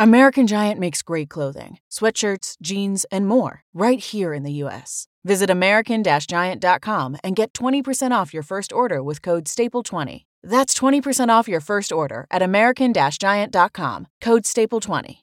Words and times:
American 0.00 0.46
Giant 0.46 0.78
makes 0.78 1.02
great 1.02 1.28
clothing, 1.28 1.78
sweatshirts, 1.90 2.56
jeans, 2.62 3.04
and 3.10 3.26
more 3.26 3.64
right 3.74 3.98
here 3.98 4.32
in 4.32 4.44
the 4.44 4.52
U.S. 4.64 5.08
Visit 5.24 5.50
American 5.50 6.04
Giant.com 6.04 7.16
and 7.24 7.34
get 7.34 7.52
20% 7.52 8.12
off 8.12 8.32
your 8.32 8.44
first 8.44 8.72
order 8.72 9.02
with 9.02 9.22
code 9.22 9.46
STAPLE20. 9.46 10.24
That's 10.44 10.78
20% 10.78 11.28
off 11.30 11.48
your 11.48 11.60
first 11.60 11.90
order 11.90 12.28
at 12.30 12.42
American 12.42 12.92
Giant.com, 12.94 14.06
code 14.20 14.44
STAPLE20. 14.44 15.16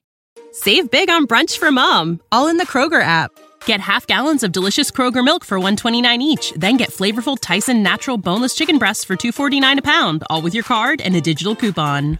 Save 0.51 0.91
big 0.91 1.09
on 1.09 1.25
brunch 1.25 1.57
for 1.57 1.71
mom, 1.71 2.19
all 2.31 2.47
in 2.47 2.57
the 2.57 2.67
Kroger 2.67 3.01
app. 3.01 3.31
Get 3.65 3.79
half 3.79 4.05
gallons 4.05 4.43
of 4.43 4.51
delicious 4.51 4.91
Kroger 4.91 5.23
milk 5.23 5.45
for 5.45 5.57
129 5.57 6.21
each, 6.21 6.51
then 6.51 6.75
get 6.75 6.89
flavorful 6.89 7.37
Tyson 7.39 7.81
natural 7.81 8.17
boneless 8.17 8.55
chicken 8.55 8.77
breasts 8.77 9.05
for 9.05 9.15
249 9.15 9.79
a 9.79 9.81
pound, 9.81 10.23
all 10.29 10.41
with 10.41 10.53
your 10.53 10.65
card 10.65 10.99
and 10.99 11.15
a 11.15 11.21
digital 11.21 11.55
coupon. 11.55 12.19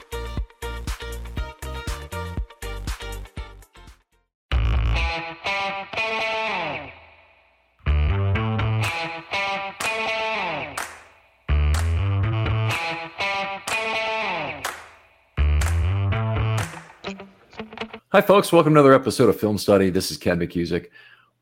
Hi, 18.13 18.19
folks. 18.19 18.51
Welcome 18.51 18.73
to 18.73 18.81
another 18.81 18.93
episode 18.93 19.29
of 19.29 19.39
Film 19.39 19.57
Study. 19.57 19.89
This 19.89 20.11
is 20.11 20.17
Ken 20.17 20.37
McKusick. 20.37 20.87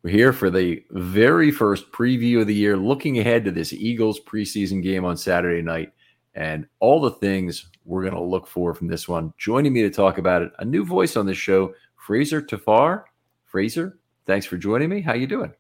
We're 0.04 0.12
here 0.12 0.32
for 0.32 0.52
the 0.52 0.84
very 0.92 1.50
first 1.50 1.92
preview 1.92 2.42
of 2.42 2.48
the 2.48 2.54
year, 2.54 2.78
looking 2.78 3.18
ahead 3.18 3.44
to 3.46 3.52
this 3.52 3.74
Eagles 3.74 4.20
preseason 4.20 4.84
game 4.84 5.04
on 5.04 5.18
Saturday 5.18 5.64
night 5.64 5.92
and 6.36 6.68
all 6.80 7.02
the 7.02 7.10
things 7.10 7.72
we're 7.86 8.04
going 8.04 8.14
to 8.14 8.22
look 8.22 8.46
for 8.46 8.76
from 8.76 8.86
this 8.86 9.08
one. 9.08 9.34
Joining 9.40 9.74
me 9.74 9.82
to 9.82 9.90
talk 9.90 10.20
about 10.20 10.44
it, 10.44 10.52
a 10.60 10.64
new 10.64 10.86
voice 10.86 11.18
on 11.18 11.26
this 11.26 11.40
show, 11.40 11.74
Fraser 11.96 12.40
Tafar. 12.40 13.06
Fraser, 13.46 13.98
thanks 14.28 14.46
for 14.46 14.56
joining 14.56 14.90
me. 14.90 15.02
How 15.02 15.16
you 15.16 15.26
doing? 15.26 15.52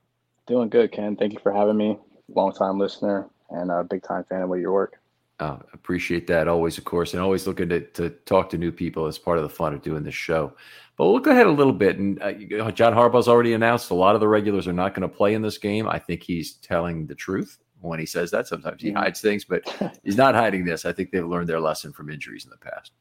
Doing 0.45 0.69
good, 0.69 0.91
Ken. 0.91 1.15
Thank 1.15 1.33
you 1.33 1.39
for 1.39 1.52
having 1.52 1.75
me. 1.75 1.97
Long 2.35 2.53
time 2.53 2.77
listener 2.77 3.27
and 3.49 3.71
a 3.71 3.83
big 3.83 4.03
time 4.03 4.25
fan 4.25 4.43
of 4.43 4.59
your 4.59 4.73
work. 4.73 4.99
Uh, 5.39 5.57
appreciate 5.73 6.27
that 6.27 6.49
always, 6.49 6.77
of 6.77 6.83
course, 6.83 7.13
and 7.13 7.23
always 7.23 7.47
looking 7.47 7.69
to, 7.69 7.80
to 7.80 8.09
talk 8.25 8.49
to 8.49 8.57
new 8.57 8.73
people 8.73 9.05
as 9.05 9.17
part 9.17 9.37
of 9.37 9.43
the 9.43 9.49
fun 9.49 9.73
of 9.73 9.81
doing 9.81 10.03
this 10.03 10.13
show. 10.13 10.53
But 11.00 11.05
we'll 11.05 11.14
look 11.14 11.28
ahead 11.28 11.47
a 11.47 11.52
little 11.52 11.72
bit. 11.72 11.97
And 11.97 12.22
uh, 12.22 12.72
John 12.72 12.92
Harbaugh's 12.92 13.30
already 13.30 13.53
announced 13.53 13.89
a 13.89 13.94
lot 13.94 14.16
of 14.16 14.19
the 14.19 14.28
regulars 14.28 14.67
are 14.67 14.73
not 14.73 14.94
going 14.94 15.09
to 15.09 15.16
play 15.16 15.33
in 15.33 15.42
this 15.42 15.58
game. 15.58 15.88
I 15.88 15.97
think 15.97 16.23
he's 16.23 16.55
telling 16.55 17.08
the 17.08 17.16
truth 17.16 17.58
when 17.80 18.00
he 18.02 18.05
says 18.05 18.31
that. 18.31 18.47
Sometimes 18.47 18.81
he 18.81 18.89
mm-hmm. 18.89 18.97
hides 18.97 19.22
things, 19.22 19.45
but 19.45 19.64
he's 20.03 20.17
not 20.17 20.36
hiding 20.36 20.66
this. 20.66 20.83
I 20.83 20.92
think 20.92 21.11
they've 21.11 21.25
learned 21.25 21.47
their 21.47 21.61
lesson 21.61 21.94
from 21.94 22.09
injuries 22.09 22.44
in 22.44 22.50
the 22.50 22.58
past. 22.58 22.92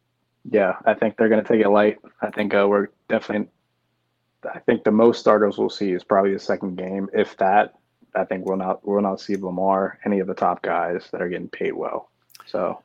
Yeah, 0.48 0.76
I 0.86 0.94
think 0.94 1.16
they're 1.16 1.28
going 1.28 1.42
to 1.42 1.52
take 1.52 1.60
it 1.60 1.68
light. 1.68 1.98
I 2.22 2.30
think 2.30 2.54
uh, 2.54 2.68
we're 2.68 2.86
definitely. 3.08 3.48
I 4.44 4.60
think 4.60 4.84
the 4.84 4.92
most 4.92 5.18
starters 5.18 5.58
we'll 5.58 5.68
see 5.68 5.90
is 5.90 6.04
probably 6.04 6.32
the 6.32 6.38
second 6.38 6.76
game, 6.76 7.08
if 7.12 7.36
that. 7.38 7.74
I 8.14 8.22
think 8.22 8.46
we'll 8.46 8.58
not 8.58 8.86
we'll 8.86 9.02
not 9.02 9.20
see 9.20 9.34
Lamar, 9.34 9.98
any 10.06 10.20
of 10.20 10.28
the 10.28 10.34
top 10.34 10.62
guys 10.62 11.08
that 11.10 11.20
are 11.20 11.28
getting 11.28 11.48
paid 11.48 11.72
well. 11.72 12.12
So, 12.46 12.80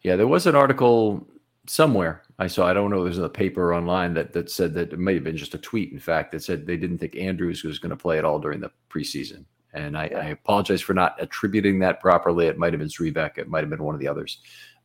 yeah, 0.00 0.16
there 0.16 0.26
was 0.26 0.46
an 0.46 0.56
article 0.56 1.26
somewhere 1.66 2.22
I 2.38 2.46
saw. 2.46 2.66
I 2.66 2.72
don't 2.72 2.90
know. 2.90 3.04
There's 3.04 3.18
a 3.18 3.28
paper 3.28 3.74
online 3.74 4.14
that 4.14 4.32
that 4.32 4.50
said 4.50 4.74
that 4.74 4.92
it 4.92 4.98
may 4.98 5.14
have 5.14 5.24
been 5.24 5.36
just 5.36 5.54
a 5.54 5.58
tweet. 5.58 5.92
In 5.92 5.98
fact, 5.98 6.32
that 6.32 6.42
said 6.42 6.66
they 6.66 6.76
didn't 6.76 6.98
think 6.98 7.16
Andrews 7.16 7.62
was 7.64 7.78
going 7.78 7.90
to 7.90 7.96
play 7.96 8.18
at 8.18 8.24
all 8.24 8.38
during 8.38 8.60
the 8.60 8.70
preseason. 8.90 9.44
And 9.74 9.96
I, 9.96 10.04
I, 10.04 10.24
apologize 10.26 10.82
for 10.82 10.92
not 10.92 11.16
attributing 11.18 11.78
that 11.78 11.98
properly. 11.98 12.46
It 12.46 12.58
might 12.58 12.74
have 12.74 12.80
been 12.80 12.88
Zrebiec. 12.88 13.38
It 13.38 13.48
might 13.48 13.60
have 13.60 13.70
been 13.70 13.82
one 13.82 13.94
of 13.94 14.02
the 14.02 14.08
others. 14.08 14.38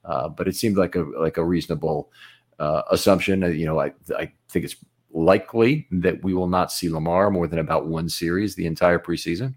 Uh, 0.06 0.30
but 0.30 0.48
it 0.48 0.56
seemed 0.56 0.78
like 0.78 0.96
a 0.96 1.02
like 1.20 1.38
a 1.38 1.44
reasonable 1.44 2.12
uh, 2.60 2.84
assumption. 2.92 3.44
Uh, 3.44 3.48
you 3.48 3.66
know, 3.66 3.80
I 3.80 3.92
I 4.18 4.32
think 4.50 4.66
it's 4.66 4.78
likely 5.12 5.88
that 5.92 6.24
we 6.24 6.34
will 6.34 6.48
not 6.48 6.72
see 6.72 6.90
Lamar 6.90 7.30
more 7.32 7.48
than 7.48 7.60
about 7.60 7.88
one 7.88 8.08
series 8.08 8.56
the 8.56 8.66
entire 8.66 9.00
preseason, 9.00 9.56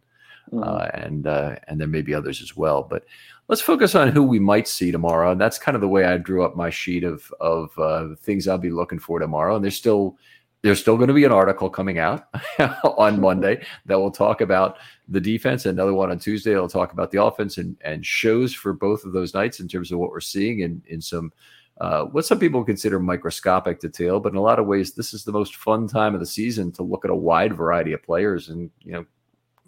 mm-hmm. 0.50 0.62
uh, 0.62 0.88
and 0.94 1.26
uh, 1.26 1.56
and 1.68 1.80
there 1.80 1.86
may 1.86 2.02
be 2.02 2.14
others 2.14 2.42
as 2.42 2.56
well. 2.56 2.82
But 2.82 3.04
let's 3.50 3.60
focus 3.60 3.96
on 3.96 4.12
who 4.12 4.22
we 4.22 4.38
might 4.38 4.68
see 4.68 4.92
tomorrow. 4.92 5.32
And 5.32 5.40
that's 5.40 5.58
kind 5.58 5.74
of 5.74 5.80
the 5.80 5.88
way 5.88 6.04
I 6.04 6.16
drew 6.18 6.44
up 6.44 6.56
my 6.56 6.70
sheet 6.70 7.02
of 7.02 7.30
of 7.40 7.76
uh, 7.78 8.14
things 8.20 8.46
I'll 8.46 8.58
be 8.58 8.70
looking 8.70 9.00
for 9.00 9.18
tomorrow. 9.18 9.56
And 9.56 9.64
there's 9.64 9.76
still 9.76 10.16
there's 10.62 10.80
still 10.80 10.96
going 10.96 11.08
to 11.08 11.14
be 11.14 11.24
an 11.24 11.32
article 11.32 11.68
coming 11.68 11.98
out 11.98 12.28
on 12.84 13.20
Monday 13.20 13.64
that 13.86 13.98
will 13.98 14.12
talk 14.12 14.40
about 14.40 14.78
the 15.08 15.20
defense. 15.20 15.66
Another 15.66 15.94
one 15.94 16.12
on 16.12 16.18
Tuesday 16.18 16.54
that 16.54 16.60
will 16.60 16.68
talk 16.68 16.92
about 16.92 17.10
the 17.10 17.22
offense 17.22 17.58
and, 17.58 17.76
and 17.80 18.06
shows 18.06 18.54
for 18.54 18.72
both 18.72 19.04
of 19.04 19.12
those 19.12 19.34
nights 19.34 19.58
in 19.58 19.66
terms 19.66 19.90
of 19.90 19.98
what 19.98 20.10
we're 20.10 20.20
seeing 20.20 20.60
in, 20.60 20.82
in 20.86 21.00
some 21.00 21.32
uh, 21.80 22.04
what 22.04 22.26
some 22.26 22.38
people 22.38 22.62
consider 22.62 23.00
microscopic 23.00 23.80
detail, 23.80 24.20
but 24.20 24.32
in 24.32 24.38
a 24.38 24.40
lot 24.40 24.58
of 24.58 24.66
ways, 24.66 24.92
this 24.92 25.14
is 25.14 25.24
the 25.24 25.32
most 25.32 25.56
fun 25.56 25.88
time 25.88 26.12
of 26.12 26.20
the 26.20 26.26
season 26.26 26.70
to 26.70 26.82
look 26.82 27.06
at 27.06 27.10
a 27.10 27.16
wide 27.16 27.54
variety 27.54 27.94
of 27.94 28.02
players 28.02 28.50
and 28.50 28.70
you 28.84 28.92
know 28.92 29.04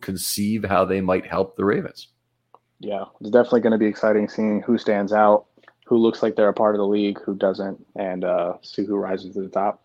conceive 0.01 0.63
how 0.63 0.85
they 0.85 1.01
might 1.01 1.27
help 1.27 1.57
the 1.57 1.65
Ravens 1.65 2.09
yeah, 2.83 3.05
it's 3.21 3.31
definitely 3.31 3.61
going 3.61 3.73
to 3.73 3.79
be 3.79 3.87
exciting 3.87 4.29
seeing 4.29 4.61
who 4.61 4.77
stands 4.77 5.13
out, 5.13 5.47
who 5.87 5.97
looks 5.97 6.23
like 6.23 6.35
they're 6.35 6.49
a 6.49 6.55
part 6.55 6.75
of 6.75 6.79
the 6.79 6.87
league, 6.87 7.19
who 7.25 7.35
doesn't, 7.35 7.85
and 7.97 8.25
uh, 8.25 8.55
see 8.63 8.85
who 8.85 8.97
rises 8.97 9.35
to 9.35 9.43
the 9.43 9.49
top. 9.49 9.83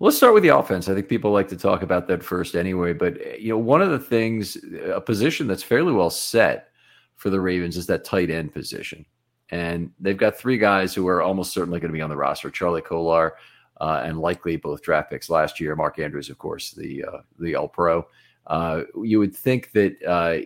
Let's 0.00 0.16
start 0.16 0.34
with 0.34 0.42
the 0.42 0.56
offense. 0.56 0.88
I 0.88 0.94
think 0.94 1.08
people 1.08 1.32
like 1.32 1.48
to 1.48 1.56
talk 1.56 1.82
about 1.82 2.06
that 2.08 2.22
first 2.22 2.54
anyway. 2.54 2.92
But 2.92 3.40
you 3.40 3.50
know, 3.50 3.58
one 3.58 3.82
of 3.82 3.90
the 3.90 3.98
things, 3.98 4.56
a 4.92 5.00
position 5.00 5.46
that's 5.46 5.62
fairly 5.62 5.92
well 5.92 6.10
set 6.10 6.70
for 7.16 7.30
the 7.30 7.40
Ravens 7.40 7.76
is 7.76 7.86
that 7.86 8.04
tight 8.04 8.30
end 8.30 8.52
position, 8.52 9.04
and 9.50 9.92
they've 10.00 10.16
got 10.16 10.36
three 10.36 10.58
guys 10.58 10.94
who 10.94 11.06
are 11.08 11.22
almost 11.22 11.52
certainly 11.52 11.80
going 11.80 11.92
to 11.92 11.96
be 11.96 12.02
on 12.02 12.10
the 12.10 12.16
roster: 12.16 12.50
Charlie 12.50 12.82
Kolar, 12.82 13.34
uh, 13.80 14.02
and 14.04 14.20
likely 14.20 14.56
both 14.56 14.82
draft 14.82 15.10
picks 15.10 15.30
last 15.30 15.60
year. 15.60 15.76
Mark 15.76 15.98
Andrews, 15.98 16.30
of 16.30 16.38
course, 16.38 16.72
the 16.72 17.04
uh, 17.04 17.18
the 17.38 17.54
All 17.54 17.68
Pro. 17.68 18.06
Uh, 18.48 18.82
you 19.02 19.18
would 19.18 19.36
think 19.36 19.72
that 19.72 19.96
uh, 20.06 20.38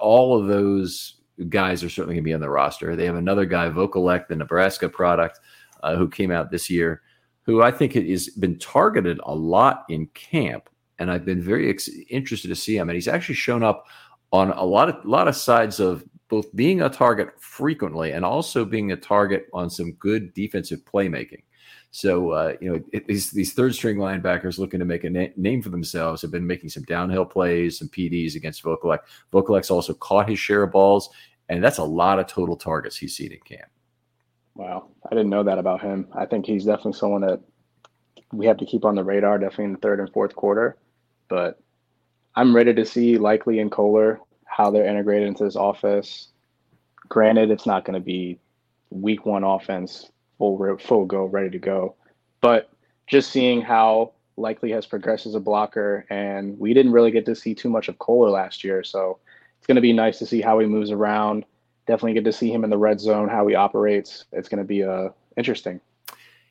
all 0.00 0.38
of 0.38 0.48
those 0.48 1.20
guys 1.48 1.82
are 1.82 1.88
certainly 1.88 2.14
going 2.14 2.24
to 2.24 2.28
be 2.28 2.34
on 2.34 2.40
the 2.40 2.50
roster. 2.50 2.94
They 2.96 3.06
have 3.06 3.16
another 3.16 3.44
guy, 3.44 3.68
Vokolek, 3.68 4.28
the 4.28 4.36
Nebraska 4.36 4.88
product, 4.88 5.40
uh, 5.82 5.96
who 5.96 6.08
came 6.08 6.30
out 6.30 6.50
this 6.50 6.68
year, 6.68 7.02
who 7.42 7.62
I 7.62 7.70
think 7.70 7.94
has 7.94 8.28
been 8.28 8.58
targeted 8.58 9.20
a 9.24 9.34
lot 9.34 9.84
in 9.88 10.06
camp, 10.08 10.68
and 10.98 11.10
I've 11.10 11.24
been 11.24 11.40
very 11.40 11.70
ex- 11.70 11.88
interested 12.10 12.48
to 12.48 12.56
see 12.56 12.76
him. 12.76 12.88
And 12.88 12.94
he's 12.94 13.08
actually 13.08 13.36
shown 13.36 13.62
up 13.62 13.86
on 14.32 14.50
a 14.52 14.64
lot 14.64 14.88
of 14.88 15.04
lot 15.04 15.28
of 15.28 15.34
sides 15.34 15.80
of 15.80 16.04
both 16.28 16.54
being 16.54 16.82
a 16.82 16.88
target 16.88 17.30
frequently 17.40 18.12
and 18.12 18.24
also 18.24 18.64
being 18.64 18.92
a 18.92 18.96
target 18.96 19.46
on 19.52 19.68
some 19.68 19.92
good 19.92 20.32
defensive 20.34 20.80
playmaking. 20.84 21.42
So 21.92 22.30
uh, 22.30 22.54
you 22.60 22.72
know 22.72 22.82
it, 22.92 23.06
these 23.06 23.30
these 23.30 23.52
third 23.52 23.74
string 23.74 23.96
linebackers 23.96 24.58
looking 24.58 24.78
to 24.78 24.86
make 24.86 25.04
a 25.04 25.10
na- 25.10 25.26
name 25.36 25.60
for 25.60 25.70
themselves 25.70 26.22
have 26.22 26.30
been 26.30 26.46
making 26.46 26.70
some 26.70 26.84
downhill 26.84 27.24
plays, 27.24 27.78
some 27.78 27.88
PDs 27.88 28.36
against 28.36 28.62
Vokolek. 28.62 29.00
Vokolek's 29.32 29.70
also 29.70 29.94
caught 29.94 30.28
his 30.28 30.38
share 30.38 30.62
of 30.62 30.70
balls, 30.70 31.10
and 31.48 31.62
that's 31.62 31.78
a 31.78 31.84
lot 31.84 32.20
of 32.20 32.28
total 32.28 32.56
targets 32.56 32.96
he's 32.96 33.16
seen 33.16 33.32
in 33.32 33.40
camp. 33.40 33.68
Wow, 34.54 34.88
I 35.06 35.14
didn't 35.14 35.30
know 35.30 35.42
that 35.42 35.58
about 35.58 35.80
him. 35.80 36.06
I 36.14 36.26
think 36.26 36.46
he's 36.46 36.64
definitely 36.64 36.92
someone 36.92 37.22
that 37.22 37.40
we 38.32 38.46
have 38.46 38.58
to 38.58 38.66
keep 38.66 38.84
on 38.84 38.94
the 38.94 39.02
radar, 39.02 39.38
definitely 39.38 39.64
in 39.66 39.72
the 39.72 39.78
third 39.78 39.98
and 39.98 40.12
fourth 40.12 40.36
quarter. 40.36 40.76
But 41.28 41.60
I'm 42.36 42.54
ready 42.54 42.72
to 42.72 42.84
see 42.84 43.18
Likely 43.18 43.58
and 43.58 43.70
Kolar 43.70 44.20
how 44.44 44.70
they're 44.70 44.86
integrated 44.86 45.26
into 45.26 45.44
this 45.44 45.56
offense. 45.56 46.28
Granted, 47.08 47.50
it's 47.50 47.66
not 47.66 47.84
going 47.84 47.94
to 47.94 48.04
be 48.04 48.38
week 48.90 49.26
one 49.26 49.42
offense 49.42 50.10
full 50.40 50.78
full 50.78 51.04
go, 51.04 51.26
ready 51.26 51.50
to 51.50 51.58
go. 51.58 51.94
But 52.40 52.70
just 53.06 53.30
seeing 53.30 53.60
how 53.60 54.12
Likely 54.36 54.70
has 54.70 54.86
progressed 54.86 55.26
as 55.26 55.34
a 55.34 55.40
blocker, 55.40 56.06
and 56.08 56.58
we 56.58 56.72
didn't 56.72 56.92
really 56.92 57.10
get 57.10 57.26
to 57.26 57.36
see 57.36 57.54
too 57.54 57.68
much 57.68 57.88
of 57.88 57.98
Kolar 57.98 58.30
last 58.30 58.64
year, 58.64 58.82
so 58.82 59.18
it's 59.58 59.66
going 59.66 59.76
to 59.76 59.82
be 59.82 59.92
nice 59.92 60.18
to 60.18 60.26
see 60.26 60.40
how 60.40 60.58
he 60.58 60.66
moves 60.66 60.90
around. 60.90 61.44
Definitely 61.86 62.14
get 62.14 62.24
to 62.24 62.32
see 62.32 62.50
him 62.50 62.64
in 62.64 62.70
the 62.70 62.78
red 62.78 63.00
zone, 63.00 63.28
how 63.28 63.46
he 63.46 63.54
operates. 63.54 64.24
It's 64.32 64.48
going 64.48 64.58
to 64.58 64.64
be 64.64 64.82
uh, 64.82 65.10
interesting. 65.36 65.80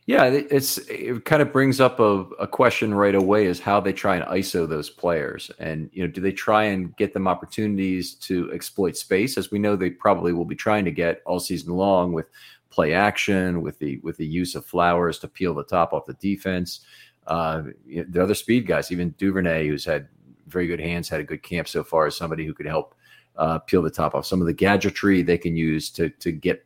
Yeah, 0.06 0.26
it's 0.26 0.80
it 0.90 1.24
kind 1.26 1.42
of 1.42 1.52
brings 1.52 1.80
up 1.80 2.00
a, 2.00 2.26
a 2.40 2.48
question 2.48 2.96
right 2.96 3.14
away 3.14 3.46
is 3.46 3.60
how 3.60 3.80
they 3.80 3.94
try 3.94 4.16
and 4.16 4.26
ISO 4.26 4.68
those 4.68 4.90
players, 4.90 5.52
and 5.60 5.90
you 5.94 6.04
know, 6.04 6.12
do 6.12 6.20
they 6.20 6.32
try 6.32 6.64
and 6.64 6.96
get 6.98 7.14
them 7.14 7.28
opportunities 7.28 8.16
to 8.16 8.52
exploit 8.52 8.98
space, 8.98 9.38
as 9.38 9.52
we 9.52 9.60
know 9.60 9.76
they 9.76 9.92
probably 9.92 10.34
will 10.34 10.46
be 10.46 10.56
trying 10.56 10.86
to 10.86 10.92
get 10.92 11.22
all 11.26 11.40
season 11.40 11.76
long 11.76 12.12
with 12.12 12.26
play 12.70 12.94
action, 12.94 13.62
with 13.62 13.80
the 13.80 14.00
with 14.04 14.18
the 14.18 14.26
use 14.26 14.56
of 14.56 14.66
Flowers 14.66 15.20
to 15.20 15.28
peel 15.28 15.54
the 15.54 15.64
top 15.64 15.94
off 15.94 16.06
the 16.06 16.14
defense. 16.14 16.82
Uh, 17.28 17.64
the 17.86 18.22
other 18.22 18.34
speed 18.34 18.66
guys, 18.66 18.92
even 18.92 19.14
Duvernay, 19.18 19.68
who's 19.68 19.86
had 19.86 20.08
very 20.48 20.68
good 20.68 20.80
hands, 20.80 21.10
had 21.10 21.20
a 21.20 21.24
good 21.24 21.44
camp 21.44 21.68
so 21.68 21.84
far, 21.84 22.08
as 22.08 22.18
somebody 22.18 22.46
who 22.46 22.54
could 22.54 22.66
help 22.66 22.96
uh, 23.38 23.60
peel 23.60 23.82
the 23.82 23.90
top 23.92 24.16
off. 24.16 24.26
Some 24.26 24.42
of 24.42 24.48
the 24.48 24.54
gadgetry 24.54 25.22
they 25.22 25.38
can 25.38 25.56
use 25.56 25.90
to 25.92 26.10
to 26.10 26.32
get 26.32 26.66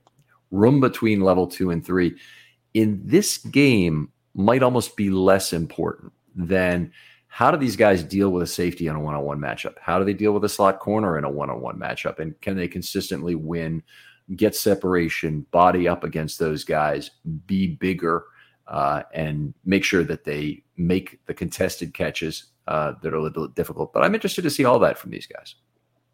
room 0.52 0.80
between 0.80 1.22
level 1.22 1.48
two 1.48 1.72
and 1.72 1.86
three. 1.86 2.16
In 2.74 3.02
this 3.04 3.38
game, 3.38 4.12
might 4.36 4.64
almost 4.64 4.96
be 4.96 5.10
less 5.10 5.54
important 5.54 6.12
than 6.36 6.92
how 7.28 7.50
do 7.50 7.58
these 7.58 7.76
guys 7.76 8.04
deal 8.04 8.30
with 8.30 8.44
a 8.44 8.48
safety 8.48 8.88
in 8.88 8.96
a 8.96 9.00
one-on-one 9.00 9.40
matchup? 9.40 9.74
How 9.82 9.98
do 9.98 10.06
they 10.06 10.14
deal 10.14 10.34
with 10.34 10.44
a 10.44 10.50
slot 10.50 10.80
corner 10.80 11.18
in 11.18 11.24
a 11.24 11.30
one-on-one 11.30 11.80
matchup? 11.80 12.20
And 12.20 12.40
can 12.42 12.56
they 12.56 12.68
consistently 12.68 13.34
win, 13.34 13.82
get 14.36 14.56
separation, 14.56 15.46
body 15.52 15.88
up 15.88 16.04
against 16.04 16.40
those 16.40 16.64
guys, 16.64 17.12
be 17.46 17.68
bigger, 17.68 18.26
uh, 18.68 19.04
and 19.14 19.54
make 19.66 19.84
sure 19.84 20.04
that 20.04 20.24
they 20.24 20.64
make 20.78 21.20
the 21.26 21.34
contested 21.34 21.94
catches 21.94 22.46
uh, 22.68 22.94
that 23.02 23.14
are 23.14 23.18
a 23.18 23.22
little 23.22 23.48
difficult. 23.48 23.94
But 23.94 24.04
I'm 24.04 24.16
interested 24.16 24.44
to 24.44 24.50
see 24.50 24.66
all 24.66 24.80
that 24.80 24.98
from 24.98 25.12
these 25.12 25.28
guys. 25.28 25.56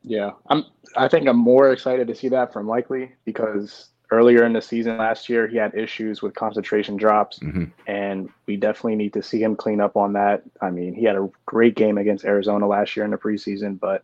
Yeah, 0.03 0.31
I'm. 0.47 0.65
I 0.95 1.07
think 1.07 1.27
I'm 1.27 1.37
more 1.37 1.71
excited 1.71 2.07
to 2.07 2.15
see 2.15 2.29
that 2.29 2.53
from 2.53 2.67
Likely 2.67 3.11
because 3.25 3.89
earlier 4.11 4.45
in 4.45 4.53
the 4.53 4.61
season 4.61 4.97
last 4.97 5.29
year, 5.29 5.47
he 5.47 5.57
had 5.57 5.75
issues 5.75 6.21
with 6.21 6.33
concentration 6.33 6.95
drops, 6.95 7.39
mm-hmm. 7.39 7.65
and 7.85 8.29
we 8.47 8.55
definitely 8.57 8.95
need 8.95 9.13
to 9.13 9.21
see 9.21 9.41
him 9.41 9.55
clean 9.55 9.81
up 9.81 9.97
on 9.97 10.13
that. 10.13 10.43
I 10.61 10.71
mean, 10.71 10.93
he 10.93 11.03
had 11.03 11.15
a 11.15 11.29
great 11.45 11.75
game 11.75 11.97
against 11.97 12.25
Arizona 12.25 12.67
last 12.67 12.95
year 12.95 13.05
in 13.05 13.11
the 13.11 13.17
preseason, 13.17 13.79
but 13.79 14.03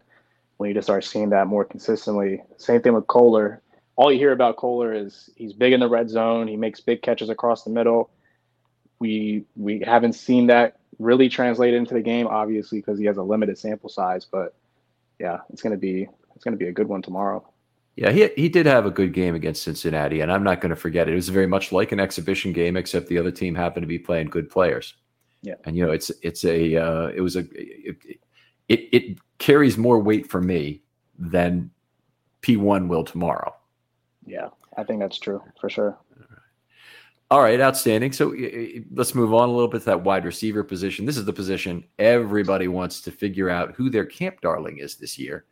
we 0.57 0.67
need 0.67 0.75
to 0.75 0.81
start 0.81 1.03
seeing 1.03 1.29
that 1.29 1.47
more 1.47 1.65
consistently. 1.65 2.43
Same 2.57 2.81
thing 2.81 2.93
with 2.93 3.07
Kolar. 3.07 3.61
All 3.97 4.11
you 4.11 4.19
hear 4.19 4.31
about 4.31 4.57
Kolar 4.57 4.93
is 4.93 5.29
he's 5.35 5.53
big 5.53 5.73
in 5.73 5.79
the 5.79 5.87
red 5.87 6.09
zone. 6.09 6.47
He 6.47 6.57
makes 6.57 6.81
big 6.81 7.01
catches 7.01 7.29
across 7.29 7.63
the 7.63 7.69
middle. 7.69 8.09
We 8.99 9.45
we 9.55 9.79
haven't 9.79 10.13
seen 10.13 10.47
that 10.47 10.79
really 10.99 11.29
translate 11.29 11.73
into 11.73 11.93
the 11.93 12.01
game, 12.01 12.27
obviously, 12.27 12.79
because 12.79 12.99
he 12.99 13.05
has 13.05 13.17
a 13.17 13.23
limited 13.23 13.57
sample 13.57 13.89
size. 13.89 14.25
But 14.25 14.55
yeah, 15.19 15.39
it's 15.49 15.61
gonna 15.61 15.77
be 15.77 16.07
it's 16.35 16.43
gonna 16.43 16.57
be 16.57 16.67
a 16.67 16.73
good 16.73 16.87
one 16.87 17.01
tomorrow. 17.01 17.45
Yeah, 17.95 18.11
he 18.11 18.27
he 18.35 18.49
did 18.49 18.65
have 18.65 18.85
a 18.85 18.91
good 18.91 19.13
game 19.13 19.35
against 19.35 19.63
Cincinnati, 19.63 20.19
and 20.19 20.31
I'm 20.31 20.43
not 20.43 20.59
going 20.59 20.71
to 20.71 20.75
forget 20.75 21.07
it. 21.07 21.13
It 21.13 21.15
was 21.15 21.29
very 21.29 21.47
much 21.47 21.71
like 21.71 21.93
an 21.93 21.99
exhibition 21.99 22.51
game, 22.51 22.75
except 22.75 23.07
the 23.07 23.17
other 23.17 23.31
team 23.31 23.55
happened 23.55 23.83
to 23.83 23.87
be 23.87 23.99
playing 23.99 24.27
good 24.27 24.49
players. 24.49 24.95
Yeah, 25.41 25.55
and 25.63 25.77
you 25.77 25.85
know 25.85 25.93
it's 25.93 26.11
it's 26.21 26.43
a 26.43 26.75
uh, 26.75 27.07
it 27.15 27.21
was 27.21 27.37
a 27.37 27.45
it, 27.51 27.95
it 28.67 28.79
it 28.91 29.17
carries 29.37 29.77
more 29.77 29.99
weight 29.99 30.29
for 30.29 30.41
me 30.41 30.81
than 31.17 31.71
P1 32.41 32.89
will 32.89 33.05
tomorrow. 33.05 33.55
Yeah, 34.25 34.49
I 34.77 34.83
think 34.83 34.99
that's 34.99 35.19
true 35.19 35.41
for 35.59 35.69
sure. 35.69 35.97
All 37.31 37.41
right, 37.41 37.59
outstanding. 37.59 38.11
So 38.11 38.35
let's 38.93 39.15
move 39.15 39.33
on 39.33 39.49
a 39.49 39.51
little 39.51 39.67
bit 39.67 39.79
to 39.79 39.85
that 39.85 40.03
wide 40.03 40.25
receiver 40.25 40.63
position. 40.63 41.05
This 41.05 41.17
is 41.17 41.25
the 41.25 41.33
position 41.33 41.83
everybody 41.97 42.67
wants 42.67 43.01
to 43.01 43.11
figure 43.11 43.49
out 43.49 43.73
who 43.73 43.89
their 43.89 44.05
camp 44.05 44.41
darling 44.41 44.77
is 44.77 44.95
this 44.95 45.17
year 45.17 45.45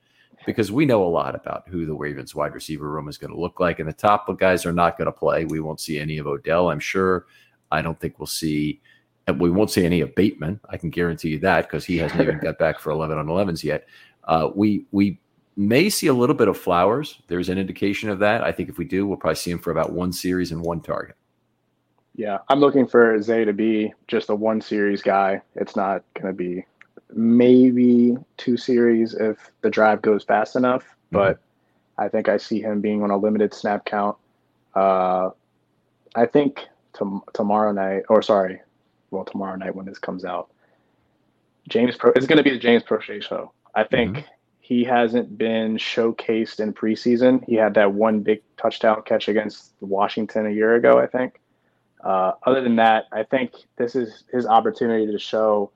because 0.45 0.71
we 0.71 0.85
know 0.85 1.03
a 1.03 1.09
lot 1.09 1.35
about 1.35 1.63
who 1.67 1.85
the 1.85 1.93
Ravens 1.93 2.35
wide 2.35 2.53
receiver 2.53 2.89
room 2.89 3.07
is 3.07 3.17
going 3.17 3.33
to 3.33 3.39
look 3.39 3.59
like. 3.59 3.79
And 3.79 3.89
the 3.89 3.93
top 3.93 4.27
guys 4.37 4.65
are 4.65 4.73
not 4.73 4.97
going 4.97 5.07
to 5.07 5.11
play. 5.11 5.45
We 5.45 5.59
won't 5.59 5.79
see 5.79 5.99
any 5.99 6.17
of 6.17 6.27
Odell, 6.27 6.69
I'm 6.69 6.79
sure. 6.79 7.25
I 7.71 7.81
don't 7.81 7.99
think 7.99 8.19
we'll 8.19 8.27
see, 8.27 8.79
and 9.25 9.39
we 9.41 9.49
won't 9.49 9.71
see 9.71 9.85
any 9.85 10.01
of 10.01 10.13
Bateman. 10.13 10.59
I 10.69 10.77
can 10.77 10.91
guarantee 10.91 11.29
you 11.29 11.39
that 11.39 11.63
because 11.63 11.85
he 11.85 11.97
hasn't 11.97 12.21
even 12.21 12.39
got 12.43 12.59
back 12.59 12.79
for 12.79 12.91
11 12.91 13.17
on 13.17 13.25
11s 13.25 13.63
yet. 13.63 13.87
Uh, 14.25 14.49
we, 14.53 14.85
we, 14.91 15.19
may 15.55 15.89
see 15.89 16.07
a 16.07 16.13
little 16.13 16.35
bit 16.35 16.47
of 16.47 16.57
Flowers. 16.57 17.21
There's 17.27 17.49
an 17.49 17.57
indication 17.57 18.09
of 18.09 18.19
that. 18.19 18.43
I 18.43 18.51
think 18.51 18.69
if 18.69 18.77
we 18.77 18.85
do, 18.85 19.05
we'll 19.05 19.17
probably 19.17 19.35
see 19.35 19.51
him 19.51 19.59
for 19.59 19.71
about 19.71 19.91
one 19.91 20.11
series 20.11 20.51
and 20.51 20.61
one 20.61 20.81
target. 20.81 21.15
Yeah, 22.15 22.39
I'm 22.49 22.59
looking 22.59 22.87
for 22.87 23.19
Zay 23.21 23.43
to 23.43 23.53
be 23.53 23.93
just 24.07 24.29
a 24.29 24.35
one 24.35 24.61
series 24.61 25.01
guy. 25.01 25.41
It's 25.55 25.75
not 25.75 26.03
going 26.13 26.27
to 26.27 26.33
be 26.33 26.65
maybe 27.11 28.17
two 28.37 28.57
series 28.57 29.13
if 29.13 29.51
the 29.61 29.69
drive 29.69 30.01
goes 30.01 30.23
fast 30.23 30.55
enough. 30.55 30.83
Mm-hmm. 30.83 31.17
But 31.17 31.39
I 31.97 32.09
think 32.09 32.29
I 32.29 32.37
see 32.37 32.61
him 32.61 32.81
being 32.81 33.03
on 33.03 33.11
a 33.11 33.17
limited 33.17 33.53
snap 33.53 33.85
count. 33.85 34.17
Uh, 34.75 35.31
I 36.15 36.25
think 36.25 36.61
to, 36.93 37.23
tomorrow 37.33 37.71
night, 37.71 38.03
or 38.09 38.21
sorry, 38.21 38.61
well, 39.11 39.25
tomorrow 39.25 39.55
night 39.55 39.75
when 39.75 39.85
this 39.85 39.99
comes 39.99 40.25
out, 40.25 40.49
James 41.67 41.95
Pro, 41.95 42.11
it's 42.15 42.27
going 42.27 42.37
to 42.37 42.43
be 42.43 42.49
the 42.49 42.59
James 42.59 42.83
Proche 42.83 43.23
show. 43.23 43.51
I 43.73 43.83
think 43.83 44.17
mm-hmm. 44.17 44.27
He 44.63 44.85
hasn't 44.85 45.37
been 45.37 45.75
showcased 45.75 46.61
in 46.61 46.71
preseason. 46.71 47.43
He 47.45 47.55
had 47.55 47.73
that 47.73 47.91
one 47.91 48.21
big 48.21 48.41
touchdown 48.55 49.01
catch 49.05 49.27
against 49.27 49.73
Washington 49.81 50.45
a 50.45 50.51
year 50.51 50.75
ago, 50.75 50.99
I 50.99 51.05
think. 51.05 51.41
Uh, 52.01 52.31
other 52.43 52.61
than 52.61 52.77
that, 52.77 53.07
I 53.11 53.23
think 53.23 53.51
this 53.75 53.93
is 53.93 54.23
his 54.31 54.45
opportunity 54.45 55.05
to 55.11 55.19
show 55.19 55.69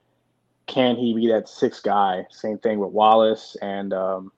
can 0.67 0.95
he 0.95 1.13
be 1.13 1.27
that 1.27 1.49
sixth 1.49 1.83
guy? 1.83 2.27
Same 2.29 2.57
thing 2.59 2.79
with 2.79 2.91
Wallace 2.91 3.57
and 3.61 3.93
um, 3.93 4.31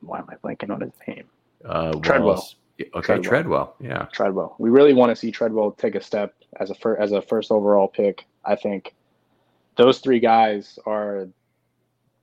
why 0.00 0.18
am 0.18 0.26
I 0.28 0.34
blanking 0.34 0.70
on 0.70 0.80
his 0.80 0.92
name? 1.06 1.26
Uh, 1.64 1.92
Treadwell. 2.00 2.48
Okay, 2.80 3.20
Treadwell. 3.20 3.22
Treadwell. 3.22 3.76
Yeah, 3.78 4.06
Treadwell. 4.12 4.56
We 4.58 4.70
really 4.70 4.92
want 4.92 5.10
to 5.10 5.16
see 5.16 5.30
Treadwell 5.30 5.70
take 5.70 5.94
a 5.94 6.02
step 6.02 6.34
as 6.58 6.70
a 6.70 6.74
fir- 6.74 6.96
as 6.96 7.12
a 7.12 7.22
first 7.22 7.52
overall 7.52 7.86
pick. 7.86 8.26
I 8.44 8.56
think 8.56 8.92
those 9.76 10.00
three 10.00 10.18
guys 10.18 10.80
are 10.84 11.28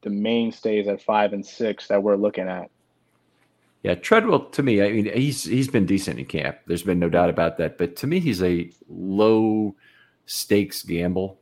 the 0.07 0.15
mainstays 0.15 0.88
at 0.88 1.01
five 1.01 1.33
and 1.33 1.45
six 1.45 1.88
that 1.88 2.01
we're 2.01 2.15
looking 2.15 2.48
at. 2.48 2.69
Yeah, 3.83 3.95
Treadwell 3.95 4.45
to 4.50 4.63
me, 4.63 4.81
I 4.81 4.92
mean, 4.92 5.06
he's 5.13 5.44
he's 5.44 5.68
been 5.68 5.86
decent 5.86 6.19
in 6.19 6.25
camp. 6.25 6.57
There's 6.65 6.83
been 6.83 7.00
no 7.00 7.09
doubt 7.09 7.30
about 7.30 7.57
that. 7.57 7.77
But 7.77 7.95
to 7.98 8.07
me, 8.07 8.19
he's 8.19 8.42
a 8.42 8.71
low 8.89 9.75
stakes 10.25 10.83
gamble 10.83 11.39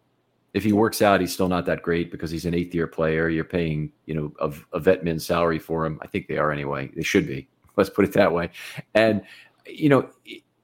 if 0.56 0.64
he 0.64 0.72
works 0.72 1.02
out, 1.02 1.20
he's 1.20 1.34
still 1.34 1.50
not 1.50 1.66
that 1.66 1.82
great 1.82 2.10
because 2.10 2.32
he's 2.32 2.46
an 2.46 2.54
eighth 2.54 2.74
year 2.74 2.88
player. 2.88 3.28
You're 3.28 3.44
paying, 3.44 3.92
you 4.06 4.14
know, 4.14 4.34
a, 4.40 4.54
a 4.72 4.80
vet 4.80 5.04
min 5.04 5.20
salary 5.20 5.60
for 5.60 5.86
him. 5.86 6.00
I 6.02 6.08
think 6.08 6.28
they 6.28 6.38
are 6.38 6.50
anyway. 6.50 6.90
They 6.96 7.04
should 7.04 7.28
be. 7.28 7.50
Let's 7.76 7.90
put 7.90 8.06
it 8.06 8.14
that 8.14 8.32
way. 8.32 8.52
And 8.94 9.22
you 9.66 9.90
know, 9.90 10.10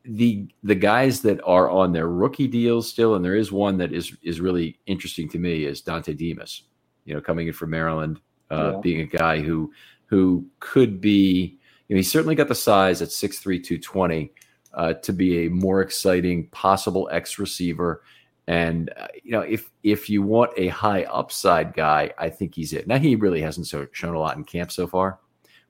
the 0.06 0.48
the 0.64 0.76
guys 0.76 1.22
that 1.24 1.42
are 1.44 1.70
on 1.70 1.92
their 1.92 2.08
rookie 2.08 2.48
deals 2.48 2.90
still, 2.90 3.16
and 3.16 3.26
there 3.26 3.36
is 3.36 3.52
one 3.52 3.78
that 3.80 3.92
is 3.92 4.16
is 4.24 4.40
really 4.40 4.80
interesting 4.86 5.28
to 5.28 5.38
me 5.40 5.66
is 5.66 5.82
Dontay 5.82 6.16
Demus. 6.16 6.64
You 7.06 7.16
know, 7.16 7.22
coming 7.22 7.48
in 7.48 7.54
from 7.54 7.72
Maryland, 7.72 8.20
uh, 8.50 8.74
yeah. 8.74 8.80
being 8.82 9.02
a 9.02 9.06
guy 9.06 9.42
who 9.42 9.72
who 10.06 10.46
could 10.60 11.02
be. 11.02 11.58
You 11.88 11.96
know, 11.96 12.00
he's 12.00 12.12
certainly 12.12 12.36
got 12.36 12.48
the 12.48 12.56
size 12.56 13.02
at 13.02 13.10
6'3", 13.10 13.62
220 13.62 14.32
uh, 14.74 14.94
to 14.94 15.12
be 15.12 15.46
a 15.46 15.50
more 15.50 15.82
exciting 15.82 16.48
possible 16.48 17.10
X 17.12 17.38
receiver 17.38 18.02
and 18.48 18.92
uh, 18.98 19.08
you 19.24 19.32
know, 19.32 19.42
if 19.42 19.70
if 19.84 20.10
you 20.10 20.22
want 20.22 20.52
a 20.58 20.68
high 20.68 21.04
upside 21.04 21.74
guy, 21.74 22.12
I 22.18 22.30
think 22.30 22.56
he's 22.56 22.74
it. 22.74 22.88
Now 22.88 22.98
he 22.98 23.16
really 23.16 23.42
hasn't 23.42 23.68
so, 23.68 23.88
shown 23.92 24.16
a 24.16 24.20
lot 24.20 24.36
in 24.36 24.44
camp 24.44 24.72
so 24.72 24.88
far, 24.88 25.20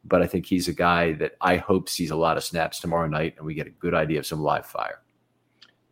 but 0.06 0.22
I 0.22 0.28
think 0.28 0.46
he's 0.46 0.68
a 0.68 0.74
guy 0.74 1.14
that 1.14 1.34
I 1.42 1.58
hope 1.58 1.90
sees 1.90 2.12
a 2.12 2.16
lot 2.16 2.38
of 2.38 2.44
snaps 2.44 2.80
tomorrow 2.80 3.08
night, 3.08 3.36
and 3.38 3.46
we 3.46 3.54
get 3.54 3.68
a 3.68 3.72
good 3.72 3.94
idea 3.94 4.20
of 4.20 4.26
some 4.26 4.42
live 4.42 4.66
fire. 4.66 5.02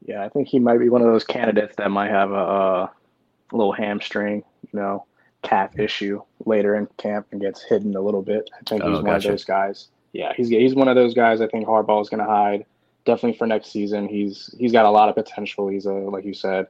Yeah, 0.06 0.24
I 0.24 0.30
think 0.30 0.48
he 0.48 0.58
might 0.58 0.80
be 0.80 0.90
one 0.90 1.02
of 1.02 1.08
those 1.08 1.26
candidates 1.26 1.76
that 1.76 1.92
might 1.92 2.10
have 2.10 2.32
a, 2.32 2.34
a 2.34 2.92
little 3.52 3.74
hamstring, 3.74 4.44
you 4.64 4.80
know, 4.80 5.06
calf 5.42 5.78
issue 5.80 6.22
later 6.46 6.76
in 6.76 6.88
camp 6.98 7.28
and 7.32 7.42
gets 7.42 7.64
hidden 7.64 7.96
a 7.96 8.02
little 8.02 8.22
bit. 8.22 8.50
I 8.54 8.58
think 8.68 8.84
he's 8.84 8.98
oh, 8.98 9.02
one 9.02 9.16
of 9.16 9.24
those 9.24 9.46
guys. 9.46 9.88
Yeah, 10.14 10.34
he's 10.36 10.50
he's 10.50 10.76
one 10.76 10.88
of 10.88 10.96
those 10.96 11.14
guys. 11.14 11.42
I 11.42 11.48
think 11.48 11.68
Harbaugh 11.68 12.02
is 12.02 12.10
going 12.10 12.24
to 12.24 12.30
hide 12.30 12.66
definitely 13.06 13.38
for 13.38 13.48
next 13.48 13.72
season. 13.72 14.08
He's 14.08 14.54
he's 14.58 14.72
got 14.72 14.86
a 14.86 14.90
lot 14.90 15.10
of 15.10 15.16
potential. 15.16 15.68
He's 15.68 15.86
a 15.86 15.94
like 15.94 16.26
you 16.26 16.34
said, 16.34 16.68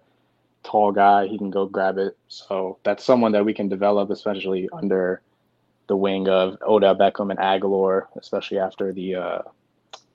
tall 0.64 0.92
guy. 0.92 1.28
He 1.28 1.38
can 1.38 1.50
go 1.50 1.66
grab 1.66 1.98
it. 1.98 2.18
So 2.28 2.78
that's 2.84 3.04
someone 3.04 3.32
that 3.34 3.46
we 3.46 3.54
can 3.54 3.70
develop, 3.70 4.10
especially 4.10 4.70
under 4.72 5.22
the 5.88 5.96
wing 5.96 6.28
of 6.30 6.58
Odell 6.62 6.96
Beckham 6.96 7.32
and 7.32 7.40
Agholor, 7.40 8.08
especially 8.16 8.60
after 8.60 8.94
the 8.94 9.16
uh, 9.16 9.42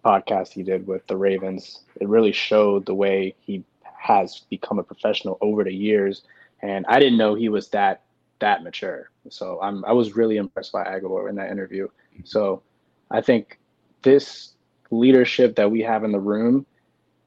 podcast 0.04 0.52
he 0.52 0.62
did 0.62 0.87
with 0.87 1.06
the 1.06 1.16
Ravens. 1.16 1.80
It 2.00 2.08
really 2.08 2.32
showed 2.32 2.87
the 2.87 2.94
way 2.94 3.34
he 3.40 3.64
has 3.99 4.42
become 4.50 4.78
a 4.78 4.82
professional 4.82 5.38
over 5.40 5.64
the 5.64 5.75
years. 5.75 6.23
And 6.61 6.84
I 6.88 7.00
didn't 7.00 7.18
know 7.18 7.34
he 7.34 7.49
was 7.49 7.68
that 7.70 8.02
that 8.41 8.62
mature. 8.62 9.11
So 9.29 9.59
I'm 9.62 9.85
I 9.85 9.93
was 9.93 10.17
really 10.17 10.37
impressed 10.37 10.73
by 10.73 10.85
Agholor 10.85 11.29
in 11.29 11.37
that 11.37 11.50
interview. 11.50 11.88
So 12.25 12.62
I 13.11 13.21
think 13.21 13.59
this 14.03 14.55
leadership 14.91 15.57
that 15.57 15.71
we 15.71 15.81
have 15.81 16.05
in 16.05 16.12
the 16.12 16.21
room 16.21 16.67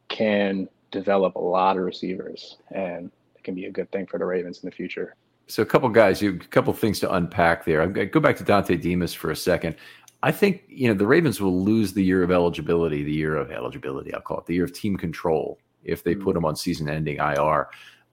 can 0.10 0.70
develop 0.92 1.36
a 1.36 1.40
lot 1.40 1.78
of 1.78 1.84
receivers, 1.84 2.58
and 2.72 3.12
it 3.36 3.44
can 3.44 3.56
be 3.56 3.66
a 3.66 3.72
good 3.72 3.92
thing 3.92 4.06
for 4.06 4.18
the 4.18 4.26
Ravens 4.26 4.64
in 4.64 4.70
the 4.70 4.76
future. 4.76 5.16
So 5.48 5.64
a 5.64 5.66
couple 5.66 5.90
guys, 5.90 6.22
you 6.22 6.36
a 6.36 6.38
couple 6.38 6.74
things 6.74 7.00
to 7.02 7.14
unpack 7.14 7.66
there. 7.66 7.86
To 7.88 8.06
go 8.06 8.20
back 8.20 8.38
to 8.38 8.44
Dontay 8.44 8.82
Demus 8.82 9.14
for 9.14 9.32
a 9.32 9.36
second. 9.36 9.76
I 10.24 10.32
think 10.32 10.64
you 10.68 10.88
know 10.88 10.94
the 10.94 11.08
Ravens 11.08 11.40
will 11.40 11.64
lose 11.64 11.94
the 11.94 12.04
year 12.04 12.24
of 12.24 12.32
eligibility, 12.32 13.04
the 13.04 13.14
year 13.14 13.36
of 13.36 13.52
eligibility. 13.52 14.14
I'll 14.14 14.22
call 14.22 14.40
it 14.40 14.46
the 14.46 14.56
year 14.56 14.66
of 14.66 14.74
team 14.74 14.98
control 14.98 15.60
if 15.84 16.04
they 16.04 16.16
mm-hmm. 16.16 16.24
put 16.24 16.36
him 16.36 16.46
on 16.46 16.56
season-ending 16.56 17.18
IR. 17.18 17.70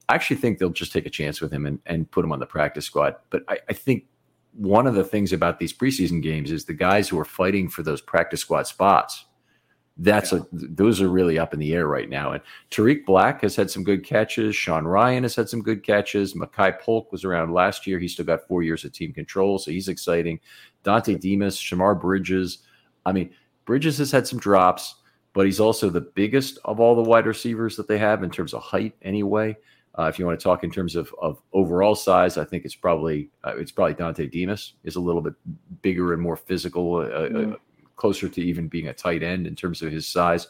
I 0.09 0.15
actually 0.15 0.37
think 0.37 0.59
they'll 0.59 0.69
just 0.69 0.93
take 0.93 1.05
a 1.05 1.09
chance 1.09 1.41
with 1.41 1.51
him 1.51 1.65
and, 1.65 1.79
and 1.85 2.09
put 2.09 2.23
him 2.23 2.31
on 2.31 2.39
the 2.39 2.45
practice 2.45 2.85
squad. 2.85 3.15
But 3.29 3.43
I, 3.47 3.59
I 3.69 3.73
think 3.73 4.05
one 4.53 4.87
of 4.87 4.95
the 4.95 5.03
things 5.03 5.33
about 5.33 5.59
these 5.59 5.73
preseason 5.73 6.21
games 6.21 6.51
is 6.51 6.65
the 6.65 6.73
guys 6.73 7.09
who 7.09 7.19
are 7.19 7.25
fighting 7.25 7.69
for 7.69 7.83
those 7.83 8.01
practice 8.01 8.41
squad 8.41 8.67
spots 8.67 9.25
that's 9.97 10.31
yeah. 10.31 10.39
a 10.39 10.41
those 10.51 11.01
are 11.01 11.09
really 11.09 11.39
up 11.39 11.53
in 11.53 11.59
the 11.59 11.73
air 11.73 11.87
right 11.87 12.09
now. 12.09 12.33
And 12.33 12.41
Tarik 12.69 13.05
Black 13.05 13.41
has 13.41 13.55
had 13.55 13.71
some 13.71 13.83
good 13.83 14.03
catches. 14.03 14.55
Sean 14.55 14.85
Ryan 14.85 15.23
has 15.23 15.35
had 15.35 15.49
some 15.49 15.61
good 15.61 15.83
catches. 15.83 16.33
Makai 16.33 16.79
Polk 16.79 17.11
was 17.11 17.23
around 17.23 17.53
last 17.53 17.87
year. 17.87 17.99
He's 17.99 18.13
still 18.13 18.25
got 18.25 18.47
four 18.47 18.63
years 18.63 18.83
of 18.83 18.91
team 18.91 19.13
control, 19.13 19.57
so 19.57 19.71
he's 19.71 19.87
exciting. 19.87 20.39
Dontay 20.83 21.19
Demus, 21.19 21.59
Shemar 21.59 21.99
Bridges. 21.99 22.59
I 23.05 23.13
mean, 23.13 23.29
Bridges 23.65 23.97
has 23.99 24.11
had 24.11 24.27
some 24.27 24.39
drops, 24.39 24.95
but 25.33 25.45
he's 25.45 25.59
also 25.59 25.89
the 25.89 26.01
biggest 26.01 26.59
of 26.65 26.79
all 26.79 26.95
the 26.95 27.09
wide 27.09 27.25
receivers 27.25 27.77
that 27.77 27.87
they 27.87 27.97
have 27.97 28.23
in 28.23 28.29
terms 28.31 28.53
of 28.53 28.61
height, 28.61 28.95
anyway. 29.01 29.55
Uh, 29.97 30.03
if 30.03 30.19
you 30.19 30.25
want 30.25 30.37
to 30.37 30.43
talk 30.43 30.63
in 30.63 30.69
terms 30.69 30.95
of, 30.95 31.13
of 31.21 31.41
overall 31.53 31.95
size, 31.95 32.37
I 32.37 32.43
think 32.43 32.65
it's 32.65 32.75
probably 32.75 33.29
uh, 33.43 33.53
it's 33.55 33.71
probably 33.71 33.95
Dontay 33.95 34.29
Demus 34.29 34.73
is 34.83 34.97
a 34.97 34.99
little 34.99 35.21
bit 35.21 35.33
bigger 35.81 36.13
and 36.13 36.21
more 36.21 36.35
physical, 36.35 36.97
uh, 36.97 37.29
mm. 37.29 37.55
closer 37.95 38.27
to 38.27 38.41
even 38.41 38.67
being 38.67 38.89
a 38.89 38.93
tight 38.93 39.23
end 39.23 39.47
in 39.47 39.55
terms 39.55 39.81
of 39.81 39.91
his 39.91 40.05
size. 40.05 40.47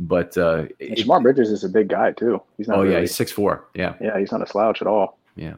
But 0.00 0.36
uh, 0.36 0.66
it, 0.80 0.98
Shemar 0.98 1.22
Bridges 1.22 1.50
is 1.50 1.62
a 1.62 1.68
big 1.68 1.88
guy 1.88 2.12
too. 2.12 2.42
He's 2.56 2.66
not. 2.66 2.78
Oh 2.78 2.82
really, 2.82 2.94
yeah, 2.94 3.00
he's 3.00 3.14
six 3.14 3.30
four. 3.30 3.68
Yeah. 3.74 3.94
Yeah, 4.00 4.18
he's 4.18 4.32
not 4.32 4.42
a 4.42 4.46
slouch 4.46 4.80
at 4.80 4.88
all. 4.88 5.18
Yeah. 5.36 5.54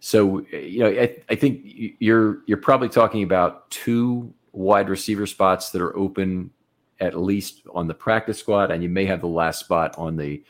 So 0.00 0.40
you 0.50 0.80
know, 0.80 0.88
I, 0.88 1.16
I 1.28 1.34
think 1.36 1.60
you're 2.00 2.38
you're 2.46 2.58
probably 2.58 2.88
talking 2.88 3.22
about 3.22 3.70
two 3.70 4.32
wide 4.52 4.88
receiver 4.88 5.26
spots 5.26 5.70
that 5.70 5.82
are 5.82 5.96
open 5.96 6.50
at 7.00 7.16
least 7.16 7.62
on 7.72 7.86
the 7.86 7.94
practice 7.94 8.38
squad, 8.38 8.72
and 8.72 8.82
you 8.82 8.88
may 8.88 9.06
have 9.06 9.20
the 9.20 9.28
last 9.28 9.60
spot 9.60 9.94
on 9.96 10.16
the 10.16 10.42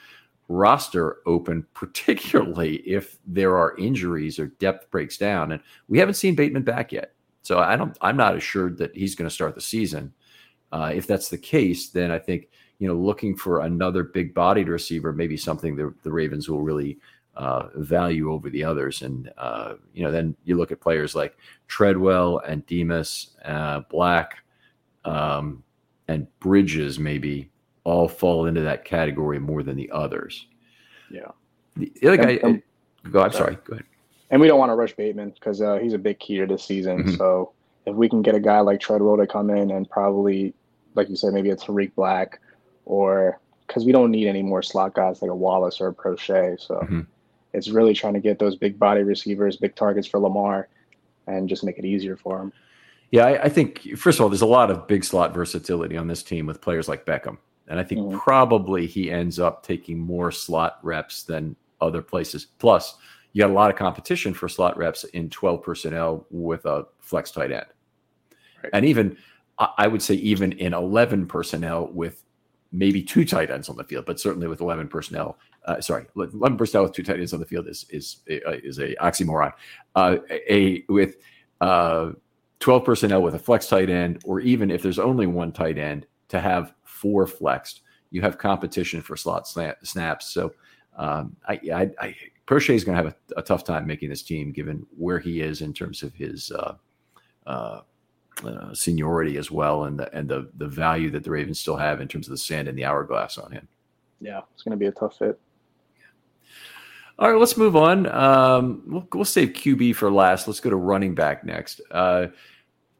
roster 0.48 1.18
open, 1.26 1.66
particularly 1.74 2.76
if 2.78 3.18
there 3.26 3.56
are 3.56 3.76
injuries 3.76 4.38
or 4.38 4.46
depth 4.46 4.90
breaks 4.90 5.16
down. 5.16 5.52
And 5.52 5.62
we 5.88 5.98
haven't 5.98 6.14
seen 6.14 6.34
Bateman 6.34 6.62
back 6.62 6.92
yet. 6.92 7.14
So 7.42 7.58
I 7.58 7.76
don't 7.76 7.96
I'm 8.00 8.16
not 8.16 8.36
assured 8.36 8.76
that 8.78 8.94
he's 8.94 9.14
going 9.14 9.28
to 9.28 9.34
start 9.34 9.54
the 9.54 9.60
season. 9.60 10.12
Uh, 10.70 10.92
if 10.94 11.06
that's 11.06 11.30
the 11.30 11.38
case, 11.38 11.88
then 11.88 12.10
I 12.10 12.18
think 12.18 12.48
you 12.78 12.88
know 12.88 12.94
looking 12.94 13.36
for 13.36 13.60
another 13.60 14.02
big 14.02 14.34
bodied 14.34 14.68
receiver 14.68 15.12
maybe 15.12 15.36
something 15.36 15.74
the, 15.74 15.94
the 16.02 16.12
Ravens 16.12 16.48
will 16.48 16.60
really 16.60 16.98
uh, 17.38 17.68
value 17.76 18.32
over 18.32 18.50
the 18.50 18.64
others. 18.64 19.02
And 19.02 19.30
uh, 19.38 19.74
you 19.94 20.02
know, 20.02 20.10
then 20.10 20.36
you 20.44 20.56
look 20.56 20.72
at 20.72 20.80
players 20.80 21.14
like 21.14 21.36
Treadwell 21.68 22.38
and 22.40 22.66
Demus, 22.66 23.36
uh, 23.44 23.80
Black, 23.88 24.42
um, 25.04 25.62
and 26.08 26.26
Bridges 26.40 26.98
maybe 26.98 27.50
all 27.88 28.08
fall 28.08 28.46
into 28.46 28.60
that 28.62 28.84
category 28.84 29.38
more 29.38 29.62
than 29.62 29.76
the 29.76 29.90
others. 29.90 30.46
Yeah. 31.10 31.30
The 31.76 31.92
other 32.04 32.16
guy, 32.16 32.30
and, 32.42 32.62
and, 33.04 33.12
go. 33.12 33.20
I'm 33.22 33.32
sorry. 33.32 33.54
sorry. 33.54 33.58
Go 33.64 33.72
ahead. 33.74 33.86
And 34.30 34.40
we 34.40 34.46
don't 34.46 34.58
want 34.58 34.70
to 34.70 34.74
rush 34.74 34.94
Bateman 34.94 35.30
because 35.30 35.62
uh, 35.62 35.78
he's 35.78 35.94
a 35.94 35.98
big 35.98 36.18
key 36.18 36.38
to 36.38 36.46
this 36.46 36.64
season. 36.64 36.98
Mm-hmm. 37.04 37.14
So 37.14 37.52
if 37.86 37.94
we 37.94 38.08
can 38.08 38.20
get 38.20 38.34
a 38.34 38.40
guy 38.40 38.60
like 38.60 38.80
Treadwell 38.80 39.16
to 39.16 39.26
come 39.26 39.48
in 39.50 39.70
and 39.70 39.88
probably, 39.88 40.52
like 40.94 41.08
you 41.08 41.16
said, 41.16 41.32
maybe 41.32 41.50
a 41.50 41.56
Tarik 41.56 41.94
Black, 41.94 42.40
or 42.84 43.40
because 43.66 43.84
we 43.84 43.92
don't 43.92 44.10
need 44.10 44.28
any 44.28 44.42
more 44.42 44.62
slot 44.62 44.94
guys 44.94 45.22
like 45.22 45.30
a 45.30 45.34
Wallace 45.34 45.80
or 45.80 45.88
a 45.88 45.94
Proche. 45.94 46.60
So. 46.60 46.76
Mm-hmm 46.76 47.00
it's 47.52 47.68
really 47.68 47.94
trying 47.94 48.14
to 48.14 48.20
get 48.20 48.38
those 48.38 48.56
big 48.56 48.78
body 48.78 49.02
receivers, 49.02 49.56
big 49.56 49.74
targets 49.74 50.06
for 50.06 50.18
Lamar, 50.18 50.68
and 51.26 51.48
just 51.48 51.64
make 51.64 51.78
it 51.78 51.84
easier 51.84 52.16
for 52.16 52.40
him. 52.40 52.52
Yeah, 53.10 53.26
I, 53.26 53.44
I 53.44 53.48
think 53.48 53.96
first 53.96 54.18
of 54.18 54.22
all, 54.22 54.28
there's 54.28 54.42
a 54.42 54.46
lot 54.46 54.70
of 54.70 54.86
big 54.86 55.04
slot 55.04 55.32
versatility 55.32 55.96
on 55.96 56.08
this 56.08 56.22
team 56.22 56.46
with 56.46 56.60
players 56.60 56.88
like 56.88 57.06
Beckham, 57.06 57.38
and 57.68 57.78
I 57.78 57.84
think 57.84 58.00
mm-hmm. 58.00 58.18
probably 58.18 58.86
he 58.86 59.10
ends 59.10 59.38
up 59.38 59.62
taking 59.62 59.98
more 59.98 60.32
slot 60.32 60.78
reps 60.82 61.22
than 61.22 61.54
other 61.80 62.02
places. 62.02 62.46
Plus, 62.58 62.96
you 63.32 63.40
got 63.40 63.50
a 63.50 63.54
lot 63.54 63.70
of 63.70 63.76
competition 63.76 64.34
for 64.34 64.48
slot 64.48 64.76
reps 64.76 65.04
in 65.04 65.30
12 65.30 65.62
personnel 65.62 66.26
with 66.30 66.64
a 66.66 66.86
flex 67.00 67.30
tight 67.30 67.52
end, 67.52 67.66
right. 68.62 68.70
and 68.72 68.84
even 68.84 69.16
I 69.58 69.88
would 69.88 70.02
say 70.02 70.14
even 70.14 70.52
in 70.52 70.72
11 70.72 71.26
personnel 71.26 71.88
with 71.88 72.24
maybe 72.70 73.02
two 73.02 73.24
tight 73.24 73.50
ends 73.50 73.68
on 73.68 73.76
the 73.76 73.84
field, 73.84 74.06
but 74.06 74.20
certainly 74.20 74.46
with 74.46 74.60
11 74.60 74.88
personnel. 74.88 75.38
Uh, 75.64 75.80
sorry, 75.80 76.06
11 76.16 76.56
personnel 76.56 76.84
with 76.84 76.92
two 76.92 77.02
tight 77.02 77.18
ends 77.18 77.32
on 77.32 77.40
the 77.40 77.46
field 77.46 77.68
is 77.68 77.84
is 77.90 78.18
uh, 78.30 78.52
is 78.62 78.78
a 78.78 78.94
oxymoron. 78.96 79.52
Uh, 79.94 80.16
a 80.30 80.84
with 80.88 81.16
uh, 81.60 82.12
12 82.60 82.84
personnel 82.84 83.22
with 83.22 83.34
a 83.34 83.38
flex 83.38 83.66
tight 83.66 83.90
end, 83.90 84.22
or 84.24 84.40
even 84.40 84.70
if 84.70 84.82
there's 84.82 84.98
only 84.98 85.26
one 85.26 85.52
tight 85.52 85.76
end, 85.76 86.06
to 86.28 86.40
have 86.40 86.72
four 86.98 87.26
flexed, 87.26 87.82
you 88.10 88.20
have 88.22 88.38
competition 88.38 89.02
for 89.02 89.16
slot 89.16 89.46
snaps. 89.48 90.32
So 90.32 90.52
um, 90.96 91.36
I, 91.46 91.60
I, 91.72 91.90
I 92.00 92.16
Proche 92.46 92.74
is 92.74 92.82
going 92.82 92.96
to 92.96 93.04
have 93.04 93.14
a, 93.14 93.40
a, 93.40 93.42
tough 93.42 93.62
time 93.62 93.86
making 93.86 94.08
this 94.08 94.22
team, 94.22 94.52
given 94.52 94.86
where 94.96 95.18
he 95.18 95.40
is 95.42 95.60
in 95.60 95.74
terms 95.74 96.02
of 96.02 96.14
his 96.14 96.50
uh, 96.50 96.74
uh, 97.46 97.80
uh, 98.44 98.74
seniority 98.74 99.36
as 99.36 99.50
well, 99.50 99.84
and 99.84 99.98
the 99.98 100.14
and 100.16 100.28
the 100.28 100.50
the 100.56 100.66
value 100.66 101.10
that 101.10 101.24
the 101.24 101.30
Ravens 101.30 101.60
still 101.60 101.76
have 101.76 102.00
in 102.00 102.08
terms 102.08 102.26
of 102.26 102.30
the 102.30 102.38
sand 102.38 102.66
and 102.66 102.76
the 102.76 102.84
hourglass 102.84 103.36
on 103.36 103.52
him. 103.52 103.68
Yeah, 104.20 104.40
it's 104.54 104.62
going 104.62 104.72
to 104.72 104.78
be 104.78 104.86
a 104.86 104.92
tough 104.92 105.18
fit. 105.18 105.38
All 107.18 107.30
right, 107.30 107.38
let's 107.38 107.56
move 107.56 107.74
on. 107.74 108.06
Um, 108.06 108.82
we'll, 108.86 109.06
we'll 109.12 109.24
save 109.24 109.48
QB 109.48 109.96
for 109.96 110.10
last. 110.10 110.46
Let's 110.46 110.60
go 110.60 110.70
to 110.70 110.76
running 110.76 111.16
back 111.16 111.44
next. 111.44 111.80
Uh, 111.90 112.28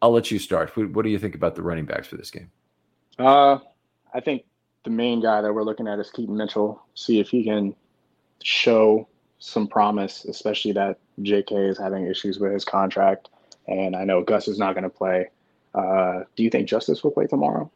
I'll 0.02 0.10
let 0.10 0.30
you 0.30 0.40
start. 0.40 0.76
What, 0.76 0.90
what, 0.90 1.04
do 1.04 1.10
you 1.10 1.20
think 1.20 1.36
about 1.36 1.54
the 1.54 1.62
running 1.62 1.86
backs 1.86 2.08
for 2.08 2.16
this 2.16 2.30
game? 2.30 2.50
Uh, 3.16 3.58
I 4.14 4.20
think 4.20 4.44
the 4.84 4.90
main 4.90 5.20
guy 5.20 5.40
that 5.40 5.52
we're 5.52 5.64
looking 5.64 5.88
at 5.88 5.98
is 5.98 6.10
Keaton 6.10 6.36
Mitchell. 6.36 6.82
See 6.94 7.20
if 7.20 7.28
he 7.28 7.44
can 7.44 7.74
show 8.42 9.08
some 9.38 9.66
promise, 9.66 10.24
especially 10.24 10.72
that 10.72 10.98
J.K. 11.22 11.54
is 11.54 11.78
having 11.78 12.06
issues 12.06 12.38
with 12.38 12.52
his 12.52 12.64
contract 12.64 13.28
and 13.68 13.94
I 13.94 14.04
know 14.04 14.22
Gus 14.22 14.48
is 14.48 14.58
not 14.58 14.74
going 14.74 14.84
to 14.84 14.90
play. 14.90 15.28
Uh, 15.74 16.20
do 16.34 16.42
you 16.42 16.50
think 16.50 16.68
Justice 16.68 17.04
will 17.04 17.10
play 17.10 17.26
tomorrow? 17.26 17.70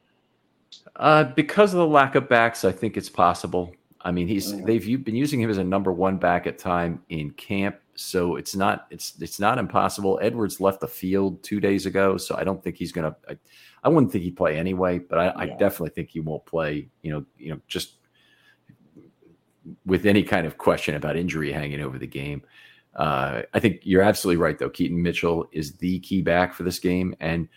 Uh, 0.97 1.25
because 1.25 1.75
of 1.75 1.79
the 1.79 1.87
lack 1.87 2.15
of 2.15 2.29
backs, 2.29 2.65
I 2.65 2.73
think 2.73 2.97
it's 2.97 3.11
possible. 3.11 3.73
I 4.01 4.11
mean, 4.11 4.27
he's 4.27 4.53
mm-hmm. 4.53 4.65
they've 4.65 5.05
been 5.05 5.15
using 5.15 5.41
him 5.41 5.51
as 5.51 5.59
a 5.59 5.65
number 5.65 5.93
one 5.93 6.17
back 6.17 6.47
at 6.47 6.59
time 6.59 7.03
in 7.09 7.31
camp, 7.33 7.77
so 7.95 8.37
it's 8.37 8.57
not 8.57 8.87
it's 8.91 9.15
it's 9.21 9.39
not 9.39 9.59
impossible. 9.59 10.19
Edwards 10.23 10.61
left 10.61 10.81
the 10.81 10.89
field 10.89 11.43
two 11.43 11.61
days 11.61 11.87
ago, 11.87 12.17
so 12.17 12.37
I 12.37 12.45
don't 12.45 12.63
think 12.63 12.77
he's 12.77 12.93
gonna. 12.93 13.15
I, 13.29 13.37
I 13.85 13.89
wouldn't 13.89 14.13
think 14.13 14.25
he'd 14.25 14.37
play 14.37 14.57
anyway, 14.57 14.99
but 14.99 15.19
I, 15.19 15.25
yeah. 15.25 15.33
I 15.37 15.47
definitely 15.47 15.91
think 15.91 16.11
he 16.11 16.21
won't 16.21 16.47
play. 16.47 16.89
You 17.03 17.13
know, 17.13 17.25
you 17.39 17.51
know, 17.51 17.61
just 17.67 17.97
with 19.87 20.07
any 20.07 20.23
kind 20.23 20.47
of 20.47 20.59
question 20.59 20.95
about 20.95 21.17
injury 21.17 21.53
hanging 21.53 21.81
over 21.81 21.99
the 21.99 22.07
game. 22.07 22.43
Uh, 22.95 23.43
I 23.55 23.61
think 23.61 23.81
you're 23.85 24.03
absolutely 24.03 24.43
right, 24.43 24.59
though. 24.59 24.71
Keaton 24.71 25.03
Mitchell 25.03 25.49
is 25.53 25.77
the 25.77 25.99
key 26.01 26.23
back 26.23 26.53
for 26.53 26.63
this 26.63 26.79
game, 26.79 27.15
and 27.21 27.49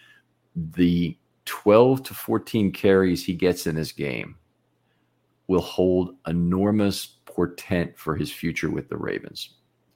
the 0.55 1.17
12 1.45 2.03
to 2.03 2.13
14 2.13 2.71
carries 2.71 3.23
he 3.23 3.33
gets 3.33 3.67
in 3.67 3.75
this 3.75 3.91
game 3.91 4.35
will 5.47 5.61
hold 5.61 6.15
enormous 6.27 7.17
portent 7.25 7.97
for 7.97 8.15
his 8.15 8.31
future 8.31 8.69
with 8.69 8.89
the 8.89 8.97
Ravens. 8.97 9.54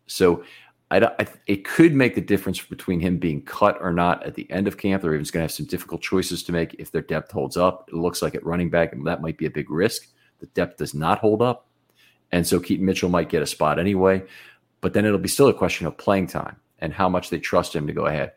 So 0.09 0.43
I, 0.91 0.99
I, 1.19 1.27
it 1.47 1.65
could 1.65 1.93
make 1.93 2.15
the 2.15 2.21
difference 2.21 2.61
between 2.61 2.99
him 2.99 3.17
being 3.17 3.41
cut 3.41 3.77
or 3.79 3.93
not 3.93 4.23
at 4.23 4.35
the 4.35 4.49
end 4.51 4.67
of 4.67 4.77
camp. 4.77 5.01
The 5.01 5.09
Ravens 5.09 5.31
going 5.31 5.41
to 5.41 5.45
have 5.45 5.51
some 5.51 5.67
difficult 5.67 6.01
choices 6.01 6.43
to 6.43 6.51
make 6.51 6.75
if 6.79 6.91
their 6.91 7.01
depth 7.01 7.31
holds 7.31 7.57
up. 7.57 7.87
It 7.87 7.95
looks 7.95 8.21
like 8.21 8.35
at 8.35 8.45
running 8.45 8.69
back, 8.69 8.93
and 8.93 9.05
that 9.07 9.21
might 9.21 9.37
be 9.37 9.45
a 9.45 9.51
big 9.51 9.69
risk. 9.69 10.07
The 10.39 10.47
depth 10.47 10.77
does 10.77 10.93
not 10.93 11.19
hold 11.19 11.41
up. 11.41 11.67
And 12.31 12.45
so 12.45 12.59
Keaton 12.59 12.85
Mitchell 12.85 13.09
might 13.09 13.29
get 13.29 13.41
a 13.41 13.47
spot 13.47 13.79
anyway 13.79 14.23
but 14.81 14.93
then 14.93 15.05
it'll 15.05 15.19
be 15.19 15.29
still 15.29 15.47
a 15.47 15.53
question 15.53 15.87
of 15.87 15.97
playing 15.97 16.27
time 16.27 16.55
and 16.79 16.93
how 16.93 17.09
much 17.09 17.29
they 17.29 17.39
trust 17.39 17.75
him 17.75 17.87
to 17.87 17.93
go 17.93 18.05
ahead. 18.05 18.33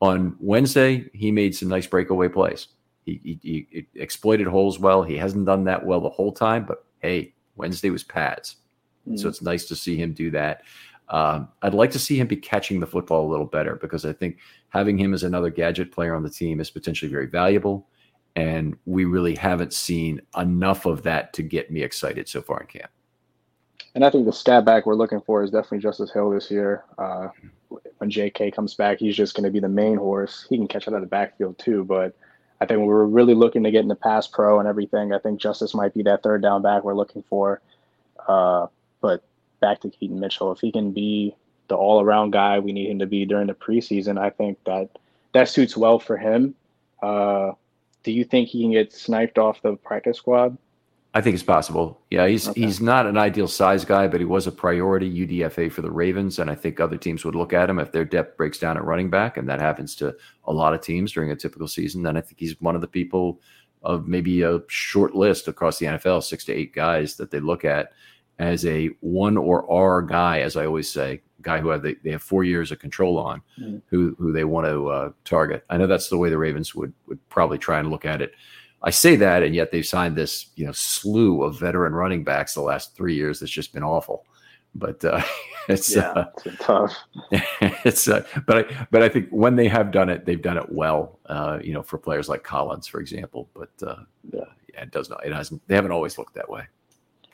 On 0.00 0.36
Wednesday, 0.40 1.08
he 1.12 1.30
made 1.30 1.54
some 1.54 1.68
nice 1.68 1.86
breakaway 1.86 2.28
plays. 2.28 2.68
He, 3.04 3.20
he, 3.42 3.66
he, 3.70 3.86
exploited 3.94 4.46
holes 4.46 4.78
well. 4.78 5.02
He 5.02 5.16
hasn't 5.16 5.46
done 5.46 5.64
that 5.64 5.84
well 5.84 6.00
the 6.00 6.08
whole 6.08 6.32
time, 6.32 6.64
but 6.64 6.84
hey, 7.00 7.34
Wednesday 7.56 7.90
was 7.90 8.02
pads. 8.02 8.56
Mm-hmm. 9.06 9.16
So 9.16 9.28
it's 9.28 9.42
nice 9.42 9.66
to 9.66 9.76
see 9.76 9.96
him 9.96 10.12
do 10.12 10.30
that. 10.30 10.62
Um, 11.12 11.48
I'd 11.60 11.74
like 11.74 11.90
to 11.90 11.98
see 11.98 12.18
him 12.18 12.26
be 12.26 12.36
catching 12.36 12.80
the 12.80 12.86
football 12.86 13.26
a 13.26 13.30
little 13.30 13.46
better 13.46 13.76
because 13.76 14.06
I 14.06 14.14
think 14.14 14.38
having 14.70 14.98
him 14.98 15.12
as 15.12 15.22
another 15.22 15.50
gadget 15.50 15.92
player 15.92 16.14
on 16.14 16.22
the 16.22 16.30
team 16.30 16.58
is 16.58 16.70
potentially 16.70 17.10
very 17.10 17.26
valuable. 17.26 17.86
And 18.34 18.76
we 18.86 19.04
really 19.04 19.34
haven't 19.34 19.74
seen 19.74 20.22
enough 20.38 20.86
of 20.86 21.02
that 21.02 21.34
to 21.34 21.42
get 21.42 21.70
me 21.70 21.82
excited 21.82 22.28
so 22.28 22.40
far 22.40 22.62
in 22.62 22.66
camp. 22.66 22.90
And 23.94 24.06
I 24.06 24.10
think 24.10 24.24
the 24.24 24.32
stat 24.32 24.64
back 24.64 24.86
we're 24.86 24.94
looking 24.94 25.20
for 25.20 25.42
is 25.42 25.50
definitely 25.50 25.80
Justice 25.80 26.10
Hill 26.10 26.30
this 26.30 26.50
year. 26.50 26.84
Uh, 26.96 27.28
when 27.98 28.10
JK 28.10 28.54
comes 28.54 28.72
back, 28.72 28.98
he's 28.98 29.14
just 29.14 29.34
going 29.34 29.44
to 29.44 29.50
be 29.50 29.60
the 29.60 29.68
main 29.68 29.98
horse. 29.98 30.46
He 30.48 30.56
can 30.56 30.66
catch 30.66 30.88
out 30.88 30.94
of 30.94 31.02
the 31.02 31.06
backfield 31.06 31.58
too, 31.58 31.84
but 31.84 32.16
I 32.62 32.64
think 32.64 32.80
we're 32.80 33.04
really 33.04 33.34
looking 33.34 33.62
to 33.64 33.70
get 33.70 33.82
in 33.82 33.88
the 33.88 33.96
pass 33.96 34.26
pro 34.26 34.60
and 34.60 34.68
everything. 34.68 35.12
I 35.12 35.18
think 35.18 35.40
Justice 35.40 35.74
might 35.74 35.92
be 35.92 36.02
that 36.04 36.22
third 36.22 36.40
down 36.40 36.62
back 36.62 36.84
we're 36.84 36.94
looking 36.94 37.22
for. 37.28 37.60
Uh, 38.26 38.68
but 39.02 39.22
back 39.62 39.80
to 39.80 39.88
Keaton 39.88 40.20
Mitchell, 40.20 40.52
if 40.52 40.60
he 40.60 40.70
can 40.70 40.92
be 40.92 41.34
the 41.68 41.76
all 41.76 42.02
around 42.02 42.32
guy 42.32 42.58
we 42.58 42.72
need 42.72 42.90
him 42.90 42.98
to 42.98 43.06
be 43.06 43.24
during 43.24 43.46
the 43.46 43.54
preseason, 43.54 44.18
I 44.18 44.28
think 44.28 44.58
that 44.66 44.90
that 45.32 45.48
suits 45.48 45.74
well 45.74 45.98
for 45.98 46.18
him. 46.18 46.54
Uh, 47.02 47.52
do 48.02 48.12
you 48.12 48.24
think 48.24 48.48
he 48.48 48.60
can 48.62 48.72
get 48.72 48.92
sniped 48.92 49.38
off 49.38 49.62
the 49.62 49.76
practice 49.76 50.18
squad? 50.18 50.58
I 51.14 51.20
think 51.20 51.34
it's 51.34 51.42
possible. 51.42 52.00
Yeah, 52.10 52.26
he's 52.26 52.48
okay. 52.48 52.60
he's 52.60 52.80
not 52.80 53.06
an 53.06 53.18
ideal 53.18 53.46
size 53.46 53.84
guy, 53.84 54.08
but 54.08 54.20
he 54.20 54.24
was 54.24 54.46
a 54.46 54.52
priority 54.52 55.26
UDFA 55.26 55.70
for 55.70 55.82
the 55.82 55.90
Ravens, 55.90 56.38
and 56.38 56.50
I 56.50 56.54
think 56.54 56.80
other 56.80 56.96
teams 56.96 57.24
would 57.24 57.34
look 57.34 57.52
at 57.52 57.68
him 57.68 57.78
if 57.78 57.92
their 57.92 58.04
depth 58.04 58.38
breaks 58.38 58.58
down 58.58 58.78
at 58.78 58.84
running 58.84 59.10
back, 59.10 59.36
and 59.36 59.46
that 59.48 59.60
happens 59.60 59.94
to 59.96 60.16
a 60.44 60.52
lot 60.52 60.72
of 60.72 60.80
teams 60.80 61.12
during 61.12 61.30
a 61.30 61.36
typical 61.36 61.68
season. 61.68 62.02
Then 62.02 62.16
I 62.16 62.22
think 62.22 62.40
he's 62.40 62.58
one 62.60 62.74
of 62.74 62.80
the 62.80 62.88
people 62.88 63.40
of 63.82 64.08
maybe 64.08 64.42
a 64.42 64.60
short 64.68 65.14
list 65.14 65.48
across 65.48 65.78
the 65.78 65.86
NFL, 65.86 66.22
six 66.22 66.44
to 66.46 66.52
eight 66.52 66.74
guys 66.74 67.16
that 67.16 67.30
they 67.30 67.40
look 67.40 67.64
at 67.64 67.92
as 68.42 68.66
a 68.66 68.88
one 69.00 69.36
or 69.36 69.70
R 69.70 70.02
guy, 70.02 70.40
as 70.40 70.56
I 70.56 70.66
always 70.66 70.90
say, 70.90 71.22
guy 71.40 71.58
who 71.60 71.68
have 71.68 71.82
they, 71.82 71.94
they 72.04 72.10
have 72.10 72.22
four 72.22 72.44
years 72.44 72.70
of 72.70 72.78
control 72.78 73.18
on, 73.18 73.42
mm 73.58 73.80
who 73.86 74.14
who 74.18 74.32
they 74.32 74.44
want 74.44 74.66
to 74.66 74.88
uh, 74.88 75.12
target. 75.24 75.64
I 75.70 75.76
know 75.76 75.86
that's 75.86 76.08
the 76.08 76.18
way 76.18 76.30
the 76.30 76.38
Ravens 76.38 76.74
would 76.74 76.92
would 77.06 77.18
probably 77.28 77.58
try 77.58 77.78
and 77.78 77.90
look 77.90 78.04
at 78.04 78.22
it 78.22 78.32
I 78.84 78.90
say 78.90 79.16
that, 79.16 79.42
and 79.42 79.54
yet 79.54 79.70
they've 79.70 79.86
signed 79.86 80.16
this, 80.16 80.46
you 80.56 80.66
know, 80.66 80.72
slew 80.72 81.42
of 81.42 81.58
veteran 81.58 81.92
running 81.92 82.24
backs 82.24 82.54
the 82.54 82.62
last 82.62 82.96
three 82.96 83.14
years. 83.14 83.40
That's 83.40 83.52
just 83.52 83.72
been 83.72 83.84
awful. 83.84 84.26
But 84.74 85.04
uh, 85.04 85.22
it's 85.68 85.94
yeah, 85.94 86.10
uh, 86.10 86.24
it's 86.44 86.64
tough. 86.64 86.96
it's 87.84 88.08
uh, 88.08 88.24
but 88.46 88.58
I 88.58 88.86
but 88.90 89.02
I 89.02 89.08
think 89.08 89.28
when 89.30 89.54
they 89.54 89.68
have 89.68 89.92
done 89.92 90.08
it, 90.08 90.24
they've 90.24 90.42
done 90.42 90.56
it 90.56 90.72
well. 90.72 91.20
Uh, 91.26 91.60
you 91.62 91.72
know, 91.72 91.82
for 91.82 91.98
players 91.98 92.28
like 92.28 92.42
Collins, 92.42 92.86
for 92.86 93.00
example. 93.00 93.48
But 93.54 93.70
uh, 93.86 94.02
yeah. 94.32 94.44
yeah, 94.74 94.82
it 94.82 94.90
does 94.90 95.08
not. 95.08 95.24
It 95.24 95.32
hasn't. 95.32 95.62
They 95.68 95.76
haven't 95.76 95.92
always 95.92 96.18
looked 96.18 96.34
that 96.34 96.48
way. 96.48 96.66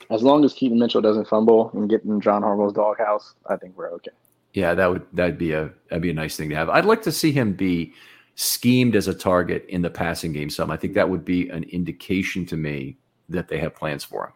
As 0.09 0.23
long 0.23 0.43
as 0.43 0.53
Keaton 0.53 0.79
Mitchell 0.79 1.01
doesn't 1.01 1.27
fumble 1.27 1.71
and 1.73 1.89
get 1.89 2.03
in 2.03 2.19
John 2.19 2.41
Harbaugh's 2.41 2.73
doghouse, 2.73 3.35
I 3.47 3.55
think 3.55 3.77
we're 3.77 3.91
okay. 3.93 4.11
Yeah, 4.53 4.73
that 4.73 4.89
would 4.89 5.05
that'd 5.13 5.37
be 5.37 5.51
a 5.51 5.71
that'd 5.89 6.01
be 6.01 6.09
a 6.09 6.13
nice 6.13 6.35
thing 6.35 6.49
to 6.49 6.55
have. 6.55 6.69
I'd 6.69 6.85
like 6.85 7.01
to 7.03 7.11
see 7.11 7.31
him 7.31 7.53
be 7.53 7.93
schemed 8.35 8.95
as 8.95 9.07
a 9.07 9.13
target 9.13 9.65
in 9.69 9.81
the 9.81 9.89
passing 9.89 10.31
game 10.31 10.49
some. 10.49 10.71
I 10.71 10.77
think 10.77 10.93
that 10.93 11.09
would 11.09 11.25
be 11.25 11.49
an 11.49 11.63
indication 11.65 12.45
to 12.47 12.57
me 12.57 12.97
that 13.27 13.47
they 13.47 13.59
have 13.59 13.75
plans 13.75 14.03
for 14.03 14.27
him. 14.27 14.33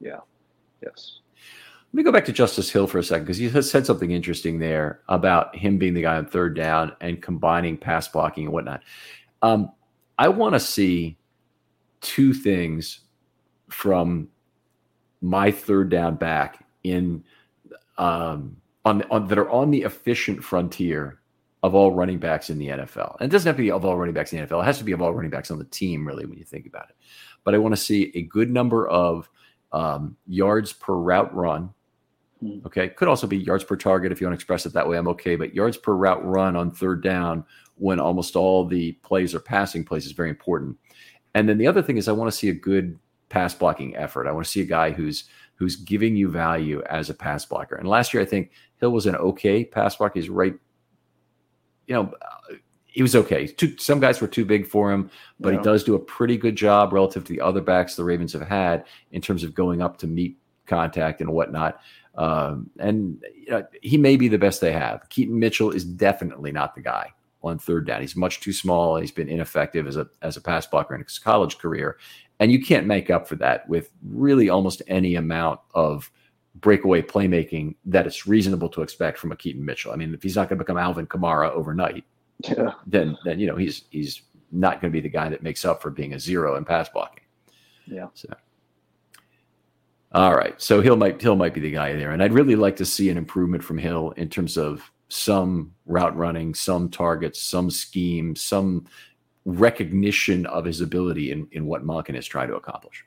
Yeah. 0.00 0.20
Yes. 0.82 1.20
Let 1.92 1.94
me 1.94 2.02
go 2.02 2.12
back 2.12 2.24
to 2.26 2.32
Justice 2.32 2.68
Hill 2.68 2.86
for 2.86 2.98
a 2.98 3.02
second 3.02 3.24
because 3.24 3.38
he 3.38 3.48
has 3.48 3.70
said 3.70 3.86
something 3.86 4.10
interesting 4.10 4.58
there 4.58 5.00
about 5.08 5.56
him 5.56 5.78
being 5.78 5.94
the 5.94 6.02
guy 6.02 6.16
on 6.16 6.26
third 6.26 6.54
down 6.54 6.92
and 7.00 7.22
combining 7.22 7.78
pass 7.78 8.08
blocking 8.08 8.44
and 8.44 8.52
whatnot. 8.52 8.82
Um, 9.40 9.72
I 10.18 10.28
want 10.28 10.54
to 10.54 10.60
see 10.60 11.16
two 12.00 12.34
things 12.34 13.00
from 13.68 14.28
my 15.20 15.50
third 15.50 15.90
down 15.90 16.16
back 16.16 16.64
in 16.84 17.24
um, 17.98 18.56
on, 18.84 19.02
on 19.10 19.26
that 19.28 19.38
are 19.38 19.50
on 19.50 19.70
the 19.70 19.82
efficient 19.82 20.42
frontier 20.42 21.20
of 21.62 21.74
all 21.74 21.92
running 21.92 22.18
backs 22.18 22.50
in 22.50 22.58
the 22.58 22.68
NFL. 22.68 23.16
And 23.18 23.28
it 23.28 23.32
doesn't 23.32 23.48
have 23.48 23.56
to 23.56 23.62
be 23.62 23.72
of 23.72 23.84
all 23.84 23.96
running 23.96 24.14
backs 24.14 24.32
in 24.32 24.40
the 24.40 24.46
NFL. 24.46 24.62
It 24.62 24.66
has 24.66 24.78
to 24.78 24.84
be 24.84 24.92
of 24.92 25.02
all 25.02 25.12
running 25.12 25.30
backs 25.30 25.50
on 25.50 25.58
the 25.58 25.64
team, 25.64 26.06
really, 26.06 26.26
when 26.26 26.38
you 26.38 26.44
think 26.44 26.66
about 26.66 26.90
it. 26.90 26.96
But 27.42 27.54
I 27.54 27.58
want 27.58 27.74
to 27.74 27.80
see 27.80 28.12
a 28.14 28.22
good 28.22 28.50
number 28.50 28.86
of 28.88 29.28
um, 29.72 30.16
yards 30.26 30.72
per 30.72 30.94
route 30.94 31.34
run. 31.34 31.70
Hmm. 32.40 32.58
Okay. 32.66 32.88
Could 32.88 33.08
also 33.08 33.26
be 33.26 33.38
yards 33.38 33.64
per 33.64 33.76
target 33.76 34.12
if 34.12 34.20
you 34.20 34.26
want 34.26 34.38
to 34.38 34.42
express 34.42 34.66
it 34.66 34.72
that 34.74 34.88
way. 34.88 34.96
I'm 34.96 35.08
okay. 35.08 35.36
But 35.36 35.54
yards 35.54 35.76
per 35.76 35.94
route 35.94 36.24
run 36.24 36.54
on 36.54 36.70
third 36.70 37.02
down 37.02 37.44
when 37.76 37.98
almost 37.98 38.36
all 38.36 38.64
the 38.64 38.92
plays 38.92 39.34
are 39.34 39.40
passing 39.40 39.84
plays 39.84 40.06
is 40.06 40.12
very 40.12 40.30
important. 40.30 40.76
And 41.34 41.48
then 41.48 41.58
the 41.58 41.66
other 41.66 41.82
thing 41.82 41.96
is 41.96 42.08
I 42.08 42.12
want 42.12 42.30
to 42.30 42.36
see 42.36 42.48
a 42.48 42.54
good 42.54 42.98
pass 43.28 43.54
blocking 43.54 43.96
effort. 43.96 44.26
I 44.26 44.32
want 44.32 44.46
to 44.46 44.50
see 44.50 44.60
a 44.60 44.66
guy 44.66 44.90
who's 44.90 45.24
who's 45.56 45.76
giving 45.76 46.16
you 46.16 46.28
value 46.28 46.82
as 46.88 47.10
a 47.10 47.14
pass 47.14 47.44
blocker. 47.44 47.76
And 47.76 47.88
last 47.88 48.12
year, 48.12 48.22
I 48.22 48.26
think 48.26 48.50
Hill 48.78 48.92
was 48.92 49.06
an 49.06 49.16
okay 49.16 49.64
pass 49.64 49.96
blocker. 49.96 50.18
He's 50.18 50.28
right, 50.28 50.54
you 51.86 51.94
know, 51.94 52.12
he 52.84 53.02
was 53.02 53.16
okay. 53.16 53.46
Too, 53.46 53.76
some 53.78 54.00
guys 54.00 54.20
were 54.20 54.28
too 54.28 54.44
big 54.44 54.66
for 54.66 54.92
him, 54.92 55.10
but 55.40 55.52
yeah. 55.52 55.58
he 55.58 55.64
does 55.64 55.84
do 55.84 55.94
a 55.94 55.98
pretty 55.98 56.36
good 56.36 56.56
job 56.56 56.92
relative 56.92 57.24
to 57.24 57.32
the 57.32 57.40
other 57.40 57.60
backs 57.60 57.94
the 57.94 58.04
Ravens 58.04 58.32
have 58.32 58.46
had 58.46 58.84
in 59.12 59.20
terms 59.20 59.44
of 59.44 59.54
going 59.54 59.82
up 59.82 59.98
to 59.98 60.06
meet 60.06 60.38
contact 60.66 61.20
and 61.20 61.30
whatnot. 61.30 61.80
Um, 62.16 62.70
and 62.78 63.22
you 63.34 63.50
know, 63.50 63.66
he 63.82 63.98
may 63.98 64.16
be 64.16 64.28
the 64.28 64.38
best 64.38 64.60
they 64.60 64.72
have. 64.72 65.08
Keaton 65.10 65.38
Mitchell 65.38 65.70
is 65.70 65.84
definitely 65.84 66.52
not 66.52 66.74
the 66.74 66.80
guy 66.80 67.12
on 67.42 67.58
third 67.58 67.86
down. 67.86 68.00
He's 68.00 68.16
much 68.16 68.40
too 68.40 68.52
small. 68.52 68.96
He's 68.96 69.12
been 69.12 69.28
ineffective 69.28 69.86
as 69.86 69.96
a 69.96 70.08
as 70.22 70.36
a 70.36 70.40
pass 70.40 70.66
blocker 70.66 70.94
in 70.94 71.02
his 71.02 71.18
college 71.18 71.58
career, 71.58 71.98
and 72.40 72.52
you 72.52 72.62
can't 72.62 72.86
make 72.86 73.10
up 73.10 73.26
for 73.26 73.36
that 73.36 73.68
with 73.68 73.90
really 74.02 74.48
almost 74.48 74.82
any 74.88 75.14
amount 75.14 75.60
of 75.74 76.10
breakaway 76.56 77.02
playmaking 77.02 77.74
that 77.84 78.06
it's 78.06 78.26
reasonable 78.26 78.68
to 78.70 78.82
expect 78.82 79.18
from 79.18 79.32
a 79.32 79.36
Keaton 79.36 79.64
Mitchell. 79.64 79.92
I 79.92 79.96
mean, 79.96 80.14
if 80.14 80.22
he's 80.22 80.36
not 80.36 80.48
going 80.48 80.58
to 80.58 80.64
become 80.64 80.78
Alvin 80.78 81.06
Kamara 81.06 81.50
overnight, 81.50 82.04
yeah. 82.44 82.72
then 82.86 83.16
then 83.24 83.38
you 83.38 83.46
know 83.46 83.56
he's 83.56 83.84
he's 83.90 84.22
not 84.52 84.80
going 84.80 84.92
to 84.92 84.96
be 84.96 85.00
the 85.00 85.08
guy 85.08 85.28
that 85.28 85.42
makes 85.42 85.64
up 85.64 85.82
for 85.82 85.90
being 85.90 86.14
a 86.14 86.20
zero 86.20 86.56
in 86.56 86.64
pass 86.64 86.88
blocking. 86.88 87.24
Yeah. 87.86 88.08
So. 88.14 88.28
All 90.12 90.34
right, 90.34 90.60
so 90.60 90.80
Hill 90.80 90.96
might 90.96 91.20
Hill 91.20 91.36
might 91.36 91.52
be 91.52 91.60
the 91.60 91.70
guy 91.70 91.92
there, 91.94 92.12
and 92.12 92.22
I'd 92.22 92.32
really 92.32 92.56
like 92.56 92.76
to 92.76 92.86
see 92.86 93.10
an 93.10 93.18
improvement 93.18 93.62
from 93.62 93.76
Hill 93.76 94.12
in 94.12 94.28
terms 94.28 94.56
of 94.56 94.90
some 95.08 95.74
route 95.84 96.16
running, 96.16 96.54
some 96.54 96.88
targets, 96.88 97.42
some 97.42 97.70
scheme, 97.70 98.34
some 98.34 98.86
recognition 99.46 100.44
of 100.46 100.64
his 100.64 100.80
ability 100.80 101.30
in, 101.30 101.46
in 101.52 101.66
what 101.66 101.86
Monken 101.86 102.16
is 102.16 102.26
trying 102.26 102.48
to 102.48 102.56
accomplish. 102.56 103.04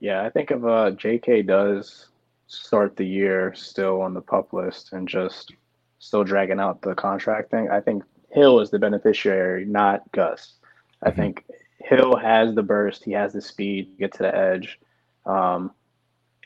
Yeah, 0.00 0.22
I 0.22 0.28
think 0.28 0.50
if 0.50 0.58
uh, 0.58 0.90
JK 0.90 1.46
does 1.46 2.08
start 2.48 2.96
the 2.96 3.06
year 3.06 3.54
still 3.54 4.02
on 4.02 4.12
the 4.12 4.20
pup 4.20 4.52
list 4.52 4.92
and 4.92 5.08
just 5.08 5.52
still 6.00 6.24
dragging 6.24 6.60
out 6.60 6.82
the 6.82 6.94
contract 6.94 7.50
thing, 7.50 7.70
I 7.70 7.80
think 7.80 8.02
Hill 8.30 8.60
is 8.60 8.70
the 8.70 8.80
beneficiary, 8.80 9.64
not 9.64 10.02
Gus. 10.12 10.54
I 11.02 11.10
mm-hmm. 11.10 11.20
think 11.20 11.44
Hill 11.78 12.16
has 12.16 12.54
the 12.54 12.62
burst, 12.62 13.04
he 13.04 13.12
has 13.12 13.32
the 13.32 13.40
speed 13.40 13.92
to 13.92 13.98
get 13.98 14.12
to 14.14 14.24
the 14.24 14.36
edge. 14.36 14.80
Um, 15.24 15.70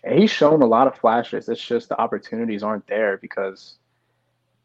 he's 0.06 0.30
shown 0.30 0.60
a 0.60 0.66
lot 0.66 0.86
of 0.86 0.96
flashes. 0.96 1.48
It's 1.48 1.64
just 1.64 1.88
the 1.88 1.98
opportunities 1.98 2.62
aren't 2.62 2.86
there 2.86 3.16
because 3.16 3.78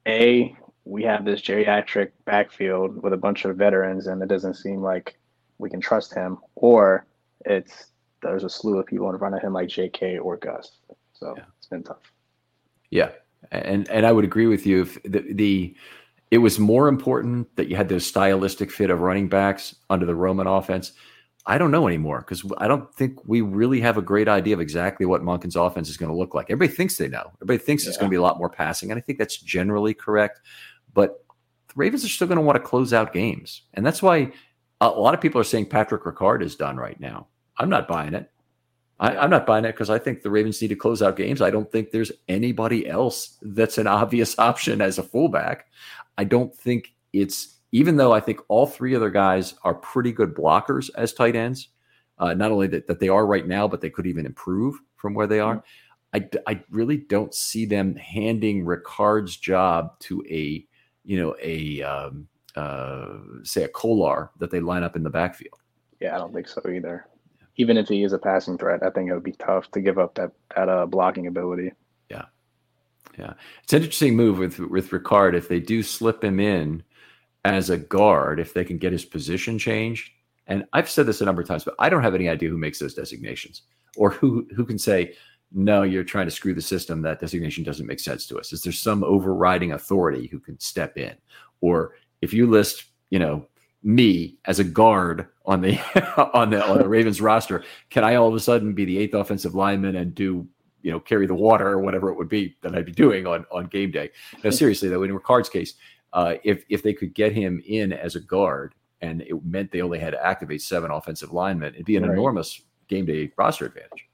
a 0.05 0.55
we 0.85 1.03
have 1.03 1.25
this 1.25 1.41
geriatric 1.41 2.11
backfield 2.25 3.01
with 3.01 3.13
a 3.13 3.17
bunch 3.17 3.45
of 3.45 3.55
veterans, 3.55 4.07
and 4.07 4.21
it 4.21 4.27
doesn't 4.27 4.55
seem 4.55 4.81
like 4.81 5.17
we 5.57 5.69
can 5.69 5.79
trust 5.79 6.13
him, 6.13 6.37
or 6.55 7.05
it's 7.45 7.87
there's 8.21 8.43
a 8.43 8.49
slew 8.49 8.79
of 8.79 8.85
people 8.85 9.09
in 9.09 9.17
front 9.17 9.35
of 9.35 9.41
him 9.41 9.53
like 9.53 9.69
J.K. 9.69 10.17
or 10.17 10.37
Gus. 10.37 10.77
So 11.13 11.33
yeah. 11.37 11.43
it's 11.57 11.67
been 11.67 11.83
tough. 11.83 12.11
Yeah, 12.89 13.11
and 13.51 13.89
and 13.89 14.05
I 14.05 14.11
would 14.11 14.25
agree 14.25 14.47
with 14.47 14.65
you. 14.65 14.81
If 14.81 15.01
the, 15.03 15.25
the 15.33 15.75
it 16.31 16.39
was 16.39 16.59
more 16.59 16.87
important 16.87 17.55
that 17.57 17.69
you 17.69 17.75
had 17.75 17.89
those 17.89 18.05
stylistic 18.05 18.71
fit 18.71 18.89
of 18.89 19.01
running 19.01 19.29
backs 19.29 19.75
under 19.89 20.05
the 20.05 20.15
Roman 20.15 20.47
offense. 20.47 20.91
I 21.45 21.57
don't 21.57 21.71
know 21.71 21.87
anymore 21.87 22.19
because 22.19 22.43
I 22.57 22.67
don't 22.67 22.91
think 22.95 23.19
we 23.27 23.41
really 23.41 23.81
have 23.81 23.97
a 23.97 24.01
great 24.01 24.29
idea 24.29 24.53
of 24.53 24.61
exactly 24.61 25.05
what 25.05 25.21
Monken's 25.21 25.57
offense 25.57 25.89
is 25.89 25.97
going 25.97 26.09
to 26.09 26.17
look 26.17 26.33
like. 26.33 26.49
Everybody 26.49 26.75
thinks 26.75 26.97
they 26.97 27.09
know. 27.09 27.31
Everybody 27.35 27.59
thinks 27.59 27.83
yeah. 27.83 27.89
it's 27.89 27.97
going 27.97 28.07
to 28.07 28.13
be 28.13 28.17
a 28.17 28.21
lot 28.21 28.37
more 28.37 28.49
passing, 28.49 28.91
and 28.91 28.97
I 28.97 29.01
think 29.01 29.19
that's 29.19 29.37
generally 29.37 29.93
correct. 29.93 30.39
But 30.93 31.23
the 31.67 31.73
Ravens 31.75 32.05
are 32.05 32.09
still 32.09 32.27
going 32.27 32.37
to 32.37 32.43
want 32.43 32.55
to 32.55 32.61
close 32.61 32.93
out 32.93 33.13
games. 33.13 33.63
And 33.73 33.85
that's 33.85 34.01
why 34.01 34.31
a 34.81 34.89
lot 34.89 35.13
of 35.13 35.21
people 35.21 35.39
are 35.39 35.45
saying 35.45 35.67
Patrick 35.67 36.03
Ricard 36.03 36.41
is 36.41 36.55
done 36.55 36.77
right 36.77 36.99
now. 36.99 37.27
I'm 37.57 37.69
not 37.69 37.87
buying 37.87 38.13
it. 38.13 38.29
I, 38.99 39.23
am 39.23 39.29
not 39.29 39.45
buying 39.45 39.65
it 39.65 39.73
because 39.73 39.89
I 39.89 39.99
think 39.99 40.21
the 40.21 40.29
Ravens 40.29 40.61
need 40.61 40.69
to 40.69 40.75
close 40.75 41.01
out 41.01 41.17
games. 41.17 41.41
I 41.41 41.49
don't 41.49 41.71
think 41.71 41.91
there's 41.91 42.11
anybody 42.27 42.87
else 42.87 43.37
that's 43.41 43.77
an 43.77 43.87
obvious 44.01 44.37
option 44.37 44.81
as 44.81 44.97
a 44.97 45.03
fullback. 45.03 45.67
I 46.17 46.23
don't 46.23 46.55
think 46.55 46.93
it's, 47.11 47.57
even 47.71 47.97
though 47.97 48.11
I 48.11 48.19
think 48.19 48.39
all 48.47 48.65
three 48.65 48.95
other 48.95 49.09
guys 49.09 49.55
are 49.63 49.73
pretty 49.73 50.11
good 50.11 50.35
blockers 50.35 50.89
as 50.95 51.11
tight 51.11 51.35
ends, 51.35 51.69
uh, 52.19 52.33
not 52.33 52.51
only 52.51 52.67
that, 52.67 52.87
that 52.87 52.99
they 52.99 53.09
are 53.09 53.25
right 53.25 53.47
now, 53.47 53.67
but 53.67 53.81
they 53.81 53.89
could 53.89 54.05
even 54.05 54.25
improve 54.25 54.79
from 54.95 55.13
where 55.13 55.27
they 55.27 55.39
are. 55.39 55.57
Mm-hmm. 55.57 56.39
I, 56.45 56.51
I 56.51 56.63
really 56.69 56.97
don't 56.97 57.33
see 57.33 57.65
them 57.65 57.95
handing 57.95 58.65
Ricard's 58.65 59.35
job 59.35 59.99
to 60.01 60.23
a 60.29 60.65
you 61.03 61.19
know, 61.19 61.35
a 61.41 61.81
um, 61.81 62.27
uh, 62.55 63.17
say 63.43 63.63
a 63.63 63.67
Kolar 63.67 64.31
that 64.39 64.51
they 64.51 64.59
line 64.59 64.83
up 64.83 64.95
in 64.95 65.03
the 65.03 65.09
backfield. 65.09 65.59
Yeah, 65.99 66.15
I 66.15 66.19
don't 66.19 66.33
think 66.33 66.47
so 66.47 66.61
either. 66.69 67.07
Even 67.57 67.77
if 67.77 67.87
he 67.87 68.03
is 68.03 68.13
a 68.13 68.17
passing 68.17 68.57
threat, 68.57 68.81
I 68.83 68.89
think 68.89 69.09
it 69.09 69.13
would 69.13 69.23
be 69.23 69.33
tough 69.33 69.69
to 69.71 69.81
give 69.81 69.99
up 69.99 70.15
that 70.15 70.31
that 70.55 70.69
uh, 70.69 70.85
blocking 70.85 71.27
ability. 71.27 71.71
Yeah, 72.09 72.25
yeah, 73.17 73.33
it's 73.63 73.73
an 73.73 73.81
interesting 73.81 74.15
move 74.15 74.37
with 74.37 74.59
with 74.59 74.89
Ricard. 74.89 75.35
If 75.35 75.47
they 75.47 75.59
do 75.59 75.83
slip 75.83 76.23
him 76.23 76.39
in 76.39 76.83
as 77.45 77.69
a 77.69 77.77
guard, 77.77 78.39
if 78.39 78.53
they 78.53 78.63
can 78.63 78.77
get 78.77 78.91
his 78.91 79.05
position 79.05 79.59
changed, 79.59 80.11
and 80.47 80.65
I've 80.73 80.89
said 80.89 81.05
this 81.05 81.21
a 81.21 81.25
number 81.25 81.41
of 81.41 81.47
times, 81.47 81.63
but 81.63 81.75
I 81.79 81.89
don't 81.89 82.03
have 82.03 82.15
any 82.15 82.29
idea 82.29 82.49
who 82.49 82.57
makes 82.57 82.79
those 82.79 82.93
designations 82.93 83.63
or 83.97 84.09
who 84.09 84.47
who 84.55 84.65
can 84.65 84.79
say 84.79 85.13
no, 85.53 85.83
you're 85.83 86.03
trying 86.03 86.25
to 86.25 86.31
screw 86.31 86.53
the 86.53 86.61
system. 86.61 87.01
That 87.01 87.19
designation 87.19 87.63
doesn't 87.63 87.85
make 87.85 87.99
sense 87.99 88.25
to 88.27 88.39
us. 88.39 88.51
Is 88.51 88.63
there 88.63 88.73
some 88.73 89.03
overriding 89.03 89.73
authority 89.73 90.27
who 90.27 90.39
can 90.39 90.59
step 90.59 90.97
in? 90.97 91.15
Or 91.61 91.93
if 92.21 92.33
you 92.33 92.47
list, 92.47 92.85
you 93.09 93.19
know, 93.19 93.47
me 93.83 94.37
as 94.45 94.59
a 94.59 94.63
guard 94.63 95.27
on 95.45 95.61
the 95.61 95.77
on 96.33 96.49
the 96.49 96.65
on 96.65 96.79
the 96.79 96.87
Ravens 96.87 97.21
roster, 97.21 97.63
can 97.89 98.03
I 98.03 98.15
all 98.15 98.27
of 98.27 98.35
a 98.35 98.39
sudden 98.39 98.73
be 98.73 98.85
the 98.85 98.97
eighth 98.97 99.13
offensive 99.13 99.55
lineman 99.55 99.95
and 99.95 100.15
do 100.15 100.47
you 100.81 100.91
know 100.91 100.99
carry 100.99 101.27
the 101.27 101.35
water 101.35 101.67
or 101.67 101.79
whatever 101.79 102.09
it 102.09 102.17
would 102.17 102.29
be 102.29 102.57
that 102.61 102.75
I'd 102.75 102.85
be 102.85 102.91
doing 102.91 103.27
on 103.27 103.45
on 103.51 103.67
game 103.67 103.91
day? 103.91 104.09
Now, 104.43 104.49
seriously 104.51 104.89
though, 104.89 105.03
in 105.03 105.13
Ricard's 105.13 105.49
case, 105.49 105.75
uh, 106.13 106.35
if 106.43 106.63
if 106.69 106.81
they 106.81 106.93
could 106.93 107.13
get 107.13 107.33
him 107.33 107.61
in 107.67 107.93
as 107.93 108.15
a 108.15 108.19
guard 108.19 108.73
and 109.01 109.21
it 109.21 109.45
meant 109.45 109.71
they 109.71 109.81
only 109.81 109.99
had 109.99 110.11
to 110.11 110.25
activate 110.25 110.61
seven 110.61 110.89
offensive 110.89 111.31
linemen, 111.31 111.73
it'd 111.73 111.85
be 111.85 111.97
an 111.97 112.03
right. 112.03 112.13
enormous 112.13 112.61
game 112.87 113.05
day 113.05 113.31
roster 113.37 113.65
advantage. 113.65 114.07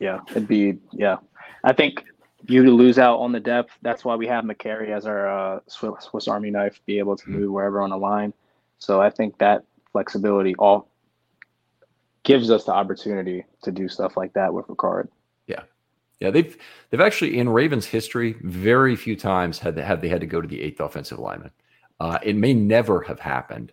Yeah, 0.00 0.20
it'd 0.30 0.48
be 0.48 0.78
yeah. 0.92 1.18
I 1.62 1.74
think 1.74 2.04
you 2.48 2.74
lose 2.74 2.98
out 2.98 3.18
on 3.18 3.32
the 3.32 3.40
depth. 3.40 3.72
That's 3.82 4.04
why 4.04 4.16
we 4.16 4.26
have 4.26 4.44
Mekari 4.44 4.88
as 4.88 5.06
our 5.06 5.28
uh, 5.28 5.60
Swiss, 5.68 6.04
Swiss 6.04 6.26
Army 6.26 6.50
knife, 6.50 6.80
be 6.86 6.98
able 6.98 7.16
to 7.16 7.24
mm-hmm. 7.24 7.40
move 7.40 7.52
wherever 7.52 7.82
on 7.82 7.90
the 7.90 7.98
line. 7.98 8.32
So 8.78 9.00
I 9.00 9.10
think 9.10 9.36
that 9.38 9.64
flexibility 9.92 10.54
all 10.56 10.88
gives 12.22 12.50
us 12.50 12.64
the 12.64 12.72
opportunity 12.72 13.44
to 13.62 13.70
do 13.70 13.88
stuff 13.88 14.16
like 14.16 14.32
that 14.32 14.52
with 14.54 14.66
Ricard. 14.68 15.08
Yeah, 15.46 15.62
yeah. 16.18 16.30
They've 16.30 16.56
they've 16.88 17.00
actually 17.00 17.38
in 17.38 17.48
Ravens 17.50 17.84
history 17.84 18.36
very 18.40 18.96
few 18.96 19.16
times 19.16 19.58
had 19.58 19.74
they, 19.76 19.82
had 19.82 20.00
they 20.00 20.08
had 20.08 20.22
to 20.22 20.26
go 20.26 20.40
to 20.40 20.48
the 20.48 20.62
eighth 20.62 20.80
offensive 20.80 21.18
lineman. 21.18 21.50
Uh, 22.00 22.18
it 22.22 22.36
may 22.36 22.54
never 22.54 23.02
have 23.02 23.20
happened 23.20 23.72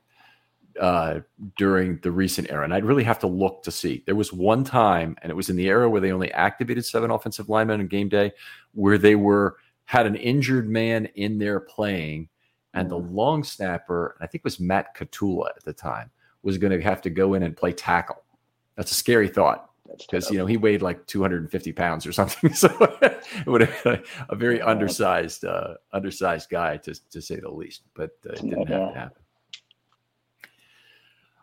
uh, 0.79 1.19
during 1.57 1.99
the 2.01 2.11
recent 2.11 2.49
era, 2.49 2.63
and 2.63 2.73
I'd 2.73 2.85
really 2.85 3.03
have 3.03 3.19
to 3.19 3.27
look 3.27 3.63
to 3.63 3.71
see. 3.71 4.03
There 4.05 4.15
was 4.15 4.31
one 4.31 4.63
time, 4.63 5.15
and 5.21 5.29
it 5.31 5.35
was 5.35 5.49
in 5.49 5.55
the 5.55 5.67
era 5.67 5.89
where 5.89 6.01
they 6.01 6.11
only 6.11 6.31
activated 6.31 6.85
seven 6.85 7.11
offensive 7.11 7.49
linemen 7.49 7.81
on 7.81 7.87
game 7.87 8.09
day, 8.09 8.31
where 8.73 8.97
they 8.97 9.15
were 9.15 9.57
had 9.85 10.05
an 10.05 10.15
injured 10.15 10.69
man 10.69 11.05
in 11.15 11.37
there 11.37 11.59
playing, 11.59 12.29
and 12.73 12.89
the 12.89 12.97
long 12.97 13.43
snapper, 13.43 14.17
I 14.19 14.27
think 14.27 14.41
it 14.41 14.43
was 14.43 14.59
Matt 14.59 14.95
Katula 14.95 15.49
at 15.55 15.63
the 15.63 15.73
time, 15.73 16.11
was 16.43 16.57
going 16.57 16.77
to 16.77 16.81
have 16.81 17.01
to 17.03 17.09
go 17.09 17.33
in 17.33 17.43
and 17.43 17.55
play 17.55 17.71
tackle. 17.71 18.23
That's 18.75 18.91
a 18.91 18.95
scary 18.95 19.29
thought 19.29 19.69
because 19.97 20.29
you 20.29 20.37
know 20.37 20.45
he 20.45 20.57
weighed 20.57 20.81
like 20.81 21.05
250 21.07 21.71
pounds 21.73 22.05
or 22.05 22.11
something, 22.11 22.53
so 22.53 22.69
it 23.01 23.47
would 23.47 23.61
have 23.61 23.83
been 23.83 23.93
a, 23.95 24.33
a 24.33 24.35
very 24.35 24.61
undersized, 24.61 25.45
uh, 25.45 25.75
undersized 25.93 26.49
guy 26.49 26.77
to 26.77 26.93
to 27.09 27.21
say 27.21 27.39
the 27.39 27.49
least. 27.49 27.83
But 27.93 28.11
uh, 28.25 28.33
it 28.33 28.41
didn't 28.41 28.67
have 28.67 28.93
to 28.93 28.99
happen. 28.99 29.23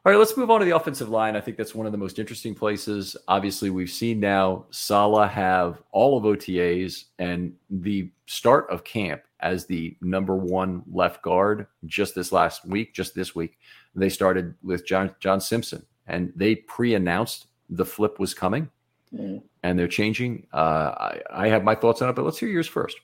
All 0.07 0.13
right, 0.13 0.19
let's 0.19 0.37
move 0.37 0.51
on 0.51 0.61
to 0.61 0.67
the 0.67 0.77
offensive 0.77 1.09
line. 1.09 1.35
I 1.35 1.41
think 1.41 1.57
that's 1.57 1.75
one 1.75 1.87
of 1.87 1.93
the 1.93 1.97
most 1.97 2.19
interesting 2.19 2.55
places. 2.55 3.17
Obviously, 3.27 3.71
we've 3.71 3.89
seen 3.89 4.21
now 4.21 4.67
Sala 4.69 5.27
have 5.27 5.81
all 5.93 6.19
of 6.19 6.25
OTAs 6.25 7.05
and 7.19 7.55
the 7.71 8.11
start 8.27 8.69
of 8.69 8.85
camp 8.85 9.23
as 9.41 9.65
the 9.65 9.97
number 10.03 10.37
one 10.37 10.83
left 10.93 11.23
guard 11.23 11.69
just 11.87 12.15
this 12.15 12.33
last 12.33 12.67
week, 12.67 12.93
just 12.93 13.15
this 13.15 13.35
week. 13.35 13.59
They 13.95 14.11
started 14.11 14.55
with 14.63 14.87
John 14.87 15.15
John 15.21 15.41
Simpson, 15.41 15.87
and 16.07 16.35
they 16.37 16.57
pre-announced 16.57 17.47
the 17.71 17.87
flip 17.87 18.19
was 18.19 18.35
coming, 18.35 18.69
mm. 19.11 19.41
and 19.63 19.79
they're 19.79 19.89
changing. 19.89 20.47
Uh, 20.53 20.93
I, 20.99 21.21
I 21.31 21.49
have 21.49 21.65
my 21.65 21.75
thoughts 21.75 22.03
on 22.03 22.11
it, 22.11 22.13
but 22.13 22.27
let's 22.27 22.37
hear 22.37 22.51
yours 22.51 22.69
first. 22.69 23.01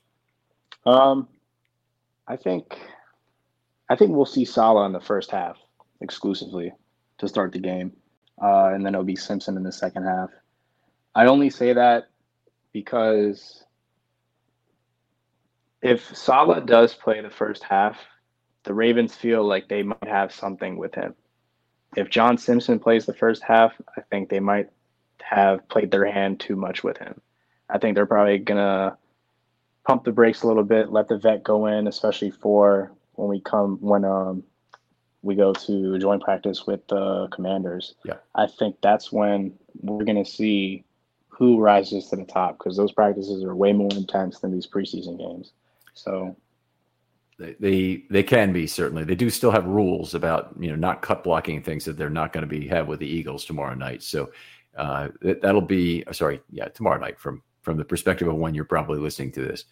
Um, 0.85 1.29
I 2.29 2.37
think, 2.37 2.79
I 3.89 3.97
think 3.97 4.11
we'll 4.11 4.27
see 4.27 4.45
Sala 4.45 4.85
in 4.85 4.93
the 4.93 5.01
first 5.01 5.31
half 5.31 5.57
exclusively 6.03 6.75
to 7.21 7.29
start 7.29 7.53
the 7.53 7.59
game, 7.59 7.93
uh, 8.43 8.71
and 8.75 8.85
then 8.85 8.95
it'll 8.95 9.05
be 9.05 9.17
Simpson 9.17 9.57
in 9.57 9.63
the 9.63 9.73
second 9.73 10.05
half. 10.05 10.31
I 11.15 11.27
only 11.27 11.51
say 11.51 11.73
that 11.73 12.09
because 12.73 13.65
if 15.83 16.15
Sala 16.17 16.61
does 16.61 16.95
play 16.95 17.21
the 17.21 17.31
first 17.31 17.63
half, 17.63 17.99
the 18.65 18.75
Ravens 18.75 19.15
feel 19.15 19.45
like 19.45 19.69
they 19.69 19.83
might 19.83 20.07
have 20.07 20.33
something 20.33 20.77
with 20.77 20.95
him. 20.95 21.15
If 21.97 22.11
John 22.11 22.39
Simpson 22.39 22.79
plays 22.79 23.07
the 23.07 23.15
first 23.15 23.43
half, 23.43 23.73
I 23.97 24.03
think 24.03 24.29
they 24.29 24.41
might 24.41 24.69
have 25.23 25.69
played 25.69 25.91
their 25.91 26.11
hand 26.11 26.41
too 26.41 26.57
much 26.57 26.85
with 26.85 26.99
him. 26.99 27.21
I 27.69 27.79
think 27.79 27.95
they're 27.95 28.07
probably 28.07 28.39
gonna 28.39 28.97
pump 29.87 30.05
the 30.05 30.13
brakes 30.13 30.43
a 30.43 30.47
little 30.47 30.65
bit, 30.65 30.93
let 30.93 31.09
the 31.09 31.19
vet 31.19 31.43
go 31.43 31.67
in, 31.67 31.87
especially 31.87 32.31
for 32.31 32.93
when 33.15 33.29
we 33.29 33.41
come 33.41 33.79
when 33.81 34.05
um 34.05 34.45
we 35.23 35.35
go 35.35 35.53
to 35.53 35.99
joint 35.99 36.23
practice 36.23 36.67
with 36.67 36.87
the 36.89 37.29
commanders. 37.29 37.95
Yeah. 38.05 38.17
I 38.35 38.47
think 38.47 38.77
that's 38.83 39.13
when 39.13 39.53
we're 39.81 40.05
going 40.05 40.23
to 40.23 40.31
see 40.31 40.85
who 41.29 41.59
rises 41.59 42.09
to 42.09 42.17
the 42.17 42.25
top 42.25 42.59
because 42.59 42.77
those 42.77 42.93
practices 42.93 43.43
are 43.45 43.55
way 43.55 43.73
more 43.73 43.91
intense 43.93 44.41
than 44.41 44.53
these 44.53 44.67
preseason 44.67 45.19
games. 45.19 45.53
So 45.95 46.37
they, 47.39 47.57
they 47.59 48.05
they 48.11 48.23
can 48.23 48.53
be 48.53 48.67
certainly. 48.67 49.05
They 49.05 49.15
do 49.15 49.31
still 49.31 49.51
have 49.51 49.67
rules 49.67 50.15
about 50.15 50.55
you 50.59 50.69
know 50.69 50.77
not 50.77 51.03
cut 51.03 51.25
blocking 51.25 51.63
things 51.63 51.85
that 51.87 51.97
they're 51.97 52.11
not 52.11 52.33
going 52.33 52.43
to 52.43 52.47
be 52.49 52.69
have 52.69 52.89
with 52.89 53.01
the 53.01 53.09
Eagles 53.09 53.45
tomorrow 53.45 53.75
night. 53.75 54.03
So 54.03 54.31
uh, 54.77 55.09
that, 55.23 55.41
that'll 55.41 55.61
be 55.61 56.05
sorry, 56.13 56.41
yeah, 56.51 56.69
tomorrow 56.69 57.01
night 57.01 57.19
from 57.19 57.43
from 57.63 57.77
the 57.77 57.85
perspective 57.85 58.29
of 58.29 58.37
when 58.37 58.55
you're 58.55 58.65
probably 58.65 58.99
listening 58.99 59.33
to 59.33 59.41
this. 59.41 59.65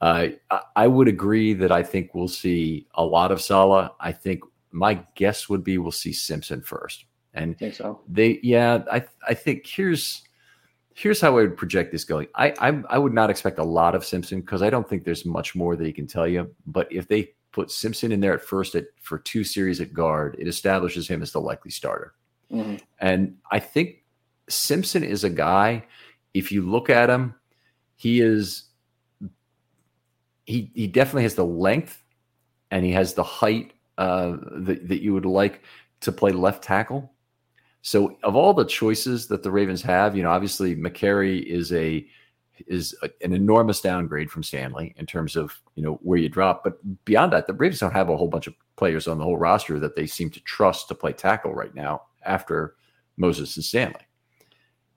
Uh, 0.00 0.28
I, 0.50 0.60
I 0.76 0.86
would 0.86 1.08
agree 1.08 1.52
that 1.54 1.70
I 1.70 1.82
think 1.82 2.14
we'll 2.14 2.28
see 2.28 2.86
a 2.94 3.04
lot 3.04 3.32
of 3.32 3.42
Sala. 3.42 3.92
I 4.00 4.12
think 4.12 4.42
my 4.72 5.04
guess 5.14 5.48
would 5.48 5.64
be 5.64 5.78
we'll 5.78 5.92
see 5.92 6.12
Simpson 6.12 6.62
first. 6.62 7.04
And 7.34 7.58
think 7.58 7.74
so. 7.74 8.00
They 8.08 8.40
yeah, 8.42 8.82
I 8.90 9.04
I 9.26 9.34
think 9.34 9.66
here's 9.66 10.22
here's 10.94 11.20
how 11.20 11.28
I 11.38 11.42
would 11.42 11.56
project 11.56 11.92
this 11.92 12.04
going. 12.04 12.28
I 12.34 12.52
I, 12.58 12.82
I 12.88 12.98
would 12.98 13.14
not 13.14 13.30
expect 13.30 13.58
a 13.58 13.64
lot 13.64 13.94
of 13.94 14.04
Simpson 14.04 14.40
because 14.40 14.62
I 14.62 14.70
don't 14.70 14.88
think 14.88 15.04
there's 15.04 15.24
much 15.24 15.54
more 15.54 15.76
that 15.76 15.86
he 15.86 15.92
can 15.92 16.06
tell 16.06 16.26
you. 16.26 16.52
But 16.66 16.92
if 16.92 17.08
they 17.08 17.32
put 17.52 17.70
Simpson 17.70 18.12
in 18.12 18.20
there 18.20 18.34
at 18.34 18.42
first 18.42 18.74
at 18.74 18.86
for 19.00 19.18
two 19.18 19.44
series 19.44 19.80
at 19.80 19.92
guard, 19.92 20.36
it 20.38 20.48
establishes 20.48 21.08
him 21.08 21.22
as 21.22 21.32
the 21.32 21.40
likely 21.40 21.70
starter. 21.70 22.14
Mm-hmm. 22.50 22.76
And 22.98 23.36
I 23.50 23.60
think 23.60 24.04
Simpson 24.48 25.04
is 25.04 25.24
a 25.24 25.30
guy. 25.30 25.84
If 26.34 26.50
you 26.50 26.62
look 26.62 26.90
at 26.90 27.10
him, 27.10 27.34
he 27.96 28.20
is 28.20 28.64
he 30.46 30.70
he 30.74 30.86
definitely 30.86 31.22
has 31.22 31.34
the 31.36 31.44
length 31.44 32.02
and 32.70 32.84
he 32.84 32.92
has 32.92 33.14
the 33.14 33.22
height 33.22 33.72
uh, 34.00 34.38
that, 34.52 34.88
that 34.88 35.02
you 35.02 35.12
would 35.12 35.26
like 35.26 35.62
to 36.00 36.10
play 36.10 36.32
left 36.32 36.64
tackle. 36.64 37.12
So, 37.82 38.16
of 38.22 38.34
all 38.34 38.54
the 38.54 38.64
choices 38.64 39.26
that 39.28 39.42
the 39.42 39.50
Ravens 39.50 39.82
have, 39.82 40.16
you 40.16 40.22
know, 40.22 40.30
obviously 40.30 40.74
Mekari 40.74 41.42
is 41.44 41.72
a 41.72 42.06
is 42.66 42.94
a, 43.02 43.10
an 43.22 43.32
enormous 43.32 43.80
downgrade 43.80 44.30
from 44.30 44.42
Stanley 44.42 44.94
in 44.96 45.06
terms 45.06 45.36
of 45.36 45.60
you 45.76 45.82
know 45.82 46.00
where 46.02 46.18
you 46.18 46.30
drop. 46.30 46.64
But 46.64 46.78
beyond 47.04 47.32
that, 47.34 47.46
the 47.46 47.52
Ravens 47.52 47.80
don't 47.80 47.92
have 47.92 48.08
a 48.08 48.16
whole 48.16 48.28
bunch 48.28 48.46
of 48.46 48.54
players 48.76 49.06
on 49.06 49.18
the 49.18 49.24
whole 49.24 49.36
roster 49.36 49.78
that 49.78 49.96
they 49.96 50.06
seem 50.06 50.30
to 50.30 50.40
trust 50.40 50.88
to 50.88 50.94
play 50.94 51.12
tackle 51.12 51.52
right 51.52 51.74
now 51.74 52.02
after 52.24 52.76
Moses 53.18 53.54
and 53.56 53.64
Stanley. 53.64 54.06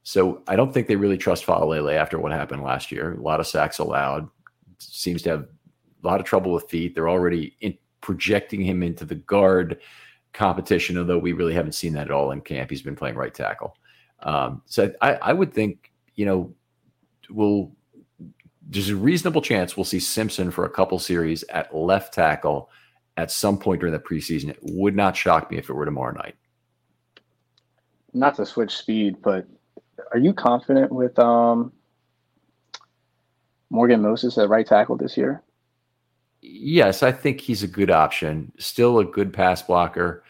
So 0.03 0.43
I 0.47 0.55
don't 0.55 0.73
think 0.73 0.87
they 0.87 0.95
really 0.95 1.17
trust 1.17 1.45
Faalele 1.45 1.93
after 1.93 2.19
what 2.19 2.31
happened 2.31 2.63
last 2.63 2.91
year. 2.91 3.13
A 3.13 3.21
lot 3.21 3.41
of 3.41 3.47
sacks 3.47 3.79
allowed. 3.79 4.29
Seems 4.79 5.21
to 5.23 5.29
have 5.29 5.47
a 6.03 6.07
lot 6.07 6.19
of 6.19 6.25
trouble 6.25 6.51
with 6.53 6.69
feet. 6.69 6.95
They're 6.95 7.09
already 7.09 7.55
in, 7.61 7.77
projecting 8.03 8.61
him 8.61 8.83
into 8.83 9.05
the 9.05 9.15
guard 9.15 9.79
competition, 10.33 10.97
although 10.97 11.17
we 11.17 11.33
really 11.33 11.53
haven't 11.53 11.71
seen 11.71 11.93
that 11.93 12.07
at 12.07 12.11
all 12.11 12.31
in 12.31 12.41
camp. 12.41 12.69
He's 12.69 12.81
been 12.81 12.95
playing 12.95 13.15
right 13.15 13.33
tackle. 13.33 13.75
Um, 14.19 14.61
so 14.65 14.93
I, 15.01 15.13
I, 15.15 15.33
would 15.33 15.53
think, 15.53 15.91
you 16.15 16.25
know, 16.25 16.53
we'll 17.29 17.71
there's 18.69 18.89
a 18.89 18.95
reasonable 18.95 19.41
chance 19.41 19.75
we'll 19.75 19.83
see 19.83 19.99
Simpson 19.99 20.51
for 20.51 20.65
a 20.65 20.69
couple 20.69 20.97
series 20.99 21.43
at 21.43 21.75
left 21.75 22.13
tackle 22.13 22.69
at 23.17 23.31
some 23.31 23.57
point 23.57 23.81
during 23.81 23.93
the 23.93 23.99
preseason. 23.99 24.49
It 24.49 24.59
would 24.61 24.95
not 24.95 25.17
shock 25.17 25.51
me 25.51 25.57
if 25.57 25.69
it 25.69 25.73
were 25.73 25.85
tomorrow 25.85 26.13
night. 26.13 26.35
Not 28.13 28.35
to 28.35 28.45
switch 28.45 28.77
speed, 28.77 29.17
but 29.21 29.47
are 30.11 30.19
you 30.19 30.33
confident 30.33 30.91
with 30.91 31.17
um, 31.19 31.73
Morgan 33.69 34.01
Moses 34.01 34.37
at 34.37 34.49
right 34.49 34.65
tackle 34.65 34.95
this 34.95 35.17
year? 35.17 35.43
Yes, 36.43 37.01
I 37.03 37.12
think 37.12 37.39
he's 37.39 37.63
a 37.63 37.67
good 37.67 37.89
option. 37.89 38.51
Still 38.58 38.99
a 38.99 39.06
good 39.06 39.34
pass 39.34 39.62
blocker, 39.62 40.23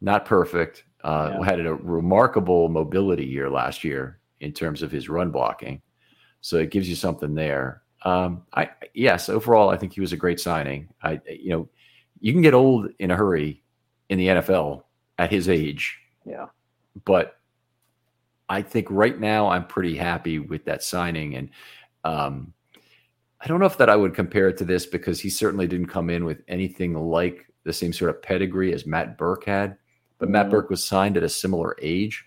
not 0.00 0.24
perfect. 0.24 0.84
Uh, 1.02 1.36
yeah. 1.38 1.44
Had 1.44 1.60
a 1.60 1.74
remarkable 1.74 2.68
mobility 2.68 3.24
year 3.24 3.48
last 3.48 3.84
year 3.84 4.18
in 4.40 4.52
terms 4.52 4.82
of 4.82 4.90
his 4.90 5.08
run 5.08 5.30
blocking, 5.30 5.80
so 6.42 6.56
it 6.58 6.70
gives 6.70 6.88
you 6.88 6.96
something 6.96 7.34
there. 7.34 7.82
Um, 8.04 8.42
I 8.52 8.70
yes, 8.92 9.28
overall, 9.28 9.70
I 9.70 9.76
think 9.76 9.94
he 9.94 10.00
was 10.00 10.12
a 10.12 10.18
great 10.18 10.40
signing. 10.40 10.88
I 11.02 11.20
you 11.26 11.50
know, 11.50 11.68
you 12.18 12.32
can 12.32 12.42
get 12.42 12.52
old 12.52 12.90
in 12.98 13.10
a 13.10 13.16
hurry 13.16 13.62
in 14.10 14.18
the 14.18 14.26
NFL 14.26 14.82
at 15.18 15.30
his 15.30 15.48
age. 15.48 15.98
Yeah, 16.26 16.46
but 17.06 17.38
I 18.50 18.60
think 18.60 18.88
right 18.90 19.18
now 19.18 19.48
I'm 19.48 19.66
pretty 19.66 19.96
happy 19.96 20.38
with 20.38 20.64
that 20.66 20.82
signing 20.82 21.36
and. 21.36 21.50
Um, 22.02 22.54
I 23.40 23.46
don't 23.46 23.60
know 23.60 23.66
if 23.66 23.78
that 23.78 23.88
I 23.88 23.96
would 23.96 24.14
compare 24.14 24.48
it 24.48 24.58
to 24.58 24.64
this 24.64 24.84
because 24.84 25.18
he 25.20 25.30
certainly 25.30 25.66
didn't 25.66 25.86
come 25.86 26.10
in 26.10 26.24
with 26.24 26.42
anything 26.48 26.94
like 26.94 27.46
the 27.64 27.72
same 27.72 27.92
sort 27.92 28.10
of 28.10 28.22
pedigree 28.22 28.74
as 28.74 28.86
Matt 28.86 29.16
Birk 29.16 29.44
had. 29.44 29.76
But 30.18 30.26
mm-hmm. 30.26 30.32
Matt 30.32 30.50
Birk 30.50 30.68
was 30.68 30.84
signed 30.84 31.16
at 31.16 31.22
a 31.22 31.28
similar 31.28 31.76
age 31.80 32.24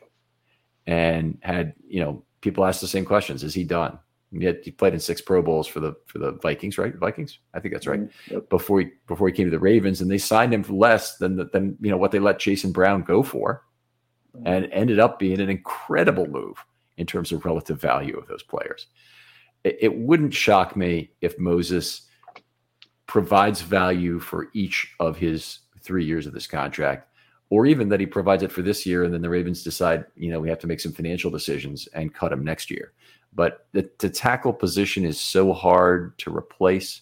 and 0.87 1.37
had, 1.41 1.73
you 1.87 2.01
know, 2.01 2.23
people 2.41 2.65
asked 2.65 2.81
the 2.81 2.87
same 2.87 3.05
questions. 3.05 3.43
Is 3.43 3.53
he 3.53 3.63
done? 3.63 3.99
Yet 4.31 4.61
he 4.63 4.71
played 4.71 4.95
in 4.95 4.99
six 4.99 5.21
Pro 5.21 5.43
Bowls 5.43 5.67
for 5.67 5.79
the 5.79 5.93
for 6.07 6.17
the 6.17 6.31
Vikings, 6.41 6.79
right? 6.79 6.95
Vikings, 6.95 7.37
I 7.53 7.59
think 7.59 7.73
that's 7.75 7.85
right. 7.85 7.99
Mm-hmm. 7.99 8.33
Yep. 8.33 8.49
Before 8.49 8.79
he 8.79 8.89
before 9.05 9.27
he 9.27 9.33
came 9.33 9.45
to 9.45 9.51
the 9.51 9.59
Ravens, 9.59 10.01
and 10.01 10.09
they 10.09 10.17
signed 10.17 10.51
him 10.51 10.63
for 10.63 10.73
less 10.73 11.17
than 11.17 11.37
than 11.53 11.77
you 11.79 11.91
know 11.91 11.97
what 11.97 12.09
they 12.09 12.17
let 12.17 12.39
Jason 12.39 12.71
Brown 12.71 13.03
go 13.03 13.21
for, 13.21 13.61
mm-hmm. 14.35 14.47
and 14.47 14.69
ended 14.71 14.97
up 14.97 15.19
being 15.19 15.39
an 15.39 15.51
incredible 15.51 16.25
move 16.25 16.57
in 16.97 17.05
terms 17.05 17.31
of 17.31 17.45
relative 17.45 17.79
value 17.79 18.17
of 18.17 18.27
those 18.27 18.41
players 18.41 18.87
it, 19.63 19.95
wouldn't 19.95 20.33
shock 20.33 20.75
me 20.75 21.11
if 21.21 21.39
Moses 21.39 22.01
provides 23.07 23.61
value 23.61 24.19
for 24.19 24.47
each 24.53 24.93
of 24.99 25.17
his 25.17 25.59
three 25.81 26.05
years 26.05 26.25
of 26.25 26.33
this 26.33 26.47
contract, 26.47 27.07
or 27.49 27.65
even 27.65 27.89
that 27.89 27.99
he 27.99 28.05
provides 28.05 28.43
it 28.43 28.51
for 28.51 28.61
this 28.61 28.85
year, 28.85 29.03
and 29.03 29.13
then 29.13 29.21
the 29.21 29.29
Ravens 29.29 29.63
decide, 29.63 30.05
you 30.15 30.31
know, 30.31 30.39
we 30.39 30.49
have 30.49 30.59
to 30.59 30.67
make 30.67 30.79
some 30.79 30.93
financial 30.93 31.29
decisions 31.29 31.87
and 31.93 32.13
cut 32.13 32.31
him 32.31 32.43
next 32.43 32.71
year. 32.71 32.93
But 33.33 33.67
the, 33.71 33.89
the 33.99 34.09
tackle 34.09 34.53
position 34.53 35.05
is 35.05 35.19
so 35.19 35.53
hard 35.53 36.17
to 36.19 36.35
replace 36.35 37.01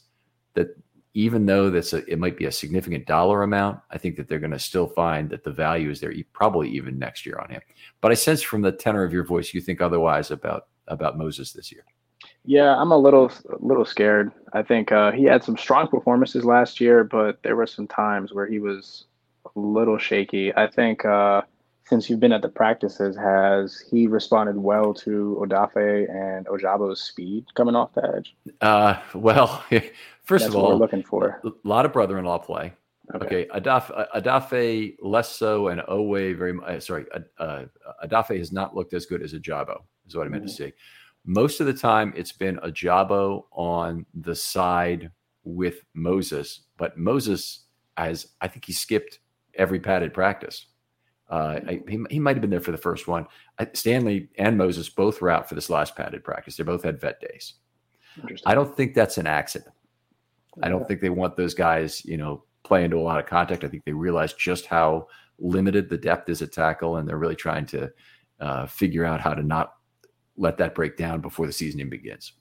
that 0.54 0.78
even 1.14 1.46
though 1.46 1.70
that's 1.70 1.94
a, 1.94 2.10
it 2.10 2.20
might 2.20 2.38
be 2.38 2.46
a 2.46 2.52
significant 2.52 3.06
dollar 3.06 3.44
amount, 3.44 3.80
I 3.92 3.98
think 3.98 4.16
that 4.16 4.28
they're 4.28 4.40
going 4.40 4.52
to 4.52 4.60
still 4.60 4.88
find 4.88 5.30
that 5.30 5.44
the 5.44 5.52
value 5.52 5.90
is 5.90 6.00
there, 6.00 6.14
probably 6.32 6.70
even 6.70 6.98
next 6.98 7.26
year 7.26 7.38
on 7.38 7.50
him. 7.50 7.62
But 8.00 8.12
I 8.12 8.16
sense 8.16 8.42
from 8.42 8.62
the 8.62 8.72
tenor 8.72 9.04
of 9.04 9.12
your 9.12 9.26
voice, 9.26 9.54
you 9.54 9.62
think 9.62 9.82
otherwise 9.82 10.32
about 10.32 10.68
about 10.88 11.18
Moses 11.18 11.54
this 11.54 11.72
year. 11.72 11.86
Yeah, 12.46 12.76
I'm 12.76 12.92
a 12.92 12.98
little 12.98 13.32
a 13.50 13.58
little 13.60 13.86
scared. 13.86 14.32
I 14.54 14.64
think 14.64 14.92
uh, 14.92 15.12
he 15.12 15.24
had 15.26 15.44
some 15.44 15.58
strong 15.58 15.88
performances 15.88 16.44
last 16.44 16.82
year, 16.82 17.04
but 17.04 17.42
there 17.44 17.56
were 17.56 17.68
some 17.68 17.88
times 17.88 18.34
where 18.34 18.48
he 18.48 18.60
was 18.60 19.06
a 19.56 19.60
little 19.60 19.98
shaky. 19.98 20.54
I 20.56 20.68
think 20.68 21.06
uh, 21.06 21.44
since 21.86 22.10
you've 22.10 22.20
been 22.20 22.32
at 22.34 22.42
the 22.42 22.50
practices, 22.50 23.16
has 23.16 23.84
he 23.92 24.08
responded 24.08 24.58
well 24.58 24.94
to 24.96 25.38
Odafe 25.46 26.10
and 26.10 26.48
Ojabo's 26.48 27.02
speed 27.02 27.46
coming 27.54 27.76
off 27.76 27.94
the 27.94 28.12
edge? 28.16 28.36
Uh, 28.60 29.00
well, 29.14 29.64
first 30.24 30.46
That's 30.46 30.46
of 30.46 30.56
all, 30.56 30.70
we're 30.70 30.76
looking 30.76 31.04
for 31.04 31.42
a 31.46 31.50
lot 31.64 31.86
of 31.86 31.94
brother-in-law 31.94 32.40
play. 32.40 32.74
Okay. 33.14 33.26
Okay, 33.26 33.48
Adafe, 33.54 34.08
Adafe 34.16 34.96
less 35.02 35.30
so, 35.36 35.68
and 35.68 35.82
Oweh 35.82 36.36
very 36.38 36.58
uh, 36.66 36.80
sorry. 36.80 37.06
Uh, 37.38 37.66
Adafe 38.04 38.38
has 38.38 38.52
not 38.54 38.76
looked 38.76 38.94
as 38.94 39.06
good 39.06 39.22
as 39.22 39.34
Ojabo. 39.34 39.82
Is 40.08 40.16
what 40.16 40.26
I 40.26 40.30
meant 40.30 40.46
Mhm. 40.46 40.48
to 40.48 40.54
say. 40.54 40.74
Most 41.26 41.60
of 41.60 41.68
the 41.68 41.74
time, 41.74 42.14
it's 42.16 42.32
been 42.32 42.58
Ojabo 42.58 43.44
on 43.52 44.06
the 44.14 44.36
side 44.36 45.12
with 45.44 45.84
Moses, 45.94 46.62
but 46.78 46.98
Moses 46.98 47.66
has 47.98 48.28
I 48.42 48.48
think 48.48 48.66
he 48.66 48.74
skipped 48.74 49.20
every 49.56 49.80
padded 49.80 50.14
practice. 50.14 50.68
Uh, 51.30 51.60
I, 51.68 51.82
he, 51.88 52.00
he 52.10 52.20
might 52.20 52.36
have 52.36 52.42
been 52.42 52.50
there 52.50 52.60
for 52.60 52.72
the 52.72 52.78
first 52.78 53.08
one. 53.08 53.26
I, 53.58 53.68
Stanley 53.74 54.30
and 54.38 54.58
Moses 54.58 54.90
both 54.90 55.22
were 55.22 55.30
out 55.30 55.48
for 55.48 55.56
this 55.56 55.70
last 55.70 55.96
padded 55.96 56.24
practice. 56.24 56.58
They 56.58 56.64
both 56.64 56.84
had 56.84 57.00
vet 57.00 57.22
days. 57.22 57.54
I 58.46 58.54
don't 58.54 58.76
think 58.76 58.94
that's 58.94 59.18
an 59.18 59.28
accident. 59.28 59.74
I 60.62 60.68
don't 60.68 60.86
think 60.86 61.00
they 61.00 61.10
want 61.10 61.38
those 61.38 61.54
guys, 61.54 62.04
you 62.04 62.18
know, 62.18 62.44
play 62.64 62.84
into 62.84 62.98
a 62.98 63.02
lot 63.02 63.20
of 63.20 63.26
contact. 63.26 63.64
I 63.64 63.70
think 63.70 63.86
they 63.86 63.94
realize 63.94 64.34
just 64.34 64.66
how 64.66 65.08
limited 65.40 65.90
the 65.90 65.98
depth 65.98 66.28
is 66.30 66.42
at 66.42 66.52
tackle, 66.52 66.98
and 66.98 67.08
they're 67.08 67.18
really 67.18 67.36
trying 67.36 67.66
to 67.68 67.90
uh, 68.42 68.66
figure 68.66 69.06
out 69.06 69.22
how 69.22 69.34
to 69.34 69.44
not 69.44 69.76
let 70.38 70.58
that 70.58 70.76
break 70.76 70.98
down 70.98 71.22
before 71.22 71.46
the 71.46 71.54
season 71.54 71.80
even 71.80 71.90
begins. 71.90 72.34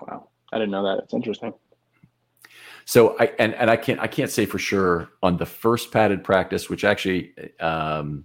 Wow, 0.00 0.28
I 0.52 0.58
didn't 0.58 0.70
know 0.70 0.84
that. 0.84 1.02
It's 1.04 1.14
interesting. 1.14 1.52
So 2.84 3.16
I 3.18 3.32
and 3.38 3.54
and 3.54 3.70
I 3.70 3.76
can't 3.76 4.00
I 4.00 4.06
can't 4.06 4.30
say 4.30 4.46
for 4.46 4.58
sure 4.58 5.10
on 5.22 5.36
the 5.36 5.46
first 5.46 5.92
padded 5.92 6.24
practice, 6.24 6.70
which 6.70 6.84
actually 6.84 7.34
um, 7.60 8.24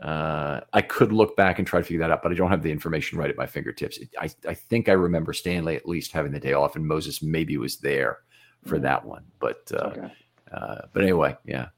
uh, 0.00 0.60
I 0.72 0.80
could 0.82 1.12
look 1.12 1.36
back 1.36 1.58
and 1.58 1.66
try 1.66 1.80
to 1.80 1.84
figure 1.84 2.00
that 2.00 2.10
out, 2.10 2.22
but 2.22 2.32
I 2.32 2.34
don't 2.34 2.50
have 2.50 2.62
the 2.62 2.70
information 2.70 3.18
right 3.18 3.30
at 3.30 3.36
my 3.36 3.46
fingertips. 3.46 3.98
It, 3.98 4.08
I 4.18 4.30
I 4.48 4.54
think 4.54 4.88
I 4.88 4.92
remember 4.92 5.32
Stanley 5.32 5.76
at 5.76 5.86
least 5.88 6.12
having 6.12 6.32
the 6.32 6.40
day 6.40 6.52
off, 6.54 6.76
and 6.76 6.86
Moses 6.86 7.22
maybe 7.22 7.58
was 7.58 7.78
there 7.78 8.20
for 8.64 8.78
that 8.78 9.04
one, 9.04 9.24
but 9.38 9.70
uh, 9.74 9.88
Okay. 9.88 10.12
uh, 10.52 10.78
but 10.92 11.02
anyway, 11.02 11.36
yeah. 11.44 11.68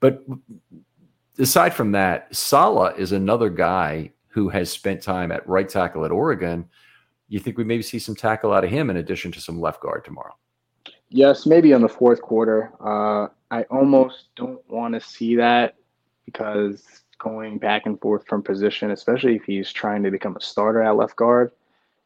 But 0.00 0.24
aside 1.38 1.72
from 1.72 1.92
that, 1.92 2.34
Sala 2.34 2.94
is 2.94 3.12
another 3.12 3.48
guy 3.48 4.10
who 4.34 4.48
has 4.48 4.68
spent 4.68 5.00
time 5.00 5.30
at 5.30 5.48
right 5.48 5.68
tackle 5.68 6.04
at 6.04 6.10
Oregon. 6.10 6.68
You 7.28 7.38
think 7.38 7.56
we 7.56 7.62
maybe 7.62 7.84
see 7.84 8.00
some 8.00 8.16
tackle 8.16 8.52
out 8.52 8.64
of 8.64 8.70
him 8.70 8.90
in 8.90 8.96
addition 8.96 9.30
to 9.30 9.40
some 9.40 9.60
left 9.60 9.80
guard 9.80 10.04
tomorrow? 10.04 10.34
Yes, 11.08 11.46
maybe 11.46 11.70
in 11.70 11.82
the 11.82 11.88
fourth 11.88 12.20
quarter. 12.20 12.72
Uh, 12.84 13.28
I 13.52 13.62
almost 13.70 14.30
don't 14.34 14.58
want 14.68 14.94
to 14.94 15.00
see 15.00 15.36
that 15.36 15.76
because 16.24 16.82
going 17.18 17.58
back 17.58 17.86
and 17.86 18.00
forth 18.00 18.26
from 18.26 18.42
position, 18.42 18.90
especially 18.90 19.36
if 19.36 19.44
he's 19.44 19.72
trying 19.72 20.02
to 20.02 20.10
become 20.10 20.34
a 20.36 20.40
starter 20.40 20.82
at 20.82 20.96
left 20.96 21.14
guard, 21.14 21.52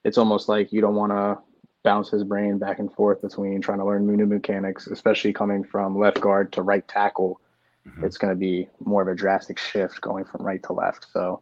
it's 0.04 0.18
almost 0.18 0.50
like 0.50 0.70
you 0.70 0.82
don't 0.82 0.96
want 0.96 1.12
to 1.12 1.38
bounce 1.82 2.10
his 2.10 2.24
brain 2.24 2.58
back 2.58 2.78
and 2.78 2.92
forth 2.92 3.22
between 3.22 3.62
trying 3.62 3.78
to 3.78 3.86
learn 3.86 4.06
new 4.06 4.26
mechanics, 4.26 4.86
especially 4.88 5.32
coming 5.32 5.64
from 5.64 5.98
left 5.98 6.20
guard 6.20 6.52
to 6.52 6.60
right 6.60 6.86
tackle. 6.88 7.40
Mhm. 7.88 8.04
It's 8.04 8.18
going 8.18 8.34
to 8.34 8.38
be 8.38 8.68
more 8.84 9.00
of 9.00 9.08
a 9.08 9.14
drastic 9.14 9.58
shift 9.58 10.02
going 10.02 10.26
from 10.26 10.44
right 10.44 10.62
to 10.64 10.74
left. 10.74 11.06
So, 11.10 11.40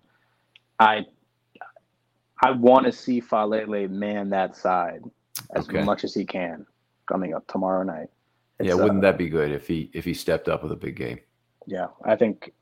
I 0.79 1.07
I 2.43 2.51
want 2.51 2.85
to 2.87 2.93
see 2.93 3.21
Faalele 3.21 3.89
man 3.89 4.29
that 4.31 4.57
side 4.57 5.03
as 5.55 5.69
Okay. 5.69 5.83
much 5.83 6.05
as 6.05 6.13
he 6.15 6.25
can 6.25 6.67
coming 7.07 7.35
up 7.35 7.47
tomorrow 7.47 7.83
night. 7.83 8.09
yeah, 8.61 8.75
wouldn't 8.75 9.05
uh, 9.05 9.11
that 9.11 9.19
be 9.19 9.29
good 9.29 9.53
if 9.53 9.67
he 9.67 9.91
if 9.95 10.05
he 10.05 10.15
stepped 10.15 10.49
up 10.49 10.63
with 10.63 10.73
a 10.73 10.77
big 10.77 10.97
game? 10.97 11.19
Yeah, 11.67 11.89
I 12.05 12.17
think. 12.17 12.53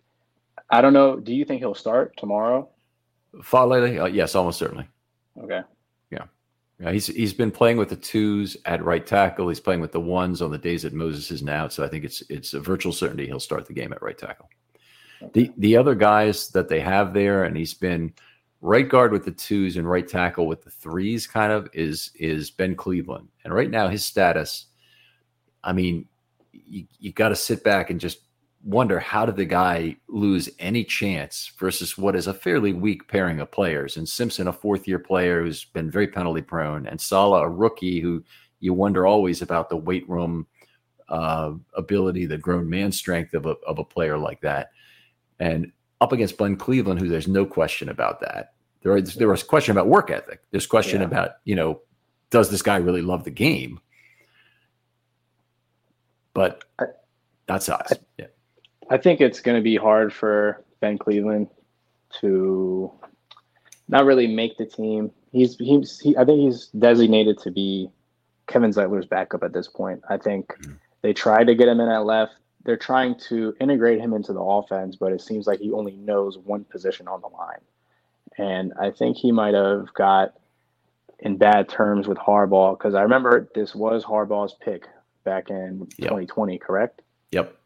I 0.70 0.80
don't 0.80 0.92
know. 0.92 1.18
Do 1.20 1.34
you 1.34 1.44
think 1.44 1.60
he'll 1.60 1.74
start 1.74 2.16
tomorrow? 2.16 2.68
Faalele, 3.36 4.00
uh, 4.00 4.06
yes, 4.06 4.34
almost 4.34 4.58
certainly. 4.58 4.88
Okay. 5.38 5.62
Yeah, 6.80 6.90
he's 6.90 7.06
he's 7.06 7.32
been 7.32 7.52
playing 7.52 7.76
with 7.76 7.88
the 7.88 7.96
twos 7.96 8.56
at 8.64 8.84
right 8.84 9.06
tackle. 9.06 9.48
He's 9.48 9.60
playing 9.60 9.80
with 9.80 9.92
the 9.92 10.00
ones 10.00 10.42
on 10.42 10.50
the 10.50 10.58
days 10.58 10.82
that 10.82 10.92
Moses 10.92 11.30
isn't 11.30 11.48
out. 11.48 11.72
So 11.72 11.84
I 11.84 11.88
think 11.88 12.04
it's 12.04 12.22
it's 12.28 12.52
a 12.52 12.60
virtual 12.60 12.92
certainty 12.92 13.26
he'll 13.26 13.38
start 13.38 13.66
the 13.66 13.72
game 13.72 13.92
at 13.92 14.02
right 14.02 14.18
tackle. 14.18 14.48
The 15.32 15.52
the 15.58 15.76
other 15.76 15.94
guys 15.94 16.48
that 16.50 16.68
they 16.68 16.80
have 16.80 17.14
there, 17.14 17.44
and 17.44 17.56
he's 17.56 17.74
been 17.74 18.12
right 18.60 18.88
guard 18.88 19.12
with 19.12 19.24
the 19.24 19.30
twos 19.30 19.76
and 19.76 19.88
right 19.88 20.06
tackle 20.06 20.46
with 20.46 20.62
the 20.62 20.70
threes, 20.70 21.26
kind 21.26 21.52
of 21.52 21.68
is 21.72 22.10
is 22.14 22.50
Ben 22.50 22.74
Cleveland. 22.74 23.28
And 23.44 23.54
right 23.54 23.70
now 23.70 23.88
his 23.88 24.04
status, 24.04 24.66
I 25.62 25.72
mean, 25.72 26.06
you, 26.52 26.86
you 26.98 27.12
got 27.12 27.28
to 27.28 27.36
sit 27.36 27.62
back 27.64 27.90
and 27.90 28.00
just 28.00 28.20
wonder 28.64 28.98
how 28.98 29.26
did 29.26 29.36
the 29.36 29.44
guy 29.44 29.94
lose 30.08 30.48
any 30.58 30.82
chance 30.82 31.52
versus 31.58 31.98
what 31.98 32.16
is 32.16 32.26
a 32.26 32.34
fairly 32.34 32.72
weak 32.72 33.06
pairing 33.08 33.40
of 33.40 33.50
players? 33.50 33.98
And 33.98 34.08
Simpson 34.08 34.48
a 34.48 34.52
fourth 34.52 34.88
year 34.88 34.98
player 34.98 35.42
who's 35.42 35.64
been 35.66 35.90
very 35.90 36.06
penalty 36.06 36.40
prone 36.40 36.86
and 36.86 37.00
Sala 37.00 37.42
a 37.42 37.48
rookie 37.48 38.00
who 38.00 38.24
you 38.60 38.72
wonder 38.72 39.06
always 39.06 39.42
about 39.42 39.68
the 39.68 39.76
weight 39.76 40.08
room 40.08 40.46
uh, 41.10 41.52
ability 41.74 42.24
the 42.24 42.38
grown 42.38 42.68
man 42.68 42.90
strength 42.90 43.34
of 43.34 43.44
a, 43.44 43.56
of 43.66 43.78
a 43.78 43.84
player 43.84 44.16
like 44.16 44.40
that 44.40 44.70
and 45.40 45.72
up 46.00 46.12
against 46.12 46.36
Ben 46.38 46.56
Cleveland 46.56 47.00
who 47.00 47.08
there's 47.08 47.28
no 47.28 47.44
question 47.46 47.88
about 47.88 48.20
that 48.20 48.54
there 48.82 48.96
is 48.96 49.14
there 49.14 49.28
was 49.28 49.42
question 49.42 49.72
about 49.72 49.86
work 49.88 50.10
ethic 50.10 50.42
there's 50.50 50.66
question 50.66 51.00
Yeah. 51.00 51.06
about 51.06 51.30
you 51.44 51.54
know 51.56 51.80
does 52.30 52.50
this 52.50 52.62
guy 52.62 52.76
really 52.76 53.02
love 53.02 53.24
the 53.24 53.30
game 53.30 53.80
but 56.34 56.64
I- 56.78 56.86
that's 57.46 57.68
us 57.68 57.92
yeah 58.18 58.26
I 58.90 58.98
think 58.98 59.20
it's 59.22 59.40
going 59.40 59.56
to 59.56 59.62
be 59.62 59.76
hard 59.76 60.12
for 60.12 60.62
Ben 60.80 60.98
Cleveland 60.98 61.48
to 62.20 62.92
not 63.88 64.04
really 64.04 64.26
make 64.26 64.58
the 64.58 64.66
team. 64.66 65.10
He's 65.32 65.56
he's 65.56 65.98
he, 65.98 66.14
I 66.18 66.24
think 66.26 66.40
he's 66.40 66.66
designated 66.66 67.38
to 67.40 67.50
be 67.50 67.88
Kevin 68.46 68.72
Zeitler's 68.72 69.06
backup 69.06 69.42
at 69.42 69.54
this 69.54 69.68
point. 69.68 70.02
I 70.10 70.18
think 70.18 70.48
Mhm. 70.58 70.76
they 71.00 71.14
tried 71.14 71.46
to 71.46 71.54
get 71.54 71.66
him 71.66 71.80
in 71.80 71.88
at 71.88 72.04
left. 72.04 72.34
They're 72.64 72.76
trying 72.76 73.16
to 73.28 73.54
integrate 73.60 74.00
him 74.00 74.12
into 74.14 74.32
the 74.32 74.40
offense, 74.40 74.96
but 74.96 75.12
it 75.12 75.20
seems 75.20 75.46
like 75.46 75.60
he 75.60 75.72
only 75.72 75.96
knows 75.96 76.38
one 76.38 76.64
position 76.64 77.06
on 77.08 77.20
the 77.20 77.28
line. 77.28 77.60
And 78.38 78.72
I 78.80 78.90
think 78.90 79.16
he 79.16 79.32
might 79.32 79.54
have 79.54 79.92
got 79.94 80.34
in 81.20 81.36
bad 81.36 81.68
terms 81.68 82.08
with 82.08 82.18
Harbaugh 82.18 82.76
because 82.78 82.94
I 82.94 83.02
remember 83.02 83.48
this 83.54 83.74
was 83.74 84.04
Harbaugh's 84.04 84.54
pick 84.60 84.88
back 85.24 85.50
in 85.50 85.86
Yep. 85.98 86.08
2020, 86.10 86.58
correct? 86.58 87.02
yep 87.30 87.56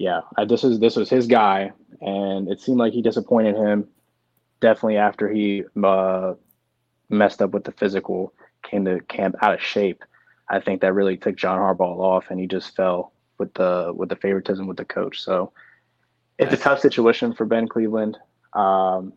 yeah, 0.00 0.22
I, 0.38 0.46
this 0.46 0.64
is 0.64 0.78
this 0.80 0.96
was 0.96 1.10
his 1.10 1.26
guy, 1.26 1.72
and 2.00 2.48
it 2.48 2.58
seemed 2.62 2.78
like 2.78 2.94
he 2.94 3.02
disappointed 3.02 3.54
him. 3.54 3.86
Definitely 4.60 4.96
after 4.96 5.28
he 5.28 5.64
uh, 5.84 6.34
messed 7.10 7.42
up 7.42 7.50
with 7.50 7.64
the 7.64 7.72
physical, 7.72 8.32
came 8.62 8.86
to 8.86 9.00
camp 9.00 9.36
out 9.42 9.52
of 9.52 9.60
shape. 9.60 10.02
I 10.48 10.58
think 10.60 10.80
that 10.80 10.94
really 10.94 11.18
took 11.18 11.36
John 11.36 11.58
Harbaugh 11.58 11.98
off, 11.98 12.30
and 12.30 12.40
he 12.40 12.46
just 12.46 12.74
fell 12.74 13.12
with 13.40 13.52
the 13.54 13.92
with 13.96 14.10
the 14.10 14.16
favoritism 14.16 14.68
with 14.68 14.76
the 14.76 14.84
coach. 14.84 15.20
So 15.20 15.52
it's 16.38 16.52
a 16.52 16.56
tough 16.56 16.78
situation 16.78 17.32
for 17.32 17.44
Ben 17.44 17.66
Cleveland. 17.66 18.16
Um, 18.52 19.14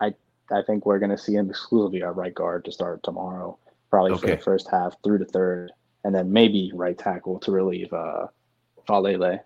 I 0.00 0.12
I 0.50 0.60
think 0.66 0.84
we're 0.84 0.98
going 0.98 1.10
to 1.10 1.18
see 1.18 1.34
him 1.34 1.48
exclusively 1.48 2.02
at 2.02 2.14
right 2.14 2.34
guard 2.34 2.66
to 2.66 2.72
start 2.72 3.02
tomorrow, 3.02 3.58
probably 3.88 4.18
for 4.18 4.26
the 4.26 4.36
first 4.36 4.68
half 4.70 4.94
through 5.02 5.18
to 5.18 5.24
third, 5.24 5.72
and 6.04 6.14
then 6.14 6.30
maybe 6.30 6.70
right 6.74 6.98
tackle 6.98 7.38
to 7.40 7.50
relieve 7.52 7.92
uh, 7.92 8.26
Faalele. 8.86 9.40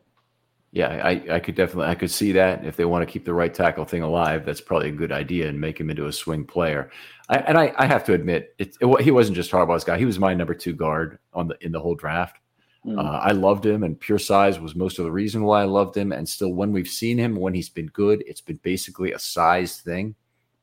Yeah, 0.72 1.00
I, 1.04 1.22
I 1.30 1.40
could 1.40 1.56
definitely 1.56 1.90
I 1.90 1.94
could 1.94 2.10
see 2.10 2.32
that 2.32 2.64
if 2.64 2.76
they 2.76 2.84
want 2.84 3.02
to 3.06 3.12
keep 3.12 3.24
the 3.24 3.34
right 3.34 3.52
tackle 3.52 3.84
thing 3.84 4.02
alive, 4.02 4.44
that's 4.44 4.60
probably 4.60 4.88
a 4.88 4.92
good 4.92 5.12
idea 5.12 5.48
and 5.48 5.60
make 5.60 5.78
him 5.78 5.90
into 5.90 6.06
a 6.06 6.12
swing 6.12 6.44
player. 6.44 6.90
I, 7.28 7.38
and 7.38 7.58
I, 7.58 7.72
I 7.76 7.86
have 7.86 8.04
to 8.04 8.12
admit, 8.12 8.54
it, 8.58 8.76
it, 8.80 9.00
he 9.02 9.10
wasn't 9.10 9.36
just 9.36 9.50
Harbaugh's 9.50 9.84
guy; 9.84 9.98
he 9.98 10.04
was 10.04 10.18
my 10.18 10.32
number 10.32 10.54
two 10.54 10.72
guard 10.72 11.18
on 11.32 11.48
the 11.48 11.56
in 11.60 11.72
the 11.72 11.80
whole 11.80 11.96
draft. 11.96 12.39
Mm. 12.86 12.98
Uh, 12.98 13.18
I 13.18 13.32
loved 13.32 13.66
him, 13.66 13.82
and 13.82 13.98
pure 13.98 14.18
size 14.18 14.58
was 14.58 14.74
most 14.74 14.98
of 14.98 15.04
the 15.04 15.12
reason 15.12 15.44
why 15.44 15.62
I 15.62 15.66
loved 15.66 15.96
him. 15.96 16.12
And 16.12 16.28
still, 16.28 16.54
when 16.54 16.72
we've 16.72 16.88
seen 16.88 17.18
him, 17.18 17.36
when 17.36 17.52
he's 17.52 17.68
been 17.68 17.88
good, 17.88 18.24
it's 18.26 18.40
been 18.40 18.58
basically 18.62 19.12
a 19.12 19.18
size 19.18 19.80
thing 19.80 20.14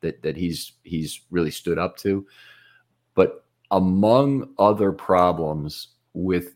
that 0.02 0.22
that 0.24 0.36
he's 0.36 0.74
he's 0.84 1.22
really 1.30 1.52
stood 1.52 1.78
up 1.78 1.98
to. 1.98 2.26
But 3.14 3.46
among 3.72 4.54
other 4.58 4.92
problems 4.92 5.90
with 6.14 6.56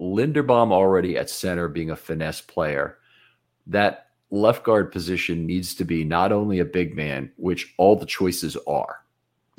Linderbaum 0.00 0.72
already 0.72 1.16
at 1.16 1.30
center 1.30 1.68
being 1.68 1.90
a 1.90 1.96
finesse 1.96 2.40
player, 2.40 2.98
that 3.66 4.08
left 4.30 4.62
guard 4.62 4.92
position 4.92 5.46
needs 5.46 5.74
to 5.74 5.84
be 5.84 6.04
not 6.04 6.32
only 6.32 6.58
a 6.58 6.64
big 6.64 6.94
man, 6.94 7.30
which 7.36 7.74
all 7.78 7.96
the 7.96 8.06
choices 8.06 8.56
are. 8.66 9.04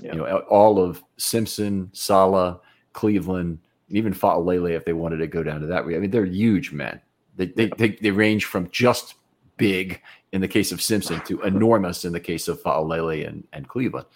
Yeah. 0.02 0.14
You 0.14 0.20
know, 0.20 0.38
all 0.50 0.80
of 0.80 1.04
Simpson, 1.18 1.90
Sala, 1.94 2.60
Cleveland, 2.94 3.60
even 3.90 4.14
Fa'alele 4.14 4.76
if 4.76 4.86
they 4.86 4.94
wanted 4.94 5.18
to 5.18 5.28
go 5.28 5.44
down 5.44 5.62
to 5.62 5.68
that 5.68 5.86
way. 5.86 5.96
I 5.96 6.00
mean, 6.00 6.12
they're 6.12 6.26
huge 6.26 6.72
men. 6.72 7.02
They, 7.36 7.48
they, 7.48 7.72
they, 7.78 7.90
they 8.02 8.12
range 8.12 8.46
from 8.46 8.70
just 8.72 9.16
big 9.58 10.02
in 10.32 10.42
the 10.42 10.48
case 10.48 10.72
of 10.72 10.82
Simpson 10.82 11.22
to 11.26 11.42
enormous 11.42 12.06
in 12.06 12.14
the 12.14 12.20
case 12.20 12.48
of 12.48 12.62
Fa'alele 12.62 13.28
and, 13.28 13.48
and 13.54 13.68
Cleveland. 13.68 14.08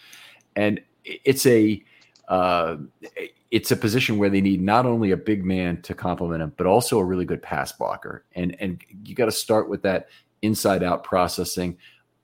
And 0.55 0.81
it's 1.03 1.45
a, 1.45 1.83
uh, 2.27 2.77
it's 3.53 3.71
a 3.71 3.75
position 3.75 4.17
where 4.17 4.31
they 4.31 4.41
need 4.41 4.61
not 4.61 4.87
only 4.87 5.11
a 5.11 5.17
big 5.17 5.45
man 5.45 5.79
to 5.83 5.93
complement 5.93 6.41
him, 6.41 6.53
but 6.57 6.65
also 6.65 6.97
a 6.97 7.03
really 7.03 7.23
good 7.23 7.41
pass 7.41 7.71
blocker. 7.71 8.25
And 8.33 8.55
and 8.59 8.83
you 9.05 9.13
got 9.13 9.25
to 9.25 9.31
start 9.31 9.69
with 9.69 9.83
that 9.83 10.09
inside 10.41 10.81
out 10.81 11.03
processing. 11.03 11.77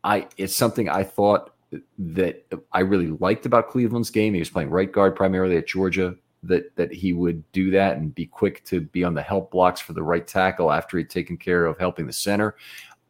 I 0.03 0.27
it's 0.37 0.55
something 0.55 0.89
I 0.89 1.03
thought 1.03 1.53
that 1.99 2.47
I 2.71 2.79
really 2.79 3.09
liked 3.19 3.45
about 3.45 3.69
Cleveland's 3.69 4.09
game. 4.09 4.33
He 4.33 4.39
was 4.39 4.49
playing 4.49 4.71
right 4.71 4.91
guard 4.91 5.15
primarily 5.15 5.55
at 5.57 5.67
Georgia. 5.67 6.15
That 6.43 6.75
that 6.75 6.93
he 6.93 7.13
would 7.13 7.49
do 7.51 7.71
that 7.71 7.97
and 7.97 8.15
be 8.15 8.25
quick 8.25 8.63
to 8.65 8.81
be 8.81 9.03
on 9.03 9.13
the 9.13 9.21
help 9.21 9.51
blocks 9.51 9.81
for 9.81 9.93
the 9.93 10.03
right 10.03 10.25
tackle 10.25 10.71
after 10.71 10.97
he'd 10.97 11.09
taken 11.09 11.37
care 11.37 11.65
of 11.65 11.77
helping 11.77 12.07
the 12.07 12.13
center. 12.13 12.55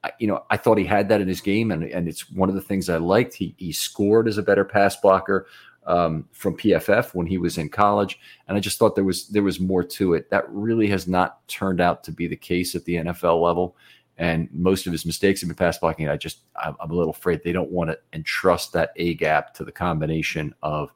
I, 0.04 0.12
you 0.20 0.28
know, 0.28 0.46
I 0.50 0.58
thought 0.58 0.78
he 0.78 0.86
had 0.86 1.10
that 1.10 1.22
in 1.22 1.28
his 1.28 1.42
game, 1.42 1.72
and 1.72 1.84
and 1.84 2.08
it's 2.08 2.32
one 2.32 2.50
of 2.50 2.56
the 2.56 2.62
things 2.62 2.90
I 2.90 2.98
liked. 2.98 3.34
He 3.34 3.54
he 3.58 3.72
scored 3.72 4.28
as 4.28 4.38
a 4.38 4.44
better 4.44 4.66
pass 4.66 4.96
blocker 4.96 5.46
um, 5.86 6.28
from 6.32 6.58
PFF 6.58 7.14
when 7.14 7.28
he 7.28 7.38
was 7.38 7.58
in 7.58 7.70
college, 7.70 8.20
and 8.48 8.58
I 8.58 8.60
just 8.60 8.80
thought 8.80 8.96
there 8.96 9.04
was 9.04 9.28
there 9.28 9.44
was 9.44 9.60
more 9.60 9.84
to 9.84 10.16
it. 10.16 10.30
That 10.32 10.50
really 10.50 10.88
has 10.88 11.08
not 11.08 11.48
turned 11.48 11.82
out 11.82 12.04
to 12.06 12.12
be 12.12 12.28
the 12.28 12.36
case 12.36 12.74
at 12.74 12.86
the 12.86 12.96
NFL 12.96 13.42
level 13.44 13.76
and 14.20 14.50
most 14.52 14.86
of 14.86 14.92
his 14.92 15.06
mistakes 15.06 15.40
have 15.40 15.48
been 15.48 15.56
pass 15.56 15.78
blocking. 15.78 16.10
I 16.10 16.18
just 16.18 16.42
I'm, 16.58 16.76
a 16.82 16.94
little 16.94 17.12
afraid 17.12 17.42
they 17.42 17.54
don't 17.54 17.72
want 17.72 17.90
to 17.90 17.98
entrust 18.12 18.74
that 18.74 18.92
A 18.98 19.14
gap 19.14 19.54
to 19.56 19.64
the 19.64 19.72
combination 19.72 20.54
of 20.62 20.92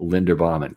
Linderbaum 0.00 0.64
and. 0.64 0.76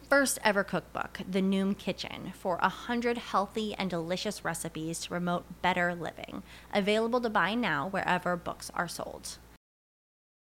first 0.11 0.39
ever 0.43 0.61
cookbook, 0.61 1.21
The 1.25 1.41
Noom 1.41 1.77
Kitchen, 1.77 2.33
for 2.37 2.59
a 2.61 2.67
hundred 2.67 3.17
healthy 3.17 3.73
and 3.75 3.89
delicious 3.89 4.43
recipes 4.43 4.99
to 4.99 5.07
promote 5.07 5.61
better 5.61 5.95
living. 5.95 6.43
Available 6.73 7.21
to 7.21 7.29
buy 7.29 7.55
now 7.55 7.87
wherever 7.87 8.35
books 8.35 8.69
are 8.75 8.89
sold. 8.89 9.37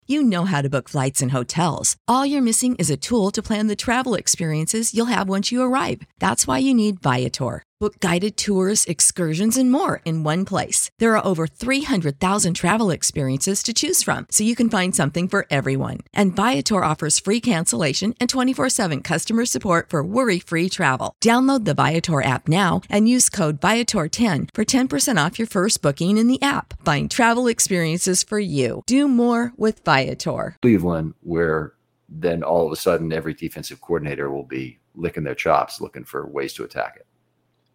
You 0.07 0.23
know 0.23 0.47
how 0.47 0.63
to 0.63 0.71
book 0.71 0.89
flights 0.89 1.21
and 1.21 1.33
hotels. 1.33 1.97
All 2.09 2.25
you're 2.25 2.41
missing 2.41 2.77
is 2.77 2.89
a 2.89 2.97
tool 2.97 3.31
to 3.31 3.43
plan 3.43 3.67
the 3.67 3.77
travel 3.77 4.15
experiences 4.15 4.95
you'll 4.95 5.15
have 5.17 5.29
once 5.29 5.53
you 5.53 5.61
arrive. 5.61 6.01
That's 6.19 6.47
why 6.47 6.57
you 6.57 6.73
need 6.73 7.03
Viator. 7.03 7.63
Book 7.81 8.01
guided 8.01 8.37
tours, 8.37 8.85
excursions, 8.87 9.57
and 9.57 9.71
more 9.71 10.01
in 10.05 10.25
one 10.25 10.45
place. 10.45 10.91
There 10.99 11.17
are 11.17 11.25
over 11.25 11.47
300,000 11.47 12.55
travel 12.55 12.91
experiences 12.91 13.63
to 13.63 13.73
choose 13.73 14.03
from, 14.03 14.27
so 14.33 14.43
you 14.43 14.57
can 14.57 14.69
find 14.69 14.97
something 14.97 15.29
for 15.29 15.47
everyone. 15.49 15.99
And 16.13 16.35
Viator 16.35 16.83
offers 16.83 17.21
free 17.21 17.41
cancellation 17.41 18.17
and 18.19 18.29
24 18.29 18.71
7 18.71 19.01
customer 19.03 19.47
support 19.47 19.91
for 19.91 20.03
worry 20.03 20.41
free 20.41 20.69
travel. 20.69 21.15
Download 21.23 21.65
the 21.65 21.75
Viator 21.75 22.21
app 22.21 22.49
now 22.49 22.81
and 22.91 23.09
use 23.09 23.29
code 23.29 23.61
Viator10 23.61 24.49
for 24.53 24.65
10% 24.65 25.27
off 25.27 25.39
your 25.39 25.47
first 25.47 25.81
booking 25.81 26.19
in 26.19 26.27
the 26.27 26.43
app. 26.43 26.85
Find 26.85 27.09
travel 27.09 27.47
experiences 27.47 28.25
for 28.25 28.41
you. 28.41 28.83
Do 28.87 29.07
more 29.07 29.53
with 29.57 29.85
Viator. 29.85 30.57
Cleveland, 30.63 31.15
where 31.23 31.75
then 32.09 32.43
all 32.43 32.67
of 32.67 32.73
a 32.73 32.77
sudden 32.77 33.13
every 33.13 33.35
defensive 33.35 33.81
coordinator 33.81 34.33
will 34.33 34.43
be 34.43 34.81
licking 34.97 35.23
their 35.23 35.37
chops 35.37 35.81
looking 35.81 36.03
for 36.03 36.27
ways 36.27 36.53
to 36.55 36.65
attack 36.65 36.97
it 36.97 37.07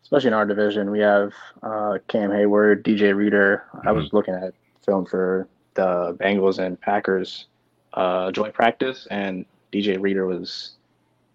especially 0.04 0.28
in 0.28 0.34
our 0.34 0.46
division, 0.46 0.92
we 0.92 1.00
have 1.00 1.34
uh, 1.63 1.98
Cam 2.08 2.30
Heyward, 2.30 2.84
DJ 2.84 3.16
Reader. 3.16 3.63
Mm-hmm. 3.74 3.88
I 3.88 3.92
was 3.92 4.06
mm-hmm. 4.06 4.18
looking 4.18 4.34
at 4.36 4.54
film 4.86 5.06
for 5.06 5.48
the 5.74 6.16
Bengals 6.20 6.60
and 6.60 6.80
Packers 6.80 7.48
uh, 7.94 8.32
joint 8.32 8.54
practice, 8.54 9.08
and 9.10 9.46
DJ 9.72 10.00
Reader 10.00 10.26
was 10.26 10.74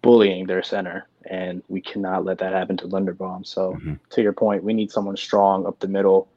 bullying 0.01 0.45
their 0.45 0.63
center, 0.63 1.07
and 1.25 1.63
we 1.67 1.81
cannot 1.81 2.25
let 2.25 2.37
that 2.37 2.53
happen 2.53 2.77
to 2.77 2.87
Linderbaum. 2.87 3.45
So, 3.45 3.73
mm-hmm. 3.73 3.95
to 4.11 4.21
your 4.21 4.33
point, 4.33 4.63
we 4.63 4.73
need 4.73 4.91
someone 4.91 5.17
strong 5.17 5.65
up 5.65 5.79
the 5.79 5.87
middle. 5.87 6.27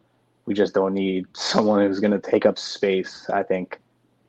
We 0.46 0.54
just 0.54 0.74
don't 0.74 0.94
need 0.94 1.26
someone 1.34 1.86
who's 1.86 2.00
going 2.00 2.18
to 2.18 2.30
take 2.30 2.46
up 2.46 2.58
space. 2.58 3.28
I 3.30 3.42
think 3.42 3.78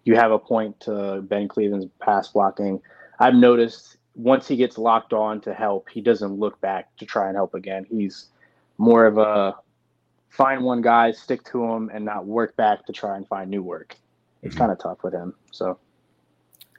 you 0.04 0.16
have 0.16 0.32
a 0.32 0.40
point 0.40 0.80
to 0.82 1.22
Ben 1.22 1.48
Cleveland's 1.48 1.88
pass 2.00 2.28
blocking. 2.28 2.82
I've 3.20 3.36
noticed 3.36 3.98
once 4.16 4.48
he 4.48 4.56
gets 4.56 4.78
locked 4.78 5.14
on 5.14 5.42
to 5.42 5.54
help, 5.54 5.90
he 5.90 6.02
doesn't 6.02 6.34
look 6.34 6.60
back 6.62 6.96
to 6.98 7.06
try 7.06 7.28
and 7.28 7.36
help 7.36 7.54
again. 7.54 7.86
He's 7.90 8.28
more 8.78 9.06
of 9.06 9.18
a 9.18 9.56
find 10.30 10.64
one 10.64 10.82
guy, 10.82 11.12
stick 11.12 11.44
to 11.46 11.64
him, 11.64 11.90
and 11.94 12.04
not 12.04 12.26
work 12.26 12.56
back 12.56 12.86
to 12.86 12.94
try 12.94 13.18
and 13.18 13.28
find 13.28 13.50
new 13.50 13.64
work. 13.64 13.96
It's 14.42 14.54
mm-hmm. 14.54 14.60
kind 14.60 14.72
of 14.72 14.80
tough 14.80 15.04
with 15.04 15.14
him. 15.14 15.34
So. 15.52 15.80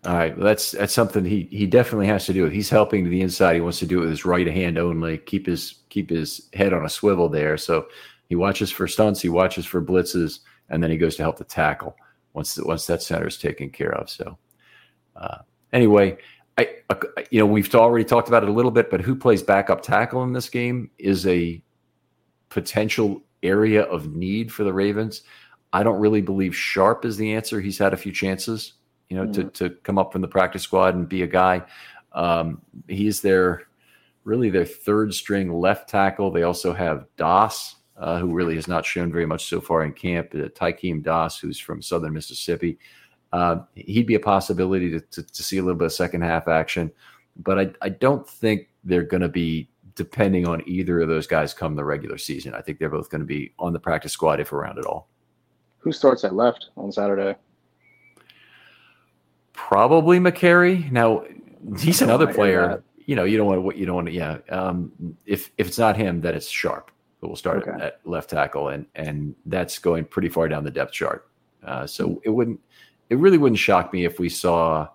All 0.07 0.12
right, 0.12 0.37
well, 0.37 0.44
that's 0.44 0.73
that's 0.73 0.92
something 0.92 1.25
he 1.25 1.49
he 1.51 1.66
definitely 1.66 2.09
has 2.09 2.27
to 2.27 2.35
do. 2.35 2.47
He's 2.51 2.68
helping 2.68 3.05
to 3.05 3.11
the 3.11 3.23
inside. 3.23 3.55
He 3.55 3.62
wants 3.62 3.79
to 3.79 3.87
do 3.87 3.99
it 3.99 4.01
with 4.03 4.11
his 4.11 4.27
right 4.27 4.47
hand 4.47 4.77
only. 4.77 5.16
Keep 5.16 5.47
his 5.47 5.77
keep 5.88 6.11
his 6.11 6.51
head 6.53 6.75
on 6.75 6.85
a 6.85 6.90
swivel 6.90 7.31
there. 7.31 7.57
So 7.57 7.87
he 8.29 8.37
watches 8.37 8.70
for 8.70 8.87
stunts, 8.87 9.23
he 9.23 9.31
watches 9.31 9.64
for 9.64 9.81
blitzes, 9.81 10.40
and 10.68 10.83
then 10.83 10.90
he 10.90 10.99
goes 10.99 11.16
to 11.16 11.23
help 11.23 11.38
the 11.38 11.44
tackle 11.44 11.97
once 12.35 12.59
once 12.59 12.87
that 12.87 13.01
center 13.01 13.27
is 13.27 13.38
taken 13.38 13.70
care 13.70 13.94
of. 13.94 14.11
So 14.11 14.37
uh, 15.16 15.38
anyway, 15.73 16.18
I, 16.59 16.69
you 17.31 17.40
know, 17.40 17.47
we've 17.47 17.73
already 17.75 18.05
talked 18.05 18.29
about 18.29 18.43
it 18.43 18.49
a 18.49 18.53
little 18.53 18.71
bit, 18.71 18.90
but 18.90 19.01
who 19.01 19.17
plays 19.17 19.43
backup 19.43 19.83
tackle 19.83 20.23
in 20.23 20.33
this 20.33 20.49
game 20.49 20.90
is 20.99 21.27
a 21.27 21.62
potential 22.49 23.23
area 23.43 23.83
of 23.83 24.14
need 24.14 24.53
for 24.53 24.64
the 24.64 24.73
Ravens. 24.73 25.23
I 25.73 25.83
don't 25.83 25.99
really 25.99 26.23
believe 26.23 26.55
Sharp 26.55 27.05
is 27.05 27.17
the 27.17 27.35
answer. 27.35 27.61
He's 27.61 27.79
had 27.79 27.93
a 27.93 27.97
few 27.97 28.12
chances, 28.12 28.75
you 29.09 29.17
know, 29.17 29.25
mm-hmm. 29.25 29.49
to 29.49 29.69
to 29.69 29.71
come 29.83 29.99
up 29.99 30.12
from 30.12 30.23
the 30.23 30.29
practice 30.29 30.62
squad 30.62 30.95
and 30.95 31.09
be 31.09 31.23
a 31.23 31.27
guy. 31.27 31.62
Um, 32.12 32.62
he's 32.87 33.21
their 33.21 33.64
really 34.23 34.51
their 34.51 34.64
third 34.64 35.12
string 35.12 35.53
left 35.53 35.88
tackle. 35.88 36.31
They 36.31 36.45
also 36.45 36.73
have 36.73 37.07
Doss, 37.17 37.77
uh, 37.97 38.19
who 38.19 38.33
really 38.33 38.55
has 38.55 38.69
not 38.69 38.87
shown 38.87 39.11
very 39.11 39.27
much 39.27 39.47
so 39.47 39.61
far 39.61 39.85
in 39.85 39.93
camp. 39.93 40.29
Uh, 40.33 40.49
Tykeem 40.49 41.03
Doss, 41.03 41.40
who's 41.40 41.59
from 41.59 41.83
Southern 41.83 42.12
Mississippi. 42.12 42.79
Uh, 43.35 43.64
he'd 43.75 44.07
be 44.07 44.14
a 44.14 44.20
possibility 44.20 44.88
to, 44.88 45.01
to, 45.01 45.20
to, 45.20 45.42
see 45.42 45.59
a 45.59 45.61
little 45.61 45.77
bit 45.77 45.87
of 45.87 45.92
second 45.92 46.23
half 46.23 46.47
action, 46.47 46.88
but 47.42 47.59
I, 47.59 47.70
I 47.83 47.88
don't 47.88 48.29
think 48.29 48.68
they're 48.85 49.03
going 49.03 49.23
to 49.23 49.29
be 49.29 49.68
depending 49.97 50.47
on 50.47 50.62
either 50.68 51.01
of 51.01 51.09
those 51.09 51.27
guys 51.27 51.53
come 51.53 51.75
the 51.75 51.85
regular 51.85 52.16
season. 52.16 52.55
I 52.55 52.61
think 52.61 52.79
they're 52.79 52.88
both 52.88 53.11
going 53.11 53.23
to 53.23 53.27
be 53.27 53.53
on 53.59 53.73
the 53.73 53.81
practice 53.81 54.12
squad 54.12 54.38
if 54.38 54.53
around 54.53 54.79
at 54.79 54.87
all. 54.87 55.09
Who 55.79 55.90
starts 55.90 56.23
at 56.23 56.37
left 56.37 56.70
on 56.77 56.92
Saturday? 56.92 57.35
Probably 59.53 60.20
Mekari. 60.20 60.88
Now 60.92 61.25
he's 61.81 62.03
another 62.03 62.33
player. 62.33 62.85
You 63.05 63.16
know, 63.16 63.25
you 63.25 63.37
don't 63.37 63.49
want 63.49 63.57
to. 63.57 63.62
What 63.62 63.77
you 63.77 63.85
don't 63.85 63.97
want 63.97 64.07
to. 64.07 64.12
Yeah. 64.12 64.38
Um, 64.49 64.92
if 65.27 65.51
if 65.59 65.66
it's 65.66 65.79
not 65.79 65.97
him, 65.97 66.20
then 66.20 66.37
it's 66.37 66.49
Sharp 66.49 66.92
who 67.20 67.27
will 67.27 67.37
start 67.37 67.66
okay. 67.66 67.85
at 67.85 68.01
left 68.05 68.31
tackle, 68.31 68.68
and 68.68 68.87
and 68.94 69.35
that's 69.47 69.81
going 69.81 70.05
pretty 70.05 70.29
far 70.29 70.49
down 70.49 70.62
the 70.62 70.70
depth 70.70 70.92
chart. 70.92 71.29
Uh, 71.64 71.85
so 71.87 72.20
it 72.25 72.31
wouldn't 72.31 72.61
it 73.14 73.18
really 73.18 73.38
wouldn't 73.38 73.61
shock 73.61 73.92
me 73.92 74.05
if 74.05 74.18
we 74.18 74.29
saw 74.29 74.88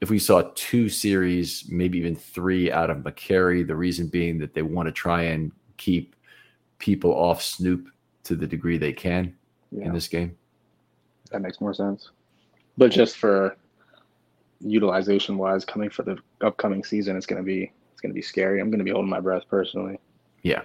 if 0.00 0.08
we 0.10 0.18
saw 0.18 0.50
two 0.54 0.88
series, 0.88 1.66
maybe 1.68 1.98
even 1.98 2.16
three 2.16 2.72
out 2.72 2.90
of 2.90 2.98
Mekari. 2.98 3.66
The 3.66 3.76
reason 3.76 4.08
being 4.08 4.38
that 4.38 4.54
they 4.54 4.62
want 4.62 4.86
to 4.86 4.92
try 4.92 5.22
and 5.24 5.52
keep 5.76 6.16
people 6.78 7.12
off 7.12 7.42
Snoop 7.42 7.88
to 8.24 8.34
the 8.34 8.46
degree 8.46 8.78
they 8.78 8.92
can 8.94 9.34
yeah. 9.70 9.86
in 9.86 9.92
this 9.92 10.08
game. 10.08 10.36
That 11.30 11.42
makes 11.42 11.60
more 11.60 11.74
sense. 11.74 12.10
But 12.78 12.90
just 12.90 13.18
for 13.18 13.56
utilization 14.60 15.36
wise, 15.36 15.66
coming 15.66 15.90
for 15.90 16.02
the 16.02 16.16
upcoming 16.40 16.82
season, 16.82 17.16
it's 17.16 17.26
gonna 17.26 17.42
be 17.42 17.70
it's 17.92 18.00
gonna 18.00 18.14
be 18.14 18.22
scary. 18.22 18.58
I'm 18.58 18.70
gonna 18.70 18.84
be 18.84 18.90
holding 18.90 19.10
my 19.10 19.20
breath 19.20 19.44
personally. 19.50 19.98
Yeah. 20.42 20.62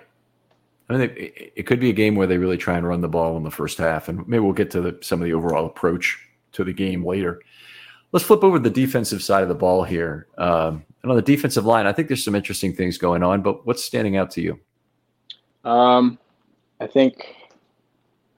I 0.90 0.94
mean, 0.94 1.02
it, 1.02 1.54
it 1.58 1.64
could 1.64 1.82
be 1.82 1.90
a 1.90 1.94
game 1.94 2.16
where 2.16 2.26
they 2.26 2.38
really 2.38 2.58
try 2.58 2.78
and 2.78 2.88
run 2.88 3.02
the 3.02 3.10
ball 3.10 3.36
in 3.36 3.44
the 3.44 3.52
first 3.52 3.78
half, 3.78 4.08
and 4.08 4.26
maybe 4.30 4.40
we'll 4.40 4.54
get 4.54 4.72
to 4.72 4.82
the, 4.82 4.98
some 5.02 5.22
of 5.22 5.26
the 5.26 5.34
overall 5.34 5.66
approach 5.66 6.29
to 6.54 6.64
the 6.64 6.74
game 6.74 7.06
later. 7.06 7.42
Let's 8.12 8.26
flip 8.26 8.44
over 8.44 8.58
the 8.58 8.70
defensive 8.70 9.22
side 9.22 9.44
of 9.44 9.50
the 9.50 9.56
ball 9.56 9.84
here. 9.84 10.28
Um, 10.38 10.84
and 11.04 11.12
on 11.12 11.16
the 11.16 11.22
defensive 11.22 11.66
line, 11.66 11.86
I 11.86 11.94
think 11.94 12.08
there's 12.08 12.24
some 12.24 12.36
interesting 12.36 12.74
things 12.74 12.98
going 12.98 13.24
on, 13.24 13.42
but 13.42 13.66
what's 13.66 13.84
standing 13.84 14.18
out 14.18 14.32
to 14.32 14.42
you? 14.42 14.60
Um, 15.64 16.18
I 16.80 16.88
think 16.88 17.36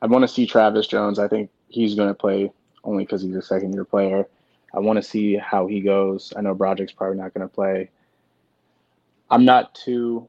I 0.02 0.08
want 0.08 0.24
to 0.24 0.28
see 0.28 0.46
Travis 0.46 0.88
Jones. 0.88 1.20
I 1.20 1.28
think 1.28 1.50
he's 1.70 1.96
going 1.96 2.10
to 2.10 2.14
play 2.14 2.52
only 2.84 3.04
because 3.06 3.22
he's 3.22 3.36
a 3.36 3.42
second 3.42 3.74
year 3.74 3.86
player. 3.86 4.28
I 4.74 4.80
want 4.80 4.98
to 4.98 5.04
see 5.04 5.36
how 5.36 5.68
he 5.68 5.82
goes. 5.82 6.34
I 6.36 6.42
know 6.42 6.54
Broderick's 6.54 6.94
probably 6.94 7.18
not 7.18 7.34
going 7.34 7.48
to 7.48 7.54
play. 7.54 7.90
I'm 9.30 9.46
not 9.46 9.76
too 9.76 10.28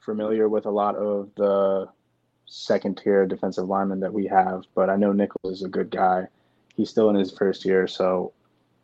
familiar 0.00 0.48
with 0.48 0.66
a 0.66 0.70
lot 0.70 0.96
of 0.96 1.30
the 1.36 1.88
second 2.46 3.00
tier 3.02 3.26
defensive 3.26 3.68
linemen 3.68 4.00
that 4.00 4.12
we 4.12 4.26
have, 4.26 4.64
but 4.74 4.90
I 4.90 4.96
know 4.96 5.12
Nichols 5.12 5.58
is 5.58 5.62
a 5.62 5.68
good 5.68 5.90
guy. 5.90 6.26
He's 6.76 6.90
still 6.90 7.10
in 7.10 7.16
his 7.16 7.32
first 7.32 7.64
year, 7.64 7.86
so 7.86 8.32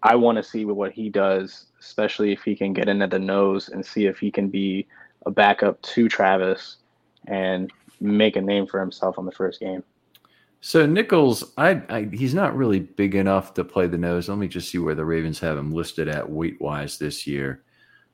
I 0.03 0.15
want 0.15 0.37
to 0.37 0.43
see 0.43 0.65
what 0.65 0.93
he 0.93 1.09
does, 1.09 1.67
especially 1.81 2.33
if 2.33 2.43
he 2.43 2.55
can 2.55 2.73
get 2.73 2.89
in 2.89 3.03
at 3.03 3.11
the 3.11 3.19
nose 3.19 3.69
and 3.69 3.85
see 3.85 4.07
if 4.07 4.19
he 4.19 4.31
can 4.31 4.49
be 4.49 4.87
a 5.27 5.31
backup 5.31 5.81
to 5.83 6.09
Travis 6.09 6.77
and 7.27 7.71
make 8.01 8.37
a 8.37 8.41
name 8.41 8.67
for 8.67 8.81
himself 8.81 9.19
on 9.19 9.27
the 9.27 9.33
first 9.33 9.61
game. 9.61 9.83
So 10.61 10.87
Nichols, 10.87 11.53
I, 11.57 11.83
I, 11.89 12.09
he's 12.13 12.35
not 12.35 12.57
really 12.57 12.81
big 12.81 13.15
enough 13.15 13.55
to 13.55 13.65
play 13.65 13.87
the 13.87 13.99
nose. 13.99 14.29
Let 14.29 14.39
me 14.39 14.49
just 14.49 14.71
see 14.71 14.79
where 14.79 14.95
the 14.95 15.05
Ravens 15.05 15.39
have 15.41 15.57
him 15.57 15.73
listed 15.73 16.09
at 16.09 16.29
weight 16.29 16.61
wise 16.61 16.99
this 16.99 17.27
year. 17.27 17.63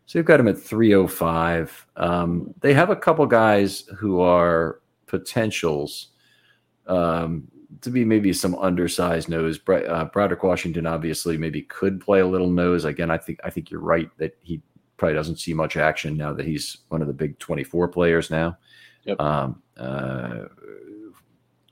So 0.06 0.18
they've 0.18 0.26
got 0.26 0.40
him 0.40 0.48
at 0.48 0.58
305. 0.58 1.86
Um, 1.96 2.54
they 2.60 2.74
have 2.74 2.90
a 2.90 2.96
couple 2.96 3.24
guys 3.26 3.84
who 3.98 4.20
are 4.20 4.80
potentials 5.06 6.08
um, 6.86 7.48
to 7.80 7.90
be 7.90 8.04
maybe 8.04 8.32
some 8.32 8.54
undersized 8.56 9.28
nose. 9.28 9.58
Uh, 9.68 10.04
Broderick 10.06 10.42
Washington 10.42 10.86
obviously 10.86 11.36
maybe 11.36 11.62
could 11.62 12.00
play 12.00 12.20
a 12.20 12.26
little 12.26 12.50
nose. 12.50 12.84
Again, 12.84 13.10
I 13.10 13.18
think 13.18 13.38
I 13.44 13.50
think 13.50 13.70
you're 13.70 13.80
right 13.80 14.10
that 14.18 14.36
he 14.42 14.60
probably 14.96 15.14
doesn't 15.14 15.36
see 15.36 15.54
much 15.54 15.76
action 15.76 16.16
now 16.16 16.32
that 16.32 16.46
he's 16.46 16.78
one 16.88 17.00
of 17.00 17.08
the 17.08 17.12
big 17.12 17.38
24 17.38 17.88
players 17.88 18.30
now. 18.30 18.56
Yep. 19.04 19.20
Um, 19.20 19.62
uh, 19.76 20.44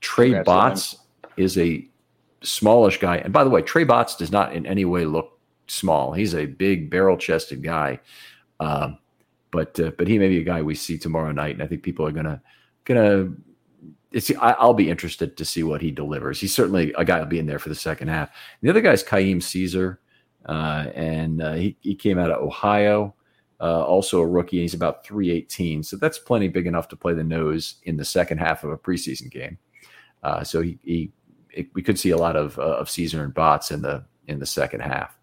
Trey 0.01 0.31
Congrats 0.31 0.45
Botts 0.45 0.95
is 1.37 1.57
a 1.57 1.87
smallish 2.43 2.99
guy. 2.99 3.17
And 3.17 3.33
by 3.33 3.43
the 3.43 3.49
way, 3.49 3.61
Trey 3.61 3.85
Botts 3.85 4.17
does 4.17 4.31
not 4.31 4.53
in 4.53 4.65
any 4.65 4.85
way 4.85 5.05
look 5.05 5.39
small. 5.67 6.13
He's 6.13 6.35
a 6.35 6.45
big 6.45 6.89
barrel 6.89 7.17
chested 7.17 7.63
guy. 7.63 7.99
Um, 8.59 8.97
but 9.51 9.79
uh, 9.79 9.91
but 9.97 10.07
he 10.07 10.17
may 10.17 10.29
be 10.29 10.39
a 10.39 10.43
guy 10.43 10.61
we 10.61 10.75
see 10.75 10.97
tomorrow 10.97 11.31
night, 11.31 11.53
and 11.53 11.63
I 11.63 11.67
think 11.67 11.83
people 11.83 12.05
are 12.05 12.11
gonna 12.11 12.41
gonna. 12.85 13.33
It's 14.13 14.31
I, 14.39 14.65
will 14.65 14.73
be 14.73 14.89
interested 14.89 15.35
to 15.37 15.45
see 15.45 15.63
what 15.63 15.81
he 15.81 15.91
delivers. 15.91 16.39
He's 16.39 16.53
certainly 16.53 16.93
a 16.97 17.03
guy 17.03 17.19
will 17.19 17.25
be 17.25 17.39
in 17.39 17.47
there 17.47 17.59
for 17.59 17.69
the 17.69 17.75
second 17.75 18.09
half. 18.09 18.29
The 18.61 18.69
other 18.69 18.81
guy 18.81 18.91
is 18.91 19.03
Khaim 19.03 19.41
Caesar, 19.41 19.99
uh, 20.45 20.85
and 20.93 21.41
uh, 21.41 21.53
he 21.53 21.77
he 21.81 21.95
came 21.95 22.19
out 22.19 22.31
of 22.31 22.41
Ohio. 22.41 23.15
Uh, 23.59 23.83
also 23.83 24.19
a 24.19 24.27
rookie. 24.27 24.59
He's 24.59 24.73
about 24.73 25.05
318. 25.05 25.83
So 25.83 25.95
that's 25.95 26.19
plenty 26.19 26.49
big 26.49 26.67
enough 26.67 26.89
to 26.89 26.97
play 26.97 27.13
the 27.13 27.23
nose 27.23 27.75
in 27.83 27.95
the 27.95 28.03
second 28.03 28.39
half 28.39 28.65
of 28.65 28.71
a 28.71 28.77
preseason 28.77 29.31
game. 29.31 29.57
Uh, 30.21 30.43
so 30.43 30.61
he, 30.61 30.77
he 30.83 31.11
it, 31.49 31.73
we 31.73 31.81
could 31.81 31.97
see 31.97 32.09
a 32.09 32.17
lot 32.17 32.35
of 32.35 32.59
uh, 32.59 32.77
of 32.77 32.89
Caesar 32.89 33.23
and 33.23 33.33
Botts 33.33 33.71
in 33.71 33.81
the 33.81 34.03
in 34.27 34.39
the 34.39 34.45
second 34.45 34.81
half. 34.81 35.17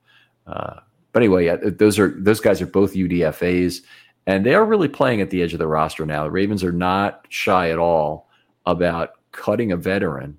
Uh, 0.47 0.81
but 1.13 1.23
anyway, 1.23 1.47
yeah, 1.47 1.57
those 1.57 1.99
are 1.99 2.15
those 2.19 2.41
guys 2.41 2.61
are 2.63 2.67
both 2.67 2.95
UDFA's, 2.95 3.83
and 4.27 4.45
they 4.45 4.55
are 4.55 4.65
really 4.65 4.89
playing 4.89 5.21
at 5.21 5.31
the 5.31 5.43
edge 5.43 5.53
of 5.53 5.59
the 5.59 5.67
roster 5.67 6.07
now. 6.07 6.25
The 6.25 6.31
Ravens 6.31 6.65
are 6.65 6.73
not 6.73 7.27
shy 7.29 7.71
at 7.71 7.79
all 7.79 8.30
about 8.67 9.11
cutting 9.33 9.73
a 9.73 9.77
veteran 9.77 10.39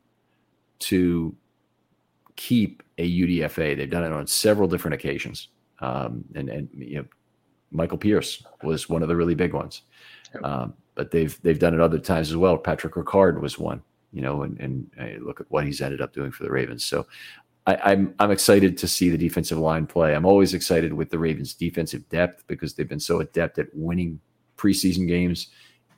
to 0.79 1.35
keep 2.35 2.83
a 2.97 3.09
UDFA. 3.09 3.77
They've 3.77 3.89
done 3.89 4.03
it 4.03 4.11
on 4.11 4.27
several 4.27 4.67
different 4.67 4.95
occasions, 4.95 5.49
um, 5.79 6.23
and 6.35 6.49
and 6.49 6.69
you 6.73 6.99
know, 6.99 7.05
Michael 7.71 7.97
Pierce 7.97 8.43
was 8.63 8.89
one 8.89 9.01
of 9.01 9.07
the 9.07 9.15
really 9.15 9.35
big 9.35 9.53
ones. 9.53 9.83
Um, 10.43 10.73
but 10.95 11.11
they've 11.11 11.39
they've 11.41 11.59
done 11.59 11.73
it 11.73 11.79
other 11.79 11.99
times 11.99 12.29
as 12.29 12.37
well. 12.37 12.57
Patrick 12.57 12.93
Ricard 12.93 13.39
was 13.39 13.57
one 13.57 13.81
you 14.11 14.21
know, 14.21 14.43
and, 14.43 14.59
and 14.59 14.91
uh, 14.99 15.23
look 15.23 15.41
at 15.41 15.47
what 15.49 15.65
he's 15.65 15.81
ended 15.81 16.01
up 16.01 16.13
doing 16.13 16.31
for 16.31 16.43
the 16.43 16.51
Ravens. 16.51 16.85
So 16.85 17.07
I, 17.65 17.75
I'm, 17.75 18.13
I'm 18.19 18.31
excited 18.31 18.77
to 18.77 18.87
see 18.87 19.09
the 19.09 19.17
defensive 19.17 19.57
line 19.57 19.87
play. 19.87 20.15
I'm 20.15 20.25
always 20.25 20.53
excited 20.53 20.93
with 20.93 21.09
the 21.09 21.19
Ravens' 21.19 21.53
defensive 21.53 22.07
depth 22.09 22.45
because 22.47 22.73
they've 22.73 22.87
been 22.87 22.99
so 22.99 23.21
adept 23.21 23.59
at 23.59 23.67
winning 23.73 24.19
preseason 24.57 25.07
games 25.07 25.47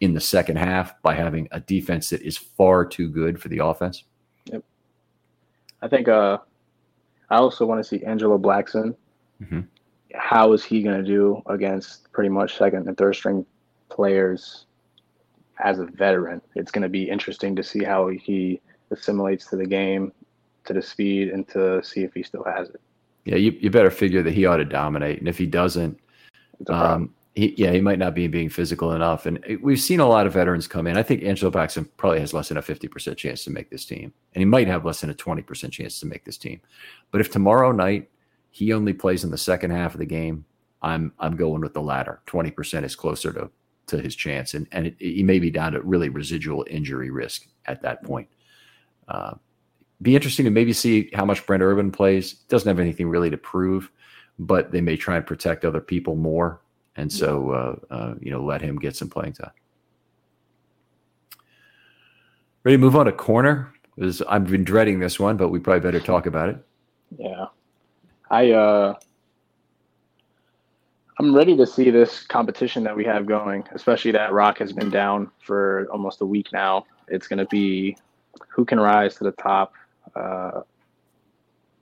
in 0.04 0.14
the 0.14 0.20
second 0.20 0.58
half 0.58 1.02
by 1.02 1.14
having 1.16 1.48
a 1.52 1.60
defense 1.62 2.10
that 2.10 2.22
is 2.22 2.38
far 2.38 2.86
too 2.86 3.10
good 3.10 3.42
for 3.42 3.48
the 3.48 3.60
offense. 3.60 4.04
Yep. 4.46 4.64
I 5.82 5.88
think 5.88 6.08
uh, 6.08 6.40
I 7.30 7.38
also 7.38 7.66
want 7.66 7.82
to 7.82 7.88
see 7.88 8.04
Angelo 8.04 8.38
Blackson. 8.38 8.96
Mm-hmm. 9.42 9.62
How 10.14 10.52
is 10.52 10.64
he 10.64 10.84
going 10.84 10.98
to 10.98 11.10
do 11.10 11.42
against 11.48 12.12
pretty 12.12 12.30
much 12.30 12.58
second 12.58 12.88
and 12.88 12.98
third 12.98 13.16
string 13.16 13.46
players 13.90 14.66
as 15.64 15.80
a 15.80 15.86
veteran. 15.86 16.42
It's 16.56 16.72
going 16.72 16.84
to 16.84 16.90
be 16.90 17.10
interesting 17.10 17.56
to 17.56 17.64
see 17.64 17.84
how 17.84 18.10
he 18.10 18.60
assimilates 18.92 19.46
to 19.48 19.56
the 19.56 19.66
game, 19.66 20.12
to 20.66 20.74
the 20.74 20.82
speed, 20.82 21.30
and 21.30 21.48
to 21.50 21.82
see 21.84 22.02
if 22.02 22.14
he 22.14 22.24
still 22.24 22.44
has 22.44 22.70
it. 22.70 22.82
Yeah, 23.26 23.36
you, 23.36 23.52
you 23.52 23.70
better 23.70 23.92
figure 23.92 24.22
that 24.24 24.34
he 24.34 24.46
ought 24.46 24.58
to 24.58 24.66
dominate, 24.66 25.20
and 25.20 25.28
if 25.28 25.38
he 25.38 25.46
doesn't, 25.46 25.98
um, 26.68 27.14
he, 27.36 27.54
yeah, 27.58 27.72
he 27.72 27.82
might 27.82 28.00
not 28.00 28.14
be 28.14 28.28
being 28.28 28.50
physical 28.50 28.94
enough. 28.94 29.26
And 29.26 29.44
we've 29.62 29.80
seen 29.80 30.00
a 30.00 30.08
lot 30.08 30.28
of 30.28 30.34
veterans 30.34 30.68
come 30.68 30.88
in. 30.88 30.98
I 30.98 31.04
think 31.04 31.24
Angelo 31.24 31.52
Blackson 31.52 31.90
probably 31.98 32.20
has 32.20 32.34
less 32.34 32.50
than 32.50 32.58
a 32.58 32.62
fifty 32.62 32.88
percent 32.88 33.18
chance 33.18 33.44
to 33.44 33.52
make 33.52 33.70
this 33.70 33.86
team, 33.86 34.14
and 34.34 34.42
he 34.42 34.46
might 34.46 34.68
have 34.68 34.86
less 34.86 35.02
than 35.02 35.10
a 35.10 35.16
twenty 35.16 35.42
percent 35.42 35.74
chance 35.74 36.00
to 36.00 36.06
make 36.06 36.26
this 36.26 36.38
team. 36.38 36.62
But 37.12 37.22
if 37.22 37.32
tomorrow 37.32 37.72
night 37.72 38.10
he 38.52 38.72
only 38.74 38.94
plays 38.94 39.24
in 39.24 39.32
the 39.32 39.38
second 39.38 39.72
half 39.72 39.94
of 39.94 40.00
the 40.00 40.06
game, 40.06 40.46
I'm 40.82 41.12
I'm 41.20 41.36
going 41.36 41.62
with 41.62 41.74
the 41.74 41.82
latter. 41.82 42.22
Twenty 42.26 42.52
percent 42.52 42.86
is 42.86 42.96
closer 42.96 43.34
to 43.34 43.50
to 43.88 44.00
his 44.00 44.16
chance, 44.16 44.54
and 44.54 44.68
and 44.72 44.88
it, 44.88 44.96
he 45.00 45.24
may 45.24 45.40
be 45.40 45.50
down 45.50 45.74
to 45.74 45.82
really 45.82 46.10
residual 46.10 46.66
injury 46.70 47.10
risk 47.10 47.48
at 47.66 47.82
that 47.82 48.04
point. 48.04 48.28
Uh, 49.08 49.34
be 50.02 50.16
interesting 50.16 50.46
to 50.46 50.52
maybe 50.52 50.74
see 50.74 51.10
how 51.14 51.26
much 51.26 51.46
Brent 51.46 51.64
Urban 51.64 51.92
plays. 51.92 52.34
Doesn't 52.34 52.68
have 52.68 52.80
anything 52.80 53.08
really 53.08 53.30
to 53.30 53.38
prove, 53.38 53.90
but 54.38 54.72
they 54.72 54.82
may 54.82 54.98
try 54.98 55.18
and 55.18 55.26
protect 55.26 55.66
other 55.66 55.82
people 55.82 56.16
more, 56.16 56.62
and 56.96 57.12
so 57.12 57.52
uh, 57.52 57.94
uh, 57.94 58.14
you 58.20 58.32
know 58.32 58.44
let 58.44 58.62
him 58.62 58.78
get 58.78 58.96
some 58.96 59.10
playing 59.10 59.34
time. 59.34 59.52
Ready 62.64 62.78
to 62.78 62.82
move 62.82 62.96
on 62.96 63.06
to 63.08 63.12
corner? 63.12 63.74
Because 63.96 64.22
I've 64.24 64.48
been 64.48 64.64
dreading 64.64 65.00
this 65.00 65.20
one, 65.20 65.38
but 65.38 65.50
we 65.50 65.60
probably 65.60 65.82
better 65.82 66.00
talk 66.00 66.26
about 66.26 66.50
it. 66.50 66.58
Yeah, 67.18 67.46
I 68.30 68.52
uh, 68.52 68.96
I'm 71.20 71.36
ready 71.36 71.56
to 71.58 71.68
see 71.68 71.92
this 71.92 72.24
competition 72.24 72.84
that 72.84 72.96
we 72.96 73.06
have 73.06 73.26
going, 73.26 73.64
especially 73.74 74.12
that 74.12 74.34
Rock 74.34 74.58
has 74.58 74.74
been 74.74 74.90
down 74.90 75.30
for 75.40 75.88
almost 75.92 76.22
a 76.22 76.26
week 76.26 76.52
now. 76.52 76.86
It's 77.08 77.28
going 77.28 77.40
to 77.40 77.46
be 77.46 77.98
who 78.50 78.66
can 78.66 78.80
rise 78.80 79.16
to 79.16 79.24
the 79.24 79.32
top. 79.34 79.74
Uh, 80.16 80.62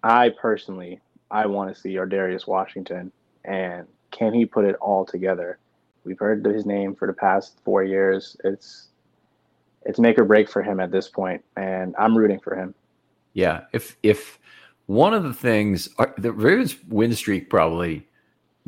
I 0.03 0.29
personally, 0.29 0.99
I 1.29 1.45
want 1.45 1.73
to 1.73 1.79
see 1.79 1.95
Ar'Darius 1.95 2.45
Washington, 2.45 3.11
and 3.45 3.87
can 4.11 4.33
he 4.33 4.45
put 4.45 4.65
it 4.65 4.75
all 4.75 5.05
together? 5.05 5.59
We've 6.03 6.19
heard 6.19 6.45
his 6.45 6.65
name 6.65 6.95
for 6.95 7.07
the 7.07 7.13
past 7.13 7.59
four 7.63 7.83
years. 7.83 8.37
It's 8.43 8.89
it's 9.83 9.99
make 9.99 10.17
or 10.19 10.25
break 10.25 10.49
for 10.49 10.61
him 10.61 10.79
at 10.79 10.91
this 10.91 11.07
point, 11.07 11.43
and 11.57 11.95
I'm 11.97 12.17
rooting 12.17 12.39
for 12.39 12.55
him. 12.55 12.75
Yeah, 13.33 13.61
if 13.73 13.97
if 14.03 14.39
one 14.85 15.13
of 15.13 15.23
the 15.23 15.33
things 15.33 15.89
uh, 15.99 16.07
the 16.17 16.31
Ravens 16.31 16.75
win 16.87 17.13
streak 17.13 17.49
probably 17.49 18.07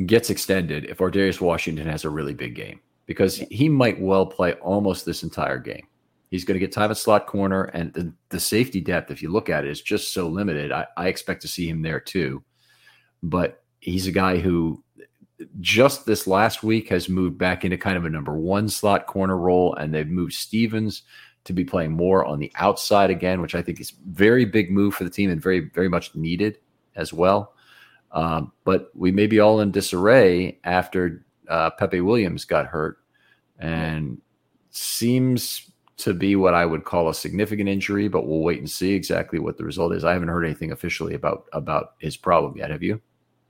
gets 0.05 0.29
extended 0.29 0.85
if 0.85 0.97
Darius 0.97 1.39
Washington 1.39 1.87
has 1.87 2.03
a 2.03 2.09
really 2.09 2.33
big 2.33 2.55
game 2.55 2.79
because 3.05 3.37
he 3.37 3.69
might 3.69 3.99
well 3.99 4.25
play 4.25 4.53
almost 4.53 5.05
this 5.05 5.23
entire 5.23 5.59
game. 5.59 5.87
He's 6.31 6.45
going 6.45 6.55
to 6.55 6.59
get 6.59 6.71
time 6.71 6.89
at 6.89 6.97
slot 6.97 7.27
corner, 7.27 7.65
and 7.65 7.93
the, 7.93 8.11
the 8.29 8.39
safety 8.39 8.81
depth, 8.81 9.11
if 9.11 9.21
you 9.21 9.29
look 9.29 9.49
at 9.49 9.65
it, 9.65 9.69
is 9.69 9.81
just 9.81 10.13
so 10.13 10.27
limited. 10.27 10.71
I, 10.71 10.87
I 10.97 11.07
expect 11.07 11.43
to 11.43 11.47
see 11.47 11.69
him 11.69 11.83
there 11.83 11.99
too. 11.99 12.43
But 13.21 13.63
he's 13.81 14.07
a 14.07 14.11
guy 14.11 14.39
who 14.39 14.82
just 15.59 16.05
this 16.05 16.27
last 16.27 16.63
week 16.63 16.89
has 16.89 17.09
moved 17.09 17.37
back 17.37 17.63
into 17.65 17.77
kind 17.77 17.97
of 17.97 18.05
a 18.05 18.09
number 18.09 18.37
one 18.37 18.69
slot 18.69 19.07
corner 19.07 19.37
role, 19.37 19.75
and 19.75 19.93
they've 19.93 20.07
moved 20.07 20.33
Stephens 20.33 21.03
to 21.45 21.53
be 21.53 21.65
playing 21.65 21.91
more 21.91 22.25
on 22.25 22.39
the 22.39 22.51
outside 22.55 23.09
again, 23.09 23.41
which 23.41 23.55
I 23.55 23.61
think 23.61 23.79
is 23.79 23.93
very 24.07 24.45
big 24.45 24.71
move 24.71 24.95
for 24.95 25.03
the 25.03 25.09
team 25.09 25.29
and 25.29 25.41
very, 25.41 25.59
very 25.59 25.89
much 25.89 26.15
needed 26.15 26.57
as 26.95 27.11
well. 27.11 27.53
Um, 28.11 28.51
but 28.63 28.91
we 28.95 29.11
may 29.11 29.27
be 29.27 29.39
all 29.39 29.59
in 29.59 29.71
disarray 29.71 30.59
after 30.63 31.25
uh, 31.49 31.71
Pepe 31.71 32.01
Williams 32.01 32.45
got 32.45 32.67
hurt 32.67 32.99
and 33.59 34.21
seems 34.69 35.71
to 35.97 36.13
be 36.13 36.35
what 36.35 36.53
I 36.53 36.65
would 36.65 36.85
call 36.85 37.09
a 37.09 37.13
significant 37.13 37.69
injury, 37.69 38.07
but 38.07 38.27
we'll 38.27 38.41
wait 38.41 38.59
and 38.59 38.69
see 38.69 38.93
exactly 38.93 39.39
what 39.39 39.57
the 39.57 39.63
result 39.63 39.93
is. 39.93 40.03
I 40.03 40.13
haven't 40.13 40.27
heard 40.29 40.45
anything 40.45 40.71
officially 40.71 41.13
about 41.13 41.45
about 41.53 41.93
his 41.99 42.17
problem 42.17 42.57
yet. 42.57 42.71
Have 42.71 42.83
you? 42.83 43.01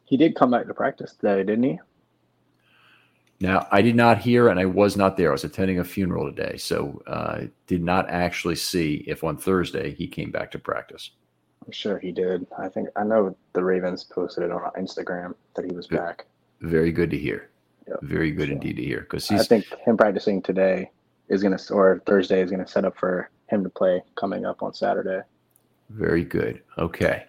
He 0.06 0.18
did 0.18 0.36
come 0.36 0.52
back 0.52 0.68
to 0.68 0.74
practice 0.74 1.14
today, 1.14 1.44
didn't 1.44 1.64
he? 1.64 1.80
Now, 3.40 3.68
I 3.72 3.82
did 3.82 3.96
not 3.96 4.20
hear, 4.20 4.48
and 4.48 4.60
I 4.60 4.66
was 4.66 4.96
not 4.96 5.18
there. 5.18 5.30
I 5.30 5.32
was 5.34 5.44
attending 5.44 5.80
a 5.80 5.84
funeral 5.84 6.32
today, 6.32 6.56
so 6.58 7.02
uh, 7.08 7.42
did 7.68 7.84
not 7.84 8.10
actually 8.10 8.56
see 8.56 9.04
if 9.08 9.24
on 9.24 9.38
Thursday 9.38 9.94
he 9.94 10.08
came 10.08 10.32
back 10.32 10.52
to 10.52 10.60
practice. 10.60 11.12
I'm 11.66 11.72
sure 11.72 12.00
he 12.00 12.12
did. 12.12 12.46
I 12.58 12.70
think 12.70 12.90
I 12.96 13.04
know 13.04 13.36
the 13.54 13.64
Ravens 13.64 14.04
posted 14.04 14.44
it 14.44 14.52
on 14.52 14.62
Instagram 14.78 15.34
that 15.56 15.66
he 15.66 15.72
was 15.72 15.88
back. 15.88 16.26
Very 16.62 16.92
good 16.92 17.10
to 17.12 17.18
hear. 17.18 17.50
Yep. 17.88 18.00
Very 18.04 18.32
good 18.32 18.48
so, 18.48 18.54
indeed 18.54 18.78
to 18.78 18.84
hear. 18.84 19.02
Because 19.02 19.30
I 19.32 19.44
think 19.44 19.66
him 19.86 19.98
practicing 19.98 20.42
today 20.42 20.92
is 21.28 21.42
going 21.42 21.58
to, 21.58 21.74
or 21.74 22.02
Thursday 22.06 22.42
is 22.42 22.50
going 22.50 22.64
to 22.64 22.72
set 22.72 22.86
up 22.86 22.98
for 22.98 23.30
him 23.48 23.64
to 23.64 23.70
play 23.70 24.02
coming 24.16 24.46
up 24.46 24.64
on 24.64 24.74
Saturday. 24.74 25.22
Very 25.90 26.24
good. 26.24 26.62
Okay. 26.78 27.26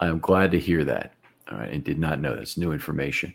I'm 0.00 0.18
glad 0.18 0.50
to 0.52 0.58
hear 0.58 0.84
that. 0.84 1.14
All 1.52 1.58
right, 1.58 1.72
and 1.72 1.84
did 1.84 1.98
not 1.98 2.20
know 2.20 2.34
that's 2.34 2.56
new 2.56 2.72
information. 2.72 3.34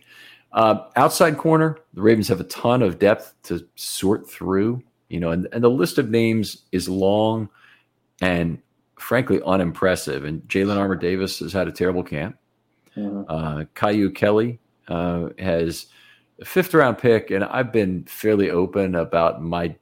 Uh, 0.52 0.86
outside 0.96 1.38
corner, 1.38 1.78
the 1.94 2.02
Ravens 2.02 2.28
have 2.30 2.40
a 2.40 2.46
ton 2.46 2.82
of 2.82 3.00
depth 3.00 3.36
to 3.44 3.68
sort 3.76 4.30
through, 4.30 4.82
you 5.10 5.20
know, 5.20 5.32
and, 5.32 5.48
and 5.52 5.64
the 5.64 5.70
list 5.70 5.98
of 5.98 6.10
names 6.10 6.64
is 6.72 6.90
long 6.90 7.50
and 8.22 8.60
frankly 8.98 9.40
unimpressive. 9.46 10.24
And 10.26 10.42
Jalyn 10.48 10.78
Armour 10.78 10.96
Davis 10.96 11.40
has 11.40 11.54
had 11.54 11.68
a 11.68 11.72
terrible 11.72 12.04
camp. 12.04 12.38
Mm-hmm. 12.96 13.24
Uh, 13.30 13.66
Kyu 13.76 14.10
Kelly 14.10 14.60
uh, 14.88 15.30
has 15.38 15.88
a 16.42 16.46
fifth 16.46 16.74
round 16.74 16.98
pick, 16.98 17.30
and 17.30 17.44
I've 17.44 17.72
been 17.72 18.06
fairly 18.06 18.50
open 18.50 18.96
about 18.96 19.44
my 19.44 19.76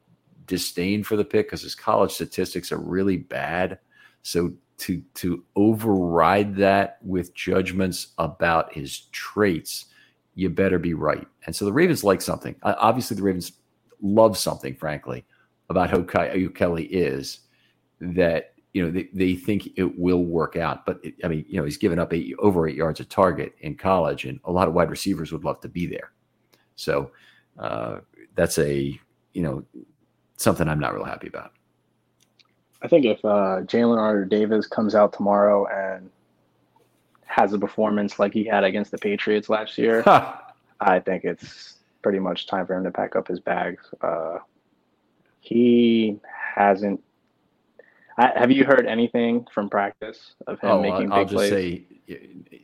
disdain 0.48 1.04
for 1.04 1.16
the 1.16 1.24
pick 1.24 1.48
because 1.48 1.62
his 1.62 1.76
college 1.76 2.12
statistics 2.12 2.72
are 2.72 2.78
really 2.78 3.18
bad. 3.18 3.80
So 4.24 4.54
to 4.78 5.02
to 5.16 5.44
override 5.56 6.56
that 6.58 6.98
with 7.02 7.34
judgments 7.34 8.08
about 8.18 8.74
his 8.74 9.02
traits, 9.12 9.86
you 10.34 10.50
better 10.50 10.80
be 10.80 10.94
right. 10.94 11.28
And 11.46 11.56
so 11.56 11.66
the 11.66 11.74
Ravens 11.74 12.04
like 12.04 12.22
something. 12.22 12.56
Obviously, 12.64 13.16
the 13.16 13.24
Ravens 13.24 13.54
love 14.02 14.38
something, 14.38 14.76
frankly, 14.76 15.26
about 15.70 15.90
who 15.90 16.04
Kelly 16.04 16.86
is 16.86 17.40
that 18.02 18.54
you 18.74 18.84
know 18.84 18.92
they, 18.92 19.10
they 19.14 19.36
think 19.36 19.70
it 19.78 19.98
will 19.98 20.26
work 20.26 20.58
out. 20.58 20.86
But 20.86 21.00
it, 21.04 21.16
I 21.24 21.30
mean, 21.30 21.46
you 21.48 21.58
know, 21.58 21.64
he's 21.64 21.78
given 21.78 22.00
up 22.00 22.14
eight, 22.14 22.36
over 22.40 22.68
eight 22.68 22.76
yards 22.76 23.00
a 23.00 23.06
target 23.06 23.56
in 23.62 23.76
college, 23.76 24.26
and 24.26 24.40
a 24.44 24.52
lot 24.52 24.68
of 24.68 24.74
wide 24.74 24.90
receivers 24.90 25.32
would 25.32 25.46
love 25.46 25.62
to 25.62 25.70
be 25.70 25.88
there. 25.88 26.12
So 26.76 27.12
uh, 27.58 28.00
that's 28.36 28.58
a 28.60 29.00
you 29.34 29.42
know 29.42 29.64
something 30.38 30.68
I'm 30.68 30.80
not 30.80 30.94
real 30.94 31.06
happy 31.06 31.28
about. 31.28 31.54
I 32.86 32.88
think 32.88 33.06
if 33.06 33.26
uh, 33.26 33.62
Jalyn 33.64 33.98
Armour 33.98 34.26
Davis 34.26 34.68
comes 34.68 34.94
out 34.94 35.12
tomorrow 35.12 35.66
and 35.66 36.08
has 37.26 37.52
a 37.52 37.58
performance 37.58 38.20
like 38.20 38.32
he 38.32 38.44
had 38.44 38.64
against 38.64 38.92
the 38.92 39.00
Patriots 39.00 39.50
last 39.50 39.76
year, 39.80 40.04
huh. 40.04 40.36
I 40.80 41.00
think 41.00 41.24
it's 41.24 41.78
pretty 42.04 42.20
much 42.20 42.46
time 42.46 42.68
for 42.68 42.76
him 42.76 42.84
to 42.84 42.92
pack 42.92 43.16
up 43.16 43.28
his 43.28 43.40
bags. 43.40 43.84
Uh, 44.02 44.38
he 45.40 46.20
hasn't. 46.56 47.02
I, 48.20 48.34
have 48.36 48.52
you 48.52 48.66
heard 48.66 48.86
anything 48.86 49.48
from 49.52 49.68
practice 49.68 50.36
of 50.46 50.60
him 50.60 50.70
oh, 50.70 50.82
making 50.84 51.12
I'll, 51.12 51.26
big 51.26 51.34
I'll 51.34 51.50
plays? 51.50 51.50
just 51.50 51.60
say 51.60 51.86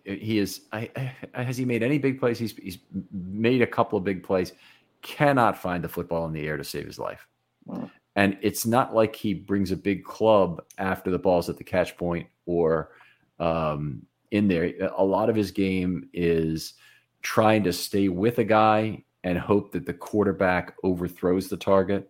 he 0.06 0.38
is. 0.38 0.62
I, 0.72 0.92
I, 1.34 1.42
has 1.42 1.58
he 1.58 1.66
made 1.66 1.82
any 1.82 1.98
big 1.98 2.20
plays? 2.20 2.38
He's 2.38 2.56
he's 2.58 2.78
made 3.12 3.64
a 3.64 3.68
couple 3.68 3.98
of 3.98 4.04
big 4.04 4.22
plays. 4.22 4.54
Cannot 5.02 5.58
find 5.58 5.84
the 5.84 5.90
football 5.90 6.28
in 6.28 6.32
the 6.32 6.48
air 6.48 6.58
to 6.58 6.64
save 6.64 6.86
his 6.86 7.00
life. 7.00 7.26
Hmm. 7.68 7.86
And 8.16 8.38
it's 8.42 8.66
not 8.66 8.94
like 8.94 9.16
he 9.16 9.34
brings 9.34 9.72
a 9.72 9.78
big 9.78 10.04
club 10.04 10.62
after 10.78 11.10
the 11.10 11.20
ball's 11.20 11.50
at 11.50 11.58
the 11.58 11.64
catch 11.64 11.96
point 11.98 12.28
or 12.46 12.92
um, 13.40 14.02
in 14.32 14.48
there. 14.48 14.74
A 14.98 15.04
lot 15.04 15.30
of 15.30 15.36
his 15.36 15.52
game 15.52 16.10
is 16.14 16.74
trying 17.22 17.64
to 17.64 17.74
stay 17.74 18.10
with 18.10 18.40
a 18.40 18.44
guy 18.44 19.04
and 19.24 19.38
hope 19.38 19.72
that 19.72 19.86
the 19.86 19.94
quarterback 19.94 20.76
overthrows 20.84 21.48
the 21.48 21.58
target. 21.58 22.10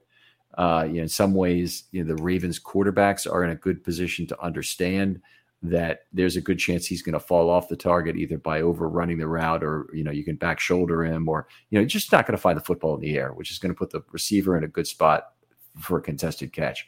Uh, 0.57 0.85
you 0.87 0.95
know, 0.95 1.03
in 1.03 1.07
some 1.07 1.33
ways, 1.33 1.83
you 1.91 2.03
know, 2.03 2.15
the 2.15 2.21
Ravens 2.21 2.59
quarterbacks 2.59 3.31
are 3.31 3.43
in 3.43 3.51
a 3.51 3.55
good 3.55 3.83
position 3.83 4.25
to 4.27 4.41
understand 4.43 5.21
that 5.63 6.05
there's 6.11 6.35
a 6.35 6.41
good 6.41 6.57
chance 6.57 6.85
he's 6.85 7.03
going 7.03 7.13
to 7.13 7.19
fall 7.19 7.49
off 7.49 7.69
the 7.69 7.75
target 7.75 8.15
either 8.15 8.37
by 8.37 8.61
overrunning 8.61 9.19
the 9.19 9.27
route 9.27 9.63
or 9.63 9.87
you 9.93 10.03
know 10.03 10.11
you 10.11 10.23
can 10.23 10.35
back 10.35 10.59
shoulder 10.59 11.05
him 11.05 11.29
or 11.29 11.47
you 11.69 11.79
know 11.79 11.85
just 11.85 12.11
not 12.11 12.25
going 12.25 12.35
to 12.35 12.41
find 12.41 12.57
the 12.57 12.63
football 12.63 12.95
in 12.95 13.01
the 13.01 13.15
air 13.15 13.31
which 13.33 13.51
is 13.51 13.59
going 13.59 13.71
to 13.71 13.77
put 13.77 13.91
the 13.91 14.01
receiver 14.11 14.57
in 14.57 14.63
a 14.63 14.67
good 14.67 14.87
spot 14.87 15.33
for 15.79 15.97
a 15.97 16.01
contested 16.01 16.53
catch 16.53 16.87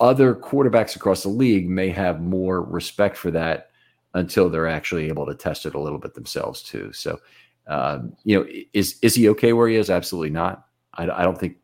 other 0.00 0.34
quarterbacks 0.34 0.96
across 0.96 1.22
the 1.22 1.28
league 1.28 1.68
may 1.68 1.88
have 1.88 2.20
more 2.20 2.62
respect 2.62 3.16
for 3.16 3.30
that 3.30 3.70
until 4.14 4.48
they're 4.48 4.66
actually 4.66 5.08
able 5.08 5.26
to 5.26 5.34
test 5.34 5.66
it 5.66 5.74
a 5.74 5.80
little 5.80 5.98
bit 5.98 6.14
themselves 6.14 6.62
too 6.62 6.92
so 6.92 7.18
um, 7.66 8.16
you 8.24 8.38
know 8.38 8.46
is 8.72 8.98
is 9.02 9.14
he 9.14 9.28
okay 9.28 9.52
where 9.52 9.68
he 9.68 9.76
is 9.76 9.90
absolutely 9.90 10.30
not 10.30 10.66
I, 10.94 11.04
I 11.10 11.22
don't 11.22 11.38
think 11.38 11.56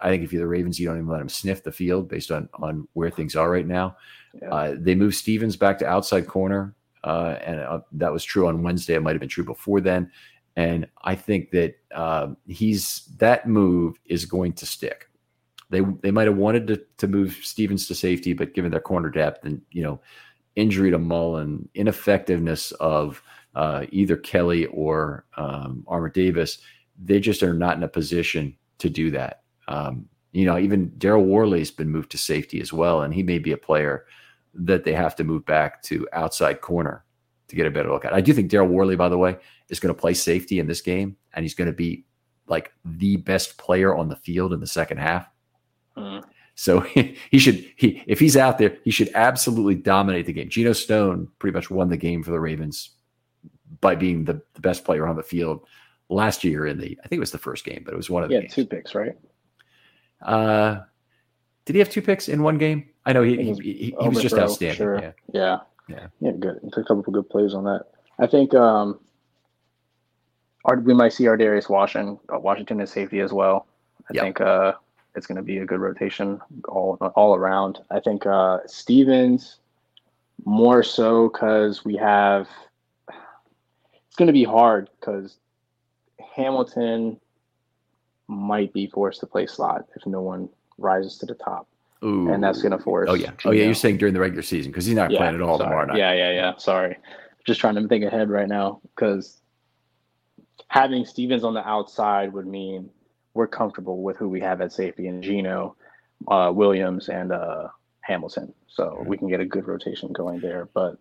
I 0.00 0.08
think 0.08 0.22
if 0.22 0.32
you're 0.32 0.42
the 0.42 0.48
Ravens, 0.48 0.78
you 0.78 0.86
don't 0.86 0.96
even 0.96 1.08
let 1.08 1.20
him 1.20 1.28
sniff 1.28 1.64
the 1.64 1.72
field 1.72 2.08
based 2.08 2.30
on 2.30 2.48
on 2.54 2.86
where 2.92 3.10
things 3.10 3.34
are 3.34 3.50
right 3.50 3.66
now. 3.66 3.96
Yeah. 4.40 4.48
Uh, 4.48 4.76
they 4.78 4.94
moved 4.94 5.16
Stephens 5.16 5.56
back 5.56 5.78
to 5.78 5.86
outside 5.86 6.26
corner, 6.26 6.74
uh, 7.04 7.36
and 7.44 7.60
uh, 7.60 7.80
that 7.92 8.12
was 8.12 8.24
true 8.24 8.46
on 8.46 8.62
Wednesday. 8.62 8.94
It 8.94 9.02
might 9.02 9.12
have 9.12 9.20
been 9.20 9.28
true 9.28 9.44
before 9.44 9.80
then. 9.80 10.10
And 10.54 10.86
I 11.02 11.14
think 11.14 11.50
that 11.52 11.76
um, 11.94 12.36
he's 12.46 13.08
that 13.18 13.48
move 13.48 13.98
is 14.04 14.24
going 14.24 14.52
to 14.54 14.66
stick. 14.66 15.08
They 15.72 15.80
they 16.02 16.10
might 16.10 16.28
have 16.28 16.36
wanted 16.36 16.66
to 16.68 16.80
to 16.98 17.08
move 17.08 17.40
Stephens 17.42 17.88
to 17.88 17.94
safety, 17.94 18.32
but 18.34 18.54
given 18.54 18.70
their 18.70 18.80
corner 18.80 19.10
depth 19.10 19.44
and 19.44 19.60
you 19.72 19.82
know 19.82 20.00
injury 20.54 20.90
to 20.90 20.98
Mullen, 20.98 21.68
ineffectiveness 21.74 22.72
of 22.72 23.22
uh, 23.54 23.86
either 23.90 24.16
Kelly 24.16 24.66
or 24.66 25.24
um, 25.36 25.84
Armour 25.88 26.10
Davis, 26.10 26.58
they 27.02 27.18
just 27.20 27.42
are 27.42 27.54
not 27.54 27.76
in 27.76 27.82
a 27.82 27.88
position 27.88 28.56
to 28.78 28.90
do 28.90 29.10
that. 29.10 29.42
Um, 29.68 30.06
you 30.32 30.44
know, 30.44 30.58
even 30.58 30.90
Daryl 30.90 31.24
Worley's 31.24 31.70
been 31.70 31.90
moved 31.90 32.10
to 32.12 32.18
safety 32.18 32.60
as 32.60 32.72
well, 32.72 33.02
and 33.02 33.12
he 33.12 33.22
may 33.22 33.38
be 33.38 33.52
a 33.52 33.56
player 33.56 34.06
that 34.54 34.84
they 34.84 34.92
have 34.92 35.16
to 35.16 35.24
move 35.24 35.44
back 35.46 35.82
to 35.84 36.06
outside 36.12 36.60
corner 36.60 37.04
to 37.48 37.56
get 37.56 37.66
a 37.66 37.70
better 37.70 37.90
look 37.90 38.04
at. 38.04 38.14
I 38.14 38.20
do 38.20 38.32
think 38.32 38.50
Daryl 38.50 38.68
Worley, 38.68 38.96
by 38.96 39.08
the 39.08 39.18
way, 39.18 39.36
is 39.68 39.80
going 39.80 39.94
to 39.94 40.00
play 40.00 40.14
safety 40.14 40.58
in 40.58 40.66
this 40.66 40.80
game, 40.80 41.16
and 41.34 41.44
he's 41.44 41.54
going 41.54 41.70
to 41.70 41.76
be 41.76 42.04
like 42.46 42.72
the 42.84 43.16
best 43.16 43.56
player 43.56 43.94
on 43.94 44.08
the 44.08 44.16
field 44.16 44.52
in 44.52 44.60
the 44.60 44.66
second 44.66 44.98
half. 44.98 45.28
Mm. 45.96 46.24
So 46.54 46.80
he, 46.80 47.16
he 47.30 47.38
should 47.38 47.64
he 47.76 48.02
if 48.06 48.18
he's 48.18 48.36
out 48.36 48.58
there, 48.58 48.76
he 48.84 48.90
should 48.90 49.10
absolutely 49.14 49.74
dominate 49.74 50.26
the 50.26 50.32
game. 50.32 50.48
Geno 50.48 50.72
Stone 50.72 51.28
pretty 51.38 51.54
much 51.54 51.70
won 51.70 51.88
the 51.88 51.96
game 51.96 52.22
for 52.22 52.30
the 52.30 52.40
Ravens 52.40 52.90
by 53.80 53.94
being 53.94 54.24
the, 54.24 54.40
the 54.54 54.60
best 54.60 54.84
player 54.84 55.06
on 55.06 55.16
the 55.16 55.22
field 55.22 55.66
last 56.08 56.44
year 56.44 56.66
in 56.66 56.78
the 56.78 56.98
I 57.04 57.08
think 57.08 57.18
it 57.18 57.20
was 57.20 57.32
the 57.32 57.38
first 57.38 57.64
game, 57.64 57.82
but 57.84 57.94
it 57.94 57.96
was 57.96 58.10
one 58.10 58.22
of 58.22 58.28
the 58.28 58.36
yeah 58.36 58.40
games. 58.42 58.54
two 58.54 58.66
picks, 58.66 58.94
right? 58.94 59.16
Uh, 60.20 60.80
did 61.64 61.74
he 61.74 61.78
have 61.80 61.90
two 61.90 62.02
picks 62.02 62.28
in 62.28 62.42
one 62.42 62.58
game? 62.58 62.88
I 63.04 63.12
know 63.12 63.22
he 63.22 63.36
he, 63.36 63.54
he, 63.54 63.96
he 64.00 64.08
was 64.08 64.22
just 64.22 64.36
outstanding. 64.36 64.76
Sure. 64.76 65.00
Yeah. 65.00 65.12
yeah, 65.32 65.58
yeah, 65.88 66.06
yeah. 66.20 66.32
Good. 66.32 66.60
A 66.76 66.82
couple 66.82 67.00
of 67.00 67.12
good 67.12 67.28
plays 67.28 67.54
on 67.54 67.64
that. 67.64 67.86
I 68.18 68.26
think 68.26 68.54
um, 68.54 69.00
our, 70.64 70.78
we 70.78 70.94
might 70.94 71.12
see 71.12 71.24
Ar'Darius 71.24 71.68
Washington, 71.68 72.18
uh, 72.32 72.38
Washington 72.38 72.80
as 72.80 72.92
safety 72.92 73.20
as 73.20 73.32
well. 73.32 73.66
I 74.08 74.14
yep. 74.14 74.24
think 74.24 74.40
uh, 74.40 74.72
it's 75.14 75.26
going 75.26 75.36
to 75.36 75.42
be 75.42 75.58
a 75.58 75.66
good 75.66 75.80
rotation 75.80 76.40
all 76.68 76.96
all 77.16 77.34
around. 77.34 77.80
I 77.90 78.00
think 78.00 78.26
uh, 78.26 78.58
Stephens 78.66 79.58
more 80.44 80.82
so 80.82 81.28
because 81.28 81.84
we 81.84 81.96
have. 81.96 82.48
It's 83.08 84.16
going 84.16 84.26
to 84.26 84.32
be 84.32 84.44
hard 84.44 84.90
because 85.00 85.38
Hamilton 86.36 87.18
might 88.28 88.72
be 88.72 88.86
forced 88.86 89.20
to 89.20 89.26
play 89.26 89.46
slot 89.46 89.86
if 89.96 90.06
no 90.06 90.20
one 90.20 90.48
rises 90.78 91.18
to 91.18 91.26
the 91.26 91.34
top. 91.34 91.66
Ooh. 92.04 92.30
And 92.30 92.42
that's 92.42 92.60
going 92.60 92.72
to 92.72 92.78
force. 92.78 93.08
Oh, 93.08 93.14
yeah. 93.14 93.30
Oh, 93.44 93.52
yeah. 93.52 93.64
You're 93.64 93.74
saying 93.74 93.98
during 93.98 94.12
the 94.12 94.20
regular 94.20 94.42
season 94.42 94.72
because 94.72 94.84
he's 94.84 94.96
not 94.96 95.10
yeah, 95.10 95.18
playing 95.18 95.36
at 95.36 95.40
all 95.40 95.56
sorry. 95.56 95.68
tomorrow 95.68 95.86
night. 95.86 95.98
Yeah, 95.98 96.12
yeah, 96.12 96.32
yeah. 96.32 96.56
Sorry. 96.56 96.96
Just 97.46 97.60
trying 97.60 97.76
to 97.76 97.86
think 97.86 98.04
ahead 98.04 98.28
right 98.28 98.48
now 98.48 98.80
because 98.94 99.40
having 100.68 101.04
Stephens 101.04 101.44
on 101.44 101.54
the 101.54 101.66
outside 101.66 102.32
would 102.32 102.46
mean 102.46 102.90
we're 103.34 103.46
comfortable 103.46 104.02
with 104.02 104.16
who 104.16 104.28
we 104.28 104.40
have 104.40 104.60
at 104.60 104.72
safety 104.72 105.06
and 105.06 105.22
Geno, 105.22 105.76
uh, 106.28 106.52
Williams, 106.54 107.08
and 107.08 107.32
uh, 107.32 107.68
Hamilton. 108.00 108.52
So 108.68 109.02
we 109.06 109.18
can 109.18 109.28
get 109.28 109.40
a 109.40 109.44
good 109.44 109.66
rotation 109.66 110.12
going 110.12 110.40
there. 110.40 110.68
But 110.72 110.98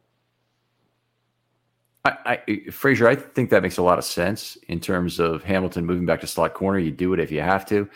I, 2.03 2.39
I, 2.47 2.69
Frazier, 2.71 3.07
I 3.07 3.15
think 3.15 3.49
that 3.49 3.61
makes 3.61 3.77
a 3.77 3.83
lot 3.83 3.97
of 3.97 4.03
sense 4.03 4.57
in 4.67 4.79
terms 4.79 5.19
of 5.19 5.43
Hamilton 5.43 5.85
moving 5.85 6.05
back 6.05 6.21
to 6.21 6.27
slot 6.27 6.53
corner. 6.53 6.79
You 6.79 6.91
do 6.91 7.13
it 7.13 7.19
if 7.19 7.31
you 7.31 7.41
have 7.41 7.65
to. 7.67 7.87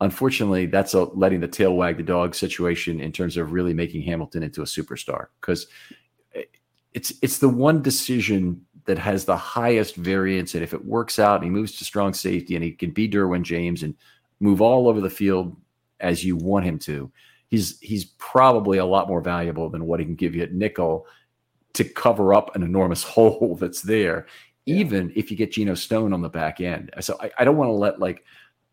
Unfortunately, 0.00 0.66
that's 0.66 0.94
a 0.94 1.04
letting 1.04 1.40
the 1.40 1.48
tail 1.48 1.74
wag 1.74 1.96
the 1.96 2.04
dog 2.04 2.34
situation 2.34 3.00
in 3.00 3.10
terms 3.10 3.36
of 3.36 3.52
really 3.52 3.74
making 3.74 4.02
Hamilton 4.02 4.44
into 4.44 4.62
a 4.62 4.64
superstar 4.64 5.26
because 5.40 5.66
it's 6.92 7.12
it's 7.20 7.38
the 7.38 7.48
one 7.48 7.82
decision 7.82 8.64
that 8.88 8.98
has 8.98 9.26
the 9.26 9.36
highest 9.36 9.96
variance. 9.96 10.54
And 10.54 10.64
if 10.64 10.72
it 10.72 10.84
works 10.84 11.18
out 11.18 11.36
and 11.36 11.44
he 11.44 11.50
moves 11.50 11.76
to 11.76 11.84
strong 11.84 12.14
safety 12.14 12.54
and 12.54 12.64
he 12.64 12.72
can 12.72 12.90
be 12.90 13.06
Derwin 13.06 13.42
James 13.42 13.82
and 13.82 13.94
move 14.40 14.62
all 14.62 14.88
over 14.88 15.02
the 15.02 15.10
field 15.10 15.54
as 16.00 16.24
you 16.24 16.36
want 16.36 16.64
him 16.64 16.78
to, 16.80 17.12
he's 17.48 17.78
he's 17.80 18.06
probably 18.16 18.78
a 18.78 18.86
lot 18.86 19.06
more 19.06 19.20
valuable 19.20 19.68
than 19.68 19.84
what 19.84 20.00
he 20.00 20.06
can 20.06 20.14
give 20.14 20.34
you 20.34 20.42
at 20.42 20.54
nickel 20.54 21.06
to 21.74 21.84
cover 21.84 22.32
up 22.32 22.56
an 22.56 22.62
enormous 22.62 23.02
hole 23.04 23.58
that's 23.60 23.82
there, 23.82 24.26
yeah. 24.64 24.76
even 24.76 25.12
if 25.14 25.30
you 25.30 25.36
get 25.36 25.52
Geno 25.52 25.74
Stone 25.74 26.14
on 26.14 26.22
the 26.22 26.30
back 26.30 26.62
end. 26.62 26.90
So 27.00 27.18
I, 27.20 27.30
I 27.38 27.44
don't 27.44 27.58
want 27.58 27.68
to 27.68 27.72
let 27.72 28.00
like 28.00 28.24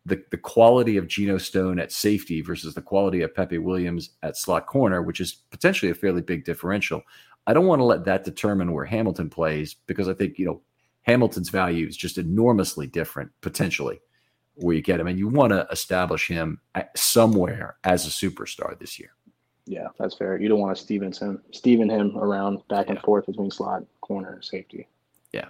the, 0.06 0.24
the 0.30 0.38
quality 0.38 0.96
of 0.96 1.08
Geno 1.08 1.36
Stone 1.36 1.78
at 1.78 1.92
safety 1.92 2.40
versus 2.40 2.74
the 2.74 2.80
quality 2.80 3.20
of 3.20 3.34
Pepe 3.34 3.58
Williams 3.58 4.10
at 4.22 4.38
slot 4.38 4.66
corner, 4.66 5.02
which 5.02 5.20
is 5.20 5.34
potentially 5.50 5.90
a 5.90 5.94
fairly 5.94 6.22
big 6.22 6.46
differential. 6.46 7.02
I 7.46 7.52
don't 7.52 7.66
want 7.66 7.80
to 7.80 7.84
let 7.84 8.04
that 8.04 8.24
determine 8.24 8.72
where 8.72 8.84
Hamilton 8.84 9.30
plays 9.30 9.74
because 9.86 10.08
I 10.08 10.14
think, 10.14 10.38
you 10.38 10.46
know, 10.46 10.60
Hamilton's 11.02 11.48
value 11.48 11.86
is 11.86 11.96
just 11.96 12.18
enormously 12.18 12.86
different 12.86 13.30
potentially 13.40 14.00
where 14.54 14.74
you 14.74 14.82
get 14.82 14.98
him. 14.98 15.06
And 15.06 15.18
you 15.18 15.28
want 15.28 15.52
to 15.52 15.66
establish 15.70 16.26
him 16.26 16.60
somewhere 16.96 17.76
as 17.84 18.06
a 18.06 18.10
superstar 18.10 18.78
this 18.78 18.98
year. 18.98 19.10
Yeah, 19.66 19.88
that's 19.98 20.16
fair. 20.16 20.40
You 20.40 20.48
don't 20.48 20.60
want 20.60 20.76
to 20.76 20.82
Stevenson, 20.82 21.40
Steven 21.52 21.90
him 21.90 22.16
around 22.16 22.66
back 22.68 22.88
and 22.88 23.00
forth 23.00 23.26
between 23.26 23.50
slot, 23.50 23.84
corner, 24.00 24.32
and 24.34 24.44
safety. 24.44 24.88
Yeah. 25.32 25.46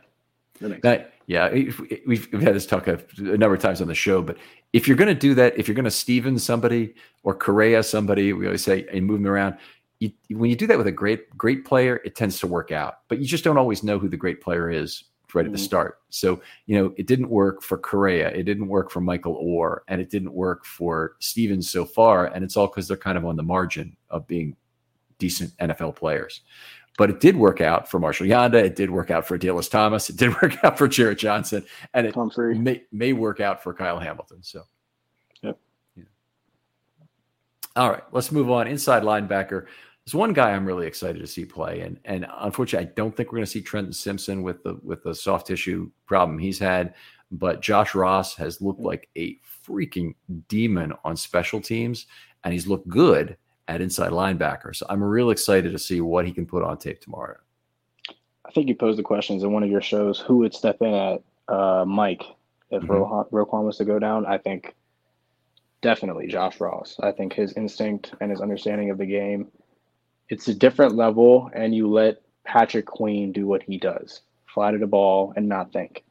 That, 0.60 1.12
yeah, 1.26 1.52
we've, 1.52 1.78
we've 2.06 2.42
had 2.42 2.54
this 2.54 2.66
talk 2.66 2.88
a, 2.88 2.98
a, 3.18 3.36
number 3.36 3.54
of 3.54 3.60
times 3.60 3.82
on 3.82 3.88
the 3.88 3.94
show, 3.94 4.22
but 4.22 4.38
if 4.72 4.88
you're 4.88 4.96
going 4.96 5.08
to 5.08 5.14
do 5.14 5.34
that, 5.34 5.58
if 5.58 5.68
you're 5.68 5.74
going 5.74 5.84
to 5.84 5.90
Steven 5.90 6.38
somebody 6.38 6.94
or 7.24 7.34
Correa 7.34 7.82
somebody, 7.82 8.32
we 8.32 8.46
always 8.46 8.62
say, 8.62 8.86
and 8.90 9.04
move 9.04 9.22
them 9.22 9.30
around, 9.30 9.56
you, 10.00 10.12
when 10.30 10.50
you 10.50 10.56
do 10.56 10.66
that 10.66 10.78
with 10.78 10.86
a 10.86 10.92
great 10.92 11.36
great 11.36 11.64
player, 11.64 12.00
it 12.04 12.14
tends 12.14 12.38
to 12.40 12.46
work 12.46 12.72
out. 12.72 13.00
But 13.08 13.18
you 13.18 13.26
just 13.26 13.44
don't 13.44 13.58
always 13.58 13.82
know 13.82 13.98
who 13.98 14.08
the 14.08 14.16
great 14.16 14.40
player 14.40 14.70
is 14.70 15.04
right 15.34 15.42
mm-hmm. 15.42 15.48
at 15.48 15.52
the 15.52 15.58
mm-hmm. 15.58 15.64
start. 15.64 15.98
So 16.10 16.40
you 16.66 16.78
know 16.78 16.94
it 16.96 17.06
didn't 17.06 17.28
work 17.28 17.62
for 17.62 17.78
Correa, 17.78 18.30
it 18.30 18.44
didn't 18.44 18.68
work 18.68 18.90
for 18.90 19.00
Michael 19.00 19.42
Oher, 19.42 19.78
and 19.88 20.00
it 20.00 20.10
didn't 20.10 20.32
work 20.32 20.64
for 20.64 21.16
Stephens 21.20 21.70
so 21.70 21.84
far. 21.84 22.26
And 22.26 22.44
it's 22.44 22.56
all 22.56 22.66
because 22.66 22.88
they're 22.88 22.96
kind 22.96 23.18
of 23.18 23.24
on 23.24 23.36
the 23.36 23.42
margin 23.42 23.96
of 24.10 24.26
being 24.26 24.56
decent 25.18 25.56
NFL 25.58 25.96
players. 25.96 26.42
But 26.98 27.10
it 27.10 27.20
did 27.20 27.36
work 27.36 27.60
out 27.60 27.90
for 27.90 27.98
Marshall 27.98 28.26
Yanda. 28.26 28.54
It 28.54 28.74
did 28.74 28.90
work 28.90 29.10
out 29.10 29.26
for 29.26 29.38
Adalius 29.38 29.70
Thomas. 29.70 30.08
It 30.08 30.16
did 30.16 30.30
work 30.42 30.64
out 30.64 30.78
for 30.78 30.88
Jarrett 30.88 31.18
Johnson, 31.18 31.64
and 31.92 32.06
it 32.06 32.16
may, 32.58 32.82
may 32.90 33.12
work 33.12 33.40
out 33.40 33.62
for 33.62 33.74
Kyle 33.74 33.98
Hamilton. 33.98 34.42
So, 34.42 34.62
yep. 35.42 35.58
Yeah. 35.94 36.04
All 37.76 37.90
right, 37.90 38.02
let's 38.12 38.32
move 38.32 38.50
on. 38.50 38.66
Inside 38.66 39.02
linebacker. 39.02 39.66
There's 40.06 40.14
one 40.14 40.32
guy 40.32 40.52
I'm 40.52 40.64
really 40.64 40.86
excited 40.86 41.18
to 41.18 41.26
see 41.26 41.44
play, 41.44 41.80
and 41.80 41.98
and 42.04 42.26
unfortunately, 42.38 42.88
I 42.88 42.92
don't 42.94 43.16
think 43.16 43.32
we're 43.32 43.38
going 43.38 43.46
to 43.46 43.50
see 43.50 43.60
Trenton 43.60 43.92
Simpson 43.92 44.42
with 44.42 44.62
the 44.62 44.78
with 44.84 45.02
the 45.02 45.14
soft 45.14 45.48
tissue 45.48 45.90
problem 46.06 46.38
he's 46.38 46.60
had. 46.60 46.94
But 47.32 47.60
Josh 47.60 47.92
Ross 47.94 48.36
has 48.36 48.60
looked 48.60 48.80
like 48.80 49.08
a 49.18 49.36
freaking 49.66 50.14
demon 50.46 50.92
on 51.04 51.16
special 51.16 51.60
teams, 51.60 52.06
and 52.44 52.52
he's 52.52 52.68
looked 52.68 52.86
good 52.86 53.36
at 53.66 53.80
inside 53.80 54.12
linebacker. 54.12 54.76
So 54.76 54.86
I'm 54.88 55.02
real 55.02 55.30
excited 55.30 55.72
to 55.72 55.78
see 55.78 56.00
what 56.00 56.24
he 56.24 56.32
can 56.32 56.46
put 56.46 56.62
on 56.62 56.78
tape 56.78 57.00
tomorrow. 57.00 57.38
I 58.44 58.52
think 58.52 58.68
you 58.68 58.76
posed 58.76 58.98
the 58.98 59.02
questions 59.02 59.42
in 59.42 59.52
one 59.52 59.64
of 59.64 59.70
your 59.70 59.82
shows 59.82 60.20
who 60.20 60.36
would 60.38 60.54
step 60.54 60.80
in 60.82 60.94
at 60.94 61.22
uh, 61.48 61.84
Mike 61.84 62.22
if 62.70 62.82
mm-hmm. 62.82 62.92
Roquan, 62.92 63.30
Roquan 63.30 63.64
was 63.64 63.76
to 63.78 63.84
go 63.84 63.98
down. 63.98 64.24
I 64.24 64.38
think 64.38 64.76
definitely 65.80 66.28
Josh 66.28 66.60
Ross. 66.60 66.96
I 67.02 67.10
think 67.10 67.32
his 67.32 67.52
instinct 67.54 68.14
and 68.20 68.30
his 68.30 68.40
understanding 68.40 68.90
of 68.90 68.98
the 68.98 69.06
game 69.06 69.48
it's 70.28 70.48
a 70.48 70.54
different 70.54 70.96
level, 70.96 71.50
and 71.54 71.74
you 71.74 71.88
let 71.88 72.22
Patrick 72.44 72.86
Queen 72.86 73.32
do 73.32 73.46
what 73.46 73.62
he 73.62 73.78
does, 73.78 74.22
fly 74.46 74.70
to 74.70 74.78
the 74.78 74.86
ball 74.86 75.32
and 75.36 75.48
not 75.48 75.72
think. 75.72 76.04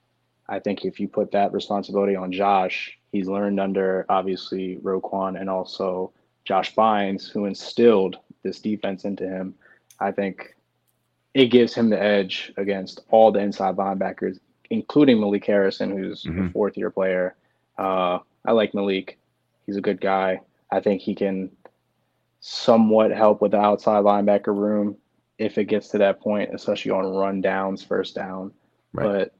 I 0.48 0.60
think 0.60 0.86
if 0.86 1.00
you 1.00 1.08
put 1.08 1.32
that 1.32 1.54
responsibility 1.54 2.16
on 2.16 2.32
Josh, 2.32 2.98
he's 3.12 3.28
learned 3.28 3.60
under 3.60 4.06
obviously 4.10 4.78
Roquan 4.78 5.40
and 5.40 5.50
also 5.50 6.12
Josh 6.44 6.76
Bynes, 6.76 7.30
who 7.30 7.46
instilled 7.46 8.18
this 8.44 8.60
defense 8.60 9.06
into 9.06 9.28
him. 9.28 9.56
I 10.00 10.12
think 10.12 10.56
it 11.34 11.48
gives 11.48 11.74
him 11.74 11.90
the 11.90 12.02
edge 12.02 12.54
against 12.58 13.02
all 13.10 13.32
the 13.32 13.40
inside 13.40 13.76
linebackers, 13.76 14.40
including 14.70 15.20
Malik 15.20 15.46
Harrison, 15.46 15.98
who's 15.98 16.24
mm-hmm. 16.24 16.48
a 16.48 16.50
fourth 16.52 16.78
year 16.78 16.92
player. 16.92 17.36
Uh, 17.78 18.20
I 18.46 18.52
like 18.52 18.74
Malik. 18.74 19.18
He's 19.66 19.78
a 19.78 19.82
good 19.82 20.00
guy. 20.00 20.42
I 20.72 20.80
think 20.80 21.02
he 21.02 21.16
can 21.16 21.52
somewhat 22.48 23.10
help 23.10 23.42
with 23.42 23.52
the 23.52 23.60
outside 23.60 24.04
linebacker 24.04 24.56
room 24.56 24.96
if 25.40 25.58
it 25.58 25.66
gets 25.66 25.88
to 25.90 25.98
that 25.98 26.20
point, 26.20 26.48
especially 26.54 26.92
on 26.92 27.04
run 27.08 27.42
downs, 27.42 27.84
first 27.84 28.14
down. 28.14 28.52
Right. 28.94 29.04
But 29.04 29.36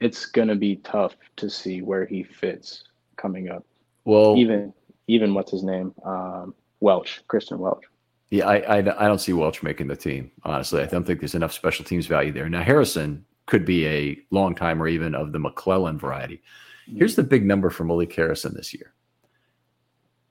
it's 0.00 0.24
gonna 0.24 0.54
be 0.54 0.76
tough 0.76 1.14
to 1.36 1.50
see 1.50 1.82
where 1.82 2.06
he 2.06 2.22
fits 2.22 2.84
coming 3.16 3.50
up. 3.50 3.66
Well, 4.06 4.36
even 4.38 4.72
even 5.08 5.34
what's 5.34 5.50
his 5.50 5.62
name, 5.62 5.94
um, 6.06 6.54
Welch, 6.80 7.22
Christian 7.28 7.58
Welch. 7.58 7.84
Yeah, 8.30 8.46
I, 8.46 8.56
I, 8.56 8.78
I 8.78 9.06
don't 9.06 9.20
see 9.20 9.34
Welch 9.34 9.62
making 9.62 9.88
the 9.88 9.96
team. 9.96 10.30
Honestly, 10.44 10.82
I 10.82 10.86
don't 10.86 11.06
think 11.06 11.20
there's 11.20 11.34
enough 11.34 11.52
special 11.52 11.84
teams 11.84 12.06
value 12.06 12.32
there. 12.32 12.48
Now 12.48 12.62
Harrison 12.62 13.26
could 13.44 13.66
be 13.66 13.86
a 13.86 14.18
long 14.30 14.54
time 14.54 14.82
or 14.82 14.88
even 14.88 15.14
of 15.14 15.32
the 15.32 15.38
McClellan 15.38 15.98
variety. 15.98 16.42
Here's 16.86 17.16
the 17.16 17.22
big 17.22 17.44
number 17.44 17.68
for 17.68 17.84
Malik 17.84 18.14
Harrison 18.14 18.54
this 18.54 18.72
year. 18.72 18.94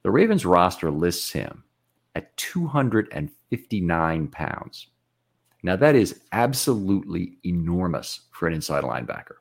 The 0.03 0.11
Ravens 0.11 0.45
roster 0.45 0.91
lists 0.91 1.31
him 1.31 1.63
at 2.15 2.35
259 2.37 4.27
pounds. 4.27 4.87
Now, 5.63 5.75
that 5.75 5.95
is 5.95 6.21
absolutely 6.31 7.37
enormous 7.43 8.21
for 8.31 8.47
an 8.47 8.53
inside 8.53 8.83
linebacker. 8.83 9.35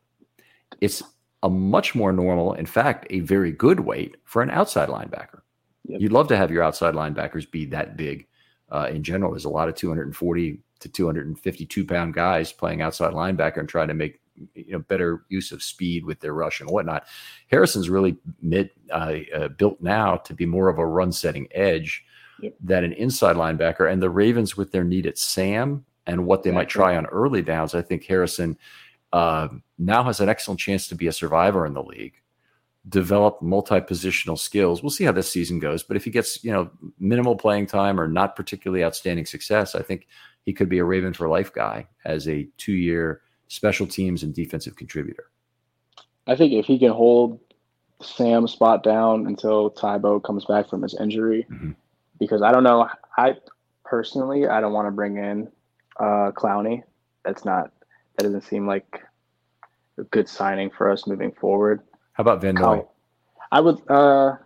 It's 0.80 1.02
a 1.42 1.48
much 1.48 1.94
more 1.94 2.12
normal, 2.12 2.54
in 2.54 2.66
fact, 2.66 3.06
a 3.10 3.20
very 3.20 3.52
good 3.52 3.80
weight 3.80 4.16
for 4.24 4.42
an 4.42 4.50
outside 4.50 4.88
linebacker. 4.88 5.40
Yep. 5.84 6.00
You'd 6.00 6.12
love 6.12 6.28
to 6.28 6.36
have 6.36 6.50
your 6.50 6.62
outside 6.62 6.94
linebackers 6.94 7.50
be 7.50 7.66
that 7.66 7.96
big. 7.96 8.26
Uh, 8.70 8.88
in 8.90 9.02
general, 9.02 9.30
there's 9.30 9.44
a 9.44 9.50
lot 9.50 9.68
of 9.68 9.76
240 9.76 10.58
to 10.80 10.88
252 10.88 11.84
pound 11.84 12.14
guys 12.14 12.52
playing 12.52 12.82
outside 12.82 13.12
linebacker 13.12 13.58
and 13.58 13.68
trying 13.68 13.88
to 13.88 13.94
make 13.94 14.20
you 14.54 14.72
know 14.72 14.78
better 14.78 15.24
use 15.28 15.52
of 15.52 15.62
speed 15.62 16.04
with 16.04 16.20
their 16.20 16.34
rush 16.34 16.60
and 16.60 16.70
whatnot. 16.70 17.06
Harrison's 17.48 17.88
really 17.88 18.16
mid 18.40 18.70
uh, 18.90 19.14
uh, 19.34 19.48
built 19.48 19.80
now 19.80 20.16
to 20.16 20.34
be 20.34 20.46
more 20.46 20.68
of 20.68 20.78
a 20.78 20.86
run 20.86 21.12
setting 21.12 21.48
edge 21.52 22.04
yep. 22.40 22.54
than 22.60 22.84
an 22.84 22.92
inside 22.92 23.36
linebacker. 23.36 23.90
And 23.90 24.02
the 24.02 24.10
Ravens 24.10 24.56
with 24.56 24.72
their 24.72 24.84
need 24.84 25.06
at 25.06 25.18
Sam 25.18 25.84
and 26.06 26.26
what 26.26 26.42
they 26.42 26.50
exactly. 26.50 26.62
might 26.62 26.68
try 26.68 26.96
on 26.96 27.06
early 27.06 27.42
downs, 27.42 27.74
I 27.74 27.82
think 27.82 28.04
Harrison 28.04 28.56
uh, 29.12 29.48
now 29.78 30.04
has 30.04 30.20
an 30.20 30.28
excellent 30.28 30.60
chance 30.60 30.88
to 30.88 30.94
be 30.94 31.06
a 31.06 31.12
survivor 31.12 31.66
in 31.66 31.74
the 31.74 31.82
league. 31.82 32.14
Develop 32.88 33.42
multi-positional 33.42 34.38
skills. 34.38 34.82
We'll 34.82 34.90
see 34.90 35.04
how 35.04 35.12
this 35.12 35.30
season 35.30 35.58
goes, 35.58 35.82
but 35.82 35.96
if 35.96 36.04
he 36.04 36.10
gets 36.10 36.44
you 36.44 36.52
know 36.52 36.70
minimal 37.00 37.34
playing 37.34 37.66
time 37.66 37.98
or 37.98 38.06
not 38.06 38.36
particularly 38.36 38.84
outstanding 38.84 39.26
success, 39.26 39.74
I 39.74 39.82
think 39.82 40.06
he 40.42 40.52
could 40.52 40.68
be 40.68 40.78
a 40.78 40.84
Raven 40.84 41.12
for 41.12 41.28
life 41.28 41.52
guy 41.52 41.88
as 42.04 42.28
a 42.28 42.48
two-year 42.58 43.22
special 43.48 43.86
teams 43.86 44.22
and 44.22 44.34
defensive 44.34 44.76
contributor. 44.76 45.30
I 46.26 46.36
think 46.36 46.52
if 46.52 46.66
he 46.66 46.78
can 46.78 46.90
hold 46.90 47.40
Sam's 48.02 48.52
spot 48.52 48.82
down 48.82 49.26
until 49.26 49.70
Tybo 49.70 50.22
comes 50.22 50.44
back 50.44 50.68
from 50.68 50.82
his 50.82 50.96
injury, 51.00 51.46
mm-hmm. 51.50 51.72
because 52.18 52.42
I 52.42 52.52
don't 52.52 52.64
know, 52.64 52.88
I 53.16 53.36
personally 53.84 54.46
I 54.46 54.60
don't 54.60 54.72
want 54.72 54.88
to 54.88 54.92
bring 54.92 55.16
in 55.16 55.48
uh, 55.98 56.32
Clowney. 56.32 56.82
That's 57.24 57.44
not 57.44 57.70
that 58.16 58.24
doesn't 58.24 58.42
seem 58.42 58.66
like 58.66 59.02
a 59.98 60.04
good 60.04 60.28
signing 60.28 60.70
for 60.70 60.90
us 60.90 61.06
moving 61.06 61.32
forward. 61.32 61.82
How 62.12 62.22
about 62.22 62.40
Van 62.40 62.54
Noy? 62.54 62.84
I 63.52 63.60
would. 63.60 63.80
Uh, 63.88 64.36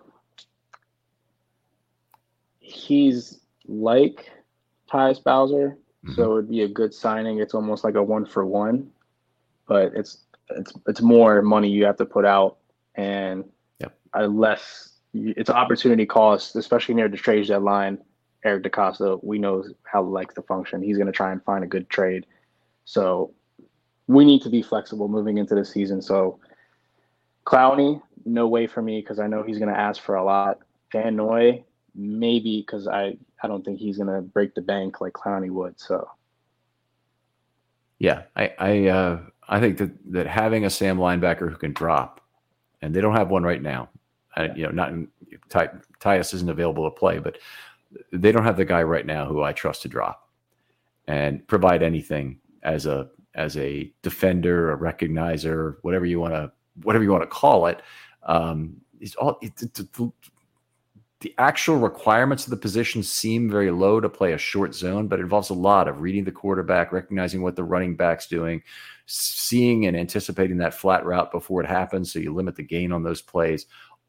he's 2.59 3.41
like 3.67 4.31
Tyus 4.93 5.23
Bowser, 5.23 5.79
Mm-hmm. 6.05 6.15
So 6.15 6.39
it'd 6.39 6.51
be 6.51 6.63
a 6.63 6.69
good 6.69 6.95
signing. 6.95 7.41
It's 7.41 7.55
almost 7.55 7.85
like 7.85 7.95
a 7.95 8.03
one 8.03 8.25
for 8.25 8.45
one, 8.45 8.91
but 9.67 9.93
it's 9.95 10.19
it's 10.51 10.73
it's 10.87 11.01
more 11.01 11.43
money 11.43 11.69
you 11.69 11.85
have 11.85 11.97
to 11.99 12.07
put 12.07 12.25
out 12.25 12.57
and 12.95 13.45
yep. 13.79 13.95
a 14.15 14.27
less 14.27 14.99
it's 15.13 15.51
opportunity 15.51 16.07
cost, 16.07 16.57
especially 16.57 16.95
near 16.95 17.09
the 17.09 17.17
trade 17.17 17.47
deadline. 17.47 17.99
Eric 18.45 18.65
DeCosta, 18.65 19.23
we 19.23 19.39
know 19.39 19.65
how 19.85 20.03
likes 20.03 20.35
to 20.35 20.43
function. 20.43 20.83
He's 20.83 20.97
going 20.97 21.07
to 21.07 21.13
try 21.13 21.33
and 21.33 21.43
find 21.45 21.63
a 21.63 21.67
good 21.67 21.91
trade. 21.91 22.25
So 22.85 23.35
we 24.07 24.25
need 24.25 24.43
to 24.43 24.49
be 24.49 24.63
flexible 24.63 25.09
moving 25.09 25.37
into 25.37 25.55
the 25.55 25.65
season. 25.65 26.01
So 26.01 26.41
Clowney, 27.45 28.01
no 28.25 28.49
way 28.49 28.67
for 28.67 28.81
me 28.81 29.01
because 29.01 29.19
I 29.19 29.27
know 29.27 29.43
he's 29.43 29.59
going 29.59 29.73
to 29.73 29.79
ask 29.79 30.01
for 30.01 30.15
a 30.15 30.25
lot. 30.25 30.61
Van 30.93 31.17
Noy, 31.17 31.63
maybe 31.95 32.61
because 32.61 32.87
I 32.89 33.17
I 33.43 33.49
don't 33.49 33.65
think 33.65 33.79
he's 33.79 33.99
gonna 33.99 34.23
break 34.23 34.55
the 34.55 34.63
bank 34.63 35.01
like 35.01 35.13
Clowney 35.13 35.51
would. 35.51 35.79
So 35.79 36.09
yeah, 37.99 38.23
I 38.37 38.53
I 38.59 38.87
uh, 38.89 39.21
I 39.49 39.61
think 39.61 39.79
that 39.79 39.91
that 40.13 40.27
having 40.27 40.65
a 40.65 40.71
Sam 40.71 40.99
linebacker 40.99 41.51
who 41.51 41.57
can 41.57 41.73
drop, 41.73 42.21
and 42.83 42.95
they 42.95 43.01
don't 43.01 43.17
have 43.17 43.31
one 43.31 43.43
right 43.43 43.63
now. 43.63 43.89
I, 44.37 44.47
you 44.55 44.63
know, 44.63 44.71
not 44.71 44.91
in, 44.91 45.09
Ty, 45.49 45.71
Tyus 46.01 46.33
isn't 46.35 46.49
available 46.49 46.85
to 46.85 46.97
play, 46.97 47.19
but 47.19 47.39
they 48.13 48.33
don't 48.33 48.45
have 48.45 48.57
the 48.57 48.65
guy 48.65 48.83
right 48.83 49.05
now 49.05 49.27
who 49.27 49.43
I 49.43 49.53
trust 49.53 49.83
to 49.83 49.89
drop 49.89 50.29
and 51.09 51.47
provide 51.47 51.83
anything 51.83 52.39
as 52.63 52.87
a 52.87 53.09
as 53.35 53.57
a 53.57 53.93
defender, 54.03 54.73
a 54.73 54.79
recognizer, 54.79 55.77
whatever 55.83 56.07
you 56.07 56.21
want 56.21 56.35
to 56.35 56.53
whatever 56.83 57.05
you 57.05 57.11
want 57.11 57.23
to 57.23 57.29
call 57.29 57.67
it. 57.67 57.83
Um, 58.23 58.77
it's 59.01 59.15
all 59.17 59.39
it, 59.43 59.53
it, 59.61 59.79
it, 59.79 60.13
the 61.21 61.35
actual 61.37 61.77
requirements 61.77 62.45
of 62.45 62.51
the 62.51 62.57
position 62.57 63.03
seem 63.03 63.51
very 63.51 63.71
low 63.71 64.01
to 64.01 64.09
play 64.09 64.33
a 64.33 64.39
short 64.39 64.75
zone, 64.75 65.07
but 65.07 65.19
it 65.19 65.23
involves 65.23 65.51
a 65.51 65.55
lot 65.55 65.87
of 65.87 66.01
reading 66.01 66.25
the 66.25 66.33
quarterback, 66.33 66.93
recognizing 66.93 67.43
what 67.43 67.57
the 67.57 67.65
running 67.65 67.95
back's 67.95 68.27
doing, 68.27 68.63
seeing 69.05 69.85
and 69.85 69.97
anticipating 69.97 70.57
that 70.57 70.73
flat 70.73 71.05
route 71.05 71.31
before 71.31 71.61
it 71.61 71.69
happens. 71.69 72.11
So 72.11 72.19
you 72.19 72.35
limit 72.35 72.57
the 72.57 72.63
gain 72.63 72.91
on 72.91 73.03
those 73.03 73.21
plays. 73.21 73.67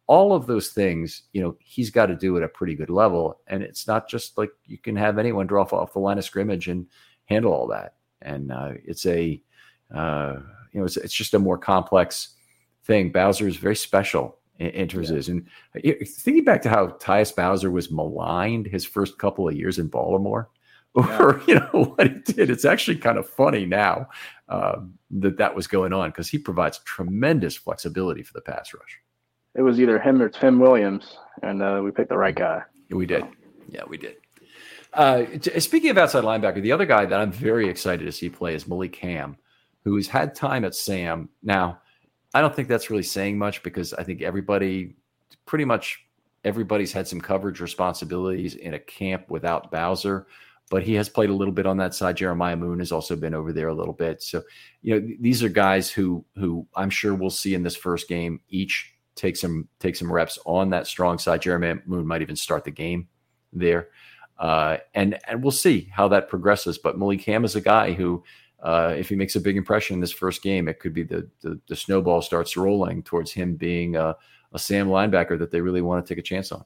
All 0.08 0.34
of 0.34 0.48
those 0.48 0.70
things, 0.70 1.24
you 1.34 1.42
know, 1.42 1.58
he's 1.60 1.90
got 1.90 2.06
to 2.06 2.16
do 2.16 2.38
at 2.38 2.44
a 2.44 2.48
pretty 2.48 2.76
good 2.76 2.90
level. 2.90 3.42
And 3.48 3.62
it's 3.62 3.88
not 3.88 4.08
just 4.08 4.38
like 4.38 4.52
you 4.66 4.78
can 4.78 4.96
have 4.96 5.18
anyone 5.18 5.48
draw 5.48 5.64
off 5.64 5.94
the 5.94 6.00
line 6.00 6.18
of 6.18 6.24
scrimmage 6.24 6.70
and 6.70 6.88
handle 7.26 7.54
all 7.54 7.68
that. 7.68 7.96
And 8.22 8.54
uh, 8.54 8.72
it's 8.86 9.06
a, 9.06 9.42
uh, 9.94 10.38
you 10.72 10.80
know, 10.80 10.86
it's, 10.86 10.96
it's 10.96 11.14
just 11.14 11.34
a 11.34 11.40
more 11.40 11.58
complex 11.58 12.36
thing. 12.86 13.12
Bowser 13.12 13.48
is 13.48 13.58
very 13.58 13.76
special 13.76 14.38
enters 14.62 15.10
yeah. 15.10 15.18
is. 15.18 15.30
And 15.30 15.48
thinking 16.06 16.44
back 16.44 16.62
to 16.64 16.70
how 16.70 16.88
Tyus 16.88 17.36
Bowser 17.36 17.72
was 17.72 17.92
maligned 17.92 18.68
his 18.68 18.86
first 18.86 19.18
couple 19.18 19.48
of 19.48 19.56
years 19.56 19.80
in 19.80 19.88
Baltimore, 19.88 20.50
or 20.94 21.42
yeah. 21.48 21.54
you 21.54 21.56
know 21.56 21.94
what 21.96 22.08
he 22.08 22.34
did, 22.34 22.50
it's 22.50 22.66
actually 22.66 22.98
kind 22.98 23.18
of 23.18 23.28
funny 23.30 23.66
now 23.66 24.08
um, 24.50 24.94
that 25.12 25.38
that 25.38 25.56
was 25.56 25.68
going 25.68 25.94
on 25.94 26.10
because 26.10 26.30
he 26.30 26.38
provides 26.38 26.80
tremendous 26.80 27.56
flexibility 27.56 28.24
for 28.24 28.34
the 28.34 28.42
pass 28.42 28.74
rush. 28.74 29.00
It 29.56 29.62
was 29.62 29.80
either 29.80 30.00
him 30.00 30.22
or 30.22 30.30
Tim 30.30 30.60
Williams, 30.60 31.18
and 31.44 31.62
uh, 31.62 31.82
we 31.84 31.92
picked 31.92 32.10
the 32.10 32.18
right 32.18 32.36
guy. 32.36 32.64
We 32.90 33.06
did. 33.06 33.26
Yeah, 33.70 33.84
we 33.88 33.98
did. 33.98 34.16
Uh, 34.94 35.26
speaking 35.60 35.90
of 35.90 35.98
outside 35.98 36.24
linebacker, 36.24 36.62
the 36.62 36.72
other 36.72 36.86
guy 36.86 37.06
that 37.06 37.20
I'm 37.20 37.32
very 37.32 37.70
excited 37.70 38.06
to 38.06 38.12
see 38.12 38.30
play 38.30 38.56
is 38.56 38.68
Malik 38.68 38.96
Hamm, 38.98 39.38
who's 39.86 40.08
had 40.08 40.36
time 40.36 40.66
at 40.66 40.76
Sam. 40.76 41.30
Now, 41.42 41.80
I 42.34 42.42
don't 42.42 42.56
think 42.56 42.68
that's 42.68 42.90
really 42.90 43.04
saying 43.04 43.38
much 43.38 43.62
because 43.64 43.94
I 43.94 44.04
think 44.04 44.22
everybody, 44.22 44.96
pretty 45.46 45.66
much 45.66 46.06
everybody's 46.44 46.94
had 46.94 47.08
some 47.08 47.22
coverage 47.22 47.60
responsibilities 47.60 48.56
in 48.56 48.74
a 48.74 48.80
camp 48.80 49.30
without 49.30 49.72
Bowser, 49.72 50.28
but 50.70 50.84
he 50.84 50.94
has 50.94 51.10
played 51.10 51.30
a 51.30 51.36
little 51.36 51.54
bit 51.54 51.66
on 51.66 51.78
that 51.78 51.94
side. 51.94 52.18
Jeremiah 52.18 52.56
Moon 52.56 52.80
has 52.80 52.92
also 52.92 53.16
been 53.16 53.34
over 53.34 53.52
there 53.52 53.68
a 53.68 53.74
little 53.74 53.94
bit. 53.94 54.24
So, 54.24 54.42
you 54.82 55.00
know, 55.00 55.16
these 55.20 55.44
are 55.44 55.50
guys 55.50 55.90
who 55.90 56.24
who 56.36 56.66
I'm 56.76 56.90
sure 56.90 57.14
we'll 57.14 57.30
see 57.30 57.54
in 57.54 57.64
this 57.64 57.76
first 57.76 58.08
game 58.08 58.40
each 58.50 58.94
take 59.16 59.36
some 59.36 59.68
take 59.80 59.96
some 59.96 60.12
reps 60.12 60.40
on 60.46 60.70
that 60.70 60.88
strong 60.88 61.18
side. 61.18 61.42
Jeremiah 61.42 61.78
Moon 61.86 62.08
might 62.08 62.22
even 62.22 62.36
start 62.36 62.64
the 62.64 62.72
game 62.72 63.08
there. 63.54 63.90
Uh, 64.40 64.78
and 64.96 65.20
and 65.28 65.44
we'll 65.44 65.52
see 65.52 65.88
how 65.92 66.08
that 66.08 66.30
progresses. 66.30 66.78
But 66.78 66.98
Malik 66.98 67.24
Hamm 67.26 67.46
is 67.46 67.56
a 67.56 67.62
guy 67.62 67.94
who, 67.94 68.24
uh, 68.62 68.94
if 68.96 69.10
he 69.10 69.16
makes 69.16 69.36
a 69.36 69.42
big 69.42 69.58
impression 69.58 69.96
in 69.96 70.00
this 70.02 70.12
first 70.12 70.44
game, 70.44 70.68
it 70.68 70.80
could 70.80 70.94
be 70.94 71.04
the 71.04 71.28
the, 71.42 71.60
the 71.68 71.76
snowball 71.76 72.22
starts 72.22 72.56
rolling 72.56 73.02
towards 73.04 73.32
him 73.32 73.56
being 73.56 73.96
a, 73.96 74.16
a, 74.54 74.60
Sam 74.60 74.88
linebacker 74.88 75.38
that 75.40 75.52
they 75.52 75.62
really 75.62 75.82
want 75.82 76.06
to 76.06 76.14
take 76.14 76.20
a 76.20 76.26
chance 76.26 76.52
on. 76.52 76.64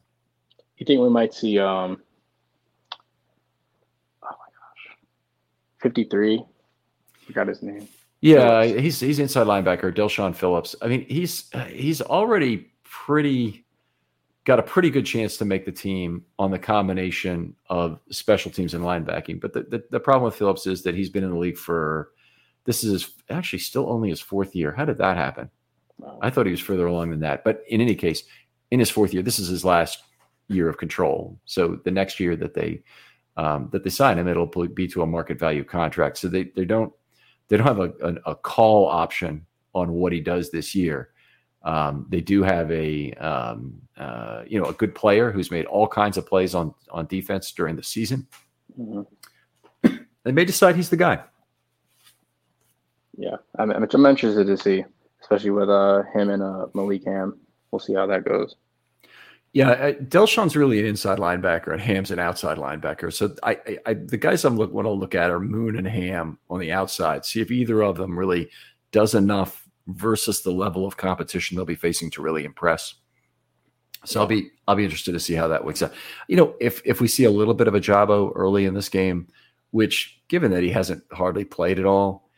You 0.77 0.85
think 0.85 0.99
we 0.99 1.09
might 1.09 1.33
see? 1.33 1.57
Um, 1.57 2.01
oh 2.91 4.29
my 4.29 4.29
gosh, 4.29 4.97
fifty 5.81 6.03
three. 6.03 6.43
Forgot 7.25 7.47
his 7.47 7.63
name. 7.63 7.87
Yeah, 8.21 8.63
he's 8.65 8.99
he's 8.99 9.19
inside 9.19 9.47
linebacker, 9.47 9.95
Del'Shawn 9.95 10.35
Phillips. 10.35 10.75
I 10.81 10.87
mean, 10.87 11.05
he's 11.07 11.49
he's 11.69 12.01
already 12.01 12.71
pretty 12.83 13.64
got 14.45 14.59
a 14.59 14.63
pretty 14.63 14.91
good 14.91 15.05
chance 15.05 15.37
to 15.37 15.45
make 15.45 15.65
the 15.65 15.71
team 15.71 16.23
on 16.37 16.51
the 16.51 16.59
combination 16.59 17.55
of 17.69 17.99
special 18.11 18.51
teams 18.51 18.75
and 18.75 18.83
linebacking. 18.83 19.41
But 19.41 19.53
the, 19.53 19.61
the, 19.63 19.83
the, 19.89 19.99
problem 19.99 20.25
with 20.25 20.35
Phillips 20.35 20.67
is 20.67 20.83
that 20.83 20.93
he's 20.93 21.09
been 21.09 21.23
in 21.23 21.31
the 21.31 21.37
league 21.37 21.57
for 21.57 22.11
this 22.65 22.83
is 22.83 22.91
his, 22.91 23.11
actually 23.29 23.59
still 23.59 23.89
only 23.89 24.09
his 24.09 24.21
fourth 24.21 24.55
year. 24.55 24.71
How 24.71 24.85
did 24.85 24.99
that 24.99 25.17
happen? 25.17 25.49
I 26.21 26.29
thought 26.29 26.45
he 26.45 26.51
was 26.51 26.61
further 26.61 26.85
along 26.85 27.09
than 27.09 27.21
that. 27.21 27.43
But 27.43 27.63
in 27.67 27.81
any 27.81 27.95
case, 27.95 28.23
in 28.69 28.79
his 28.79 28.89
fourth 28.89 29.13
year, 29.13 29.23
this 29.23 29.39
is 29.39 29.47
his 29.47 29.65
last 29.65 30.03
year 30.47 30.69
of 30.69 30.77
control. 30.77 31.39
So 31.45 31.79
the 31.83 31.91
next 31.91 32.19
year 32.19 32.35
that 32.35 32.53
they 32.53 32.83
um, 33.37 33.69
that 33.71 33.83
they 33.83 33.89
sign 33.89 34.17
him, 34.17 34.27
it'll 34.27 34.45
be 34.45 34.87
to 34.87 35.01
a 35.01 35.07
market 35.07 35.39
value 35.39 35.63
contract. 35.63 36.17
So 36.17 36.27
they 36.27 36.51
they 36.55 36.65
don't 36.65 36.93
they 37.47 37.57
don't 37.57 37.67
have 37.67 37.79
a, 37.79 37.93
a, 38.01 38.31
a 38.31 38.35
call 38.35 38.87
option 38.87 39.45
on 39.73 39.91
what 39.91 40.13
he 40.13 40.21
does 40.21 40.51
this 40.51 40.75
year. 40.75 41.09
Um, 41.65 42.05
they 42.09 42.21
do 42.21 42.43
have 42.43 42.71
a 42.71 43.11
um, 43.13 43.81
uh, 43.97 44.43
you 44.47 44.61
know 44.61 44.67
a 44.67 44.73
good 44.73 44.93
player 44.93 45.31
who's 45.31 45.51
made 45.51 45.65
all 45.65 45.87
kinds 45.87 46.15
of 46.15 46.27
plays 46.27 46.53
on 46.53 46.73
on 46.91 47.07
defense 47.07 47.51
during 47.51 47.75
the 47.75 47.83
season. 47.83 48.27
Mm-hmm. 48.79 49.95
they 50.23 50.31
may 50.31 50.45
decide 50.45 50.75
he's 50.75 50.89
the 50.89 50.97
guy. 50.97 51.23
Yeah, 53.17 53.37
I'm, 53.57 53.71
I'm 53.71 53.83
interested 53.83 54.45
to 54.45 54.57
see, 54.57 54.83
especially 55.21 55.51
with 55.51 55.69
uh, 55.69 56.03
him 56.13 56.29
and 56.29 56.43
uh, 56.43 56.67
Malik 56.73 57.05
Hamm. 57.05 57.39
We'll 57.71 57.79
see 57.79 57.93
how 57.93 58.05
that 58.07 58.25
goes. 58.25 58.55
Yeah, 59.53 59.69
uh, 59.69 59.93
Del'Shawn's 59.93 60.57
really 60.57 60.79
an 60.81 60.85
inside 60.85 61.17
linebacker, 61.17 61.71
and 61.71 61.81
Hamm's 61.81 62.11
an 62.11 62.19
outside 62.19 62.57
linebacker. 62.57 63.11
So 63.11 63.33
I, 63.41 63.51
I, 63.51 63.77
I 63.85 63.93
the 63.93 64.17
guys 64.17 64.43
I'm 64.43 64.57
look 64.57 64.73
want 64.73 64.85
to 64.85 64.91
look 64.91 65.15
at 65.15 65.31
are 65.31 65.39
Moon 65.39 65.77
and 65.77 65.87
Hamm 65.87 66.37
on 66.49 66.59
the 66.59 66.73
outside. 66.73 67.25
See 67.25 67.39
if 67.41 67.49
either 67.49 67.81
of 67.81 67.95
them 67.95 68.19
really 68.19 68.49
does 68.91 69.15
enough 69.15 69.64
versus 69.87 70.41
the 70.41 70.51
level 70.51 70.85
of 70.85 70.97
competition 70.97 71.55
they'll 71.55 71.65
be 71.65 71.75
facing 71.75 72.09
to 72.11 72.21
really 72.21 72.45
impress. 72.45 72.95
So 74.03 74.19
I'll 74.19 74.27
be 74.27 74.51
I'll 74.67 74.75
be 74.75 74.83
interested 74.83 75.13
to 75.13 75.19
see 75.19 75.33
how 75.33 75.47
that 75.47 75.65
works 75.65 75.81
out. 75.81 75.93
You 76.27 76.37
know, 76.37 76.55
if 76.59 76.81
if 76.85 77.01
we 77.01 77.07
see 77.07 77.23
a 77.23 77.31
little 77.31 77.53
bit 77.53 77.67
of 77.67 77.73
Ojabo 77.73 78.31
early 78.35 78.65
in 78.65 78.73
this 78.73 78.89
game, 78.89 79.27
which 79.71 80.21
given 80.27 80.51
that 80.51 80.63
he 80.63 80.69
hasn't 80.69 81.03
hardly 81.11 81.43
played 81.43 81.79
at 81.79 81.85
all, 81.85 82.29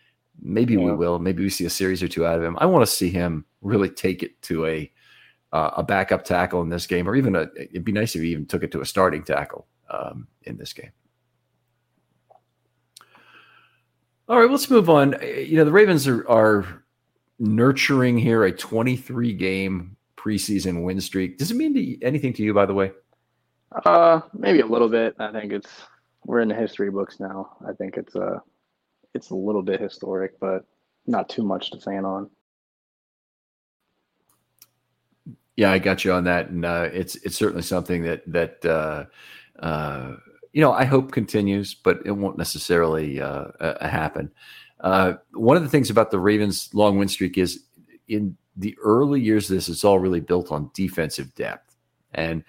maybe 0.41 0.75
yeah. 0.75 0.85
we 0.85 0.93
will. 0.93 1.19
Maybe 1.19 1.43
we 1.43 1.49
see 1.49 1.65
a 1.65 1.69
series 1.69 2.01
or 2.01 2.07
two 2.07 2.25
out 2.25 2.37
of 2.37 2.43
him. 2.43 2.57
I 2.59 2.65
want 2.65 2.85
to 2.85 2.91
see 2.91 3.09
him 3.09 3.45
really 3.61 3.89
take 3.89 4.23
it 4.23 4.41
to 4.43 4.65
a 4.65 4.91
uh, 5.51 5.71
a 5.77 5.83
backup 5.83 6.23
tackle 6.23 6.61
in 6.61 6.69
this 6.69 6.87
game, 6.87 7.07
or 7.07 7.15
even 7.15 7.35
a. 7.35 7.47
It'd 7.57 7.85
be 7.85 7.91
nice 7.91 8.15
if 8.15 8.21
he 8.21 8.31
even 8.31 8.45
took 8.45 8.63
it 8.63 8.71
to 8.71 8.81
a 8.81 8.85
starting 8.85 9.23
tackle 9.23 9.67
um, 9.89 10.27
in 10.43 10.57
this 10.57 10.73
game. 10.73 10.91
All 14.29 14.39
right, 14.39 14.49
let's 14.49 14.69
move 14.69 14.89
on. 14.89 15.15
You 15.21 15.57
know, 15.57 15.65
the 15.65 15.71
Ravens 15.71 16.07
are 16.07 16.27
are 16.29 16.83
nurturing 17.39 18.17
here 18.17 18.43
a 18.45 18.51
23 18.51 19.33
game 19.33 19.95
preseason 20.17 20.83
win 20.83 20.99
streak. 20.99 21.37
Does 21.37 21.51
it 21.51 21.57
mean 21.57 21.73
to, 21.73 22.03
anything 22.03 22.33
to 22.33 22.43
you, 22.43 22.53
by 22.53 22.65
the 22.65 22.73
way? 22.73 22.91
Uh, 23.85 24.21
maybe 24.33 24.61
a 24.61 24.65
little 24.65 24.89
bit. 24.89 25.15
I 25.19 25.31
think 25.31 25.51
it's 25.51 25.69
we're 26.25 26.41
in 26.41 26.47
the 26.47 26.55
history 26.55 26.89
books 26.89 27.19
now. 27.19 27.57
I 27.67 27.73
think 27.73 27.97
it's 27.97 28.15
a 28.15 28.21
uh, 28.21 28.39
it's 29.13 29.31
a 29.31 29.35
little 29.35 29.63
bit 29.63 29.81
historic, 29.81 30.39
but 30.39 30.65
not 31.05 31.29
too 31.29 31.43
much 31.43 31.71
to 31.71 31.79
fan 31.79 32.05
on. 32.05 32.29
Yeah, 35.55 35.71
I 35.71 35.79
got 35.79 36.05
you 36.05 36.13
on 36.13 36.25
that, 36.25 36.49
and 36.49 36.63
uh, 36.63 36.89
it's 36.93 37.15
it's 37.17 37.35
certainly 37.35 37.63
something 37.63 38.03
that 38.03 38.21
that 38.27 38.65
uh, 38.65 39.05
uh, 39.59 40.15
you 40.53 40.61
know 40.61 40.71
I 40.71 40.85
hope 40.85 41.11
continues, 41.11 41.73
but 41.73 41.99
it 42.05 42.11
won't 42.11 42.37
necessarily 42.37 43.19
uh, 43.19 43.45
uh 43.59 43.87
happen. 43.87 44.31
Uh, 44.79 45.13
one 45.33 45.57
of 45.57 45.63
the 45.63 45.69
things 45.69 45.89
about 45.89 46.11
the 46.11 46.19
Ravens' 46.19 46.69
long 46.73 46.97
win 46.97 47.07
streak 47.07 47.37
is 47.37 47.63
in 48.07 48.37
the 48.55 48.75
early 48.81 49.21
years 49.21 49.49
of 49.49 49.55
this, 49.55 49.69
it's 49.69 49.83
all 49.83 49.99
really 49.99 50.19
built 50.19 50.51
on 50.51 50.71
defensive 50.73 51.33
depth. 51.35 51.75
And 52.13 52.43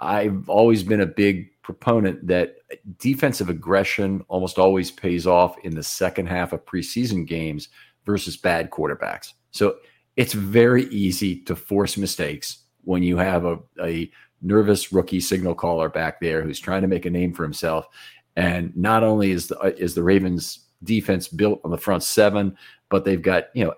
I've 0.00 0.48
always 0.48 0.82
been 0.82 1.00
a 1.00 1.06
big 1.06 1.50
proponent 1.62 2.26
that 2.26 2.56
defensive 2.98 3.48
aggression 3.48 4.24
almost 4.28 4.58
always 4.58 4.90
pays 4.90 5.26
off 5.26 5.56
in 5.64 5.74
the 5.74 5.82
second 5.82 6.26
half 6.26 6.52
of 6.52 6.64
preseason 6.66 7.26
games 7.26 7.68
versus 8.04 8.36
bad 8.36 8.70
quarterbacks. 8.70 9.32
So 9.50 9.76
it's 10.16 10.34
very 10.34 10.84
easy 10.86 11.40
to 11.44 11.56
force 11.56 11.96
mistakes 11.96 12.58
when 12.82 13.02
you 13.02 13.16
have 13.16 13.46
a, 13.46 13.58
a 13.82 14.10
nervous 14.42 14.92
rookie 14.92 15.20
signal 15.20 15.54
caller 15.54 15.88
back 15.88 16.20
there 16.20 16.42
who's 16.42 16.60
trying 16.60 16.82
to 16.82 16.88
make 16.88 17.06
a 17.06 17.10
name 17.10 17.32
for 17.32 17.42
himself. 17.42 17.88
And 18.36 18.76
not 18.76 19.02
only 19.02 19.30
is 19.30 19.46
the, 19.46 19.74
is 19.78 19.94
the 19.94 20.02
Ravens 20.02 20.63
defense 20.84 21.28
built 21.28 21.60
on 21.64 21.70
the 21.70 21.78
front 21.78 22.02
seven, 22.02 22.56
but 22.88 23.04
they've 23.04 23.22
got, 23.22 23.44
you 23.54 23.64
know, 23.64 23.74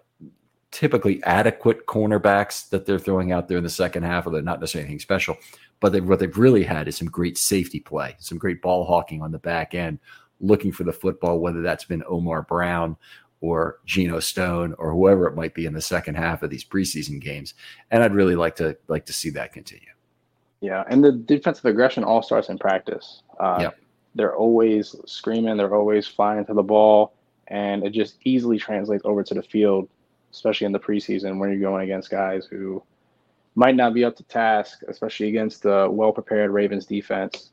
typically 0.71 1.23
adequate 1.25 1.87
cornerbacks 1.87 2.69
that 2.69 2.85
they're 2.85 2.99
throwing 2.99 3.33
out 3.33 3.49
there 3.49 3.59
in 3.59 3.65
the 3.65 3.71
second 3.71 4.03
half, 4.03 4.27
although 4.27 4.41
not 4.41 4.61
necessarily 4.61 4.87
anything 4.87 5.01
special. 5.01 5.37
But 5.81 5.93
they, 5.93 6.01
what 6.01 6.19
they've 6.19 6.37
really 6.37 6.65
had 6.65 6.89
is 6.89 6.97
some 6.97 7.09
great 7.09 7.39
safety 7.39 7.81
play, 7.81 8.17
some 8.19 8.39
great 8.39 8.61
ball 8.63 8.85
hawking 8.85 9.23
on 9.23 9.33
the 9.33 9.39
back 9.39 9.75
end, 9.75 9.99
looking 10.41 10.73
for 10.73 10.85
the 10.85 10.93
football, 10.93 11.39
whether 11.39 11.63
that's 11.63 11.85
been 11.85 12.03
Omar 12.07 12.43
Brown 12.43 12.97
or 13.41 13.79
Geno 13.85 14.21
Stone 14.21 14.75
or 14.79 14.93
whoever 14.93 15.27
it 15.27 15.35
might 15.35 15.55
be 15.55 15.67
in 15.67 15.73
the 15.73 15.81
second 15.81 16.17
half 16.17 16.43
of 16.43 16.51
these 16.51 16.65
preseason 16.65 17.21
games. 17.21 17.55
And 17.91 18.03
I'd 18.03 18.15
really 18.15 18.37
like 18.37 18.57
to 18.57 18.77
like 18.89 19.07
to 19.07 19.13
see 19.13 19.31
that 19.31 19.53
continue. 19.53 19.89
Yeah, 20.61 20.85
and 20.89 21.05
the 21.05 21.13
defensive 21.13 21.67
aggression 21.67 22.03
all 22.03 22.23
starts 22.23 22.49
in 22.49 22.59
practice. 22.59 23.23
Uh, 23.39 23.59
yep 23.61 23.79
they're 24.17 24.35
always 24.35 24.97
screaming, 25.05 25.57
they're 25.57 25.75
always 25.75 26.07
flying 26.07 26.45
to 26.47 26.55
the 26.55 26.63
ball, 26.63 27.15
and 27.49 27.85
it 27.85 27.91
just 27.91 28.17
easily 28.25 28.59
translates 28.59 29.05
over 29.05 29.23
to 29.23 29.35
the 29.35 29.43
field, 29.43 29.89
especially 30.33 30.65
in 30.65 30.73
the 30.73 30.81
preseason 30.81 31.39
when 31.39 31.51
you're 31.51 31.61
going 31.61 31.85
against 31.85 32.11
guys 32.11 32.47
who 32.47 32.83
might 33.55 33.77
not 33.77 33.95
be 33.95 34.05
up 34.05 34.17
to 34.17 34.23
task, 34.25 34.81
especially 34.89 35.29
against 35.29 35.63
the 35.63 35.89
well 35.91 36.13
prepared 36.13 36.51
Ravens 36.51 36.87
defense 36.87 37.51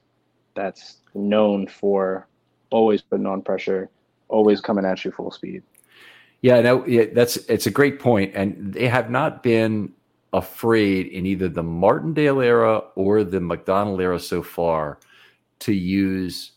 that's 0.55 0.97
known 1.13 1.67
for 1.67 2.27
always 2.69 3.01
putting 3.01 3.25
on 3.25 3.41
pressure, 3.41 3.89
always 4.29 4.61
coming 4.61 4.85
at 4.85 5.03
you 5.05 5.11
full 5.11 5.31
speed. 5.31 5.63
Yeah, 6.41 6.61
no, 6.61 6.85
yeah, 6.85 7.05
that's 7.13 7.37
it's 7.37 7.67
a 7.67 7.71
great 7.71 7.99
point, 7.99 8.33
and 8.35 8.73
they 8.73 8.87
have 8.87 9.09
not 9.09 9.43
been 9.43 9.93
afraid 10.33 11.07
in 11.07 11.25
either 11.25 11.47
the 11.47 11.63
Martindale 11.63 12.41
era 12.41 12.83
or 12.95 13.23
the 13.23 13.39
Macdonald 13.39 14.01
era 14.01 14.19
so 14.19 14.41
far 14.41 14.99
to 15.59 15.73
use 15.73 16.52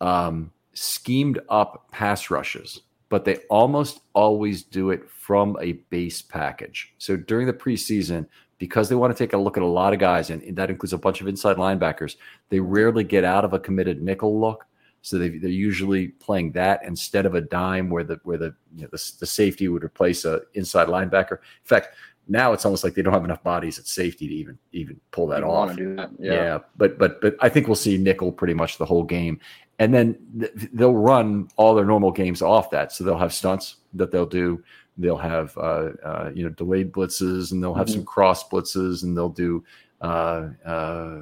um, 0.00 0.50
schemed 0.72 1.40
up 1.48 1.90
pass 1.90 2.30
rushes, 2.30 2.80
but 3.08 3.24
they 3.24 3.36
almost 3.50 4.00
always 4.14 4.62
do 4.62 4.90
it 4.90 5.08
from 5.08 5.56
a 5.60 5.72
base 5.90 6.22
package. 6.22 6.92
So 6.98 7.16
during 7.16 7.46
the 7.46 7.52
preseason, 7.52 8.26
because 8.58 8.88
they 8.88 8.94
want 8.94 9.16
to 9.16 9.18
take 9.18 9.32
a 9.32 9.38
look 9.38 9.56
at 9.56 9.62
a 9.62 9.66
lot 9.66 9.92
of 9.92 9.98
guys, 9.98 10.30
and 10.30 10.56
that 10.56 10.70
includes 10.70 10.92
a 10.92 10.98
bunch 10.98 11.20
of 11.20 11.26
inside 11.26 11.56
linebackers, 11.56 12.16
they 12.50 12.60
rarely 12.60 13.04
get 13.04 13.24
out 13.24 13.44
of 13.44 13.52
a 13.52 13.58
committed 13.58 14.02
nickel 14.02 14.38
look. 14.38 14.66
So 15.02 15.16
they, 15.16 15.28
are 15.28 15.48
usually 15.48 16.08
playing 16.08 16.52
that 16.52 16.82
instead 16.84 17.24
of 17.24 17.34
a 17.34 17.40
dime 17.40 17.88
where 17.88 18.04
the 18.04 18.20
where 18.22 18.36
the, 18.36 18.54
you 18.76 18.82
know, 18.82 18.88
the 18.92 19.12
the 19.18 19.26
safety 19.26 19.66
would 19.66 19.82
replace 19.82 20.26
a 20.26 20.42
inside 20.52 20.88
linebacker. 20.88 21.38
In 21.38 21.64
fact, 21.64 21.96
now 22.28 22.52
it's 22.52 22.64
almost 22.64 22.84
like 22.84 22.94
they 22.94 23.02
don't 23.02 23.12
have 23.12 23.24
enough 23.24 23.42
bodies 23.42 23.78
at 23.78 23.86
safety 23.86 24.28
to 24.28 24.34
even 24.34 24.58
even 24.72 25.00
pull 25.10 25.26
that 25.28 25.42
off. 25.42 25.74
That. 25.74 26.10
Yeah. 26.18 26.32
yeah. 26.32 26.58
but 26.76 26.98
but 26.98 27.20
but 27.22 27.34
I 27.40 27.48
think 27.48 27.66
we'll 27.66 27.76
see 27.76 27.96
nickel 27.96 28.30
pretty 28.30 28.54
much 28.54 28.78
the 28.78 28.84
whole 28.84 29.04
game, 29.04 29.40
and 29.80 29.92
then 29.92 30.16
th- 30.38 30.70
they'll 30.74 30.94
run 30.94 31.48
all 31.56 31.74
their 31.74 31.86
normal 31.86 32.12
games 32.12 32.42
off 32.42 32.70
that. 32.70 32.92
So 32.92 33.02
they'll 33.02 33.18
have 33.18 33.32
stunts 33.32 33.76
that 33.94 34.12
they'll 34.12 34.26
do. 34.26 34.62
They'll 34.98 35.16
have 35.16 35.56
uh, 35.56 35.90
uh, 36.04 36.30
you 36.32 36.44
know 36.44 36.50
delayed 36.50 36.92
blitzes, 36.92 37.50
and 37.50 37.60
they'll 37.60 37.74
have 37.74 37.86
mm-hmm. 37.86 37.96
some 37.96 38.04
cross 38.04 38.48
blitzes, 38.48 39.02
and 39.02 39.16
they'll 39.16 39.28
do. 39.28 39.64
Uh, 40.00 40.50
uh 40.64 41.18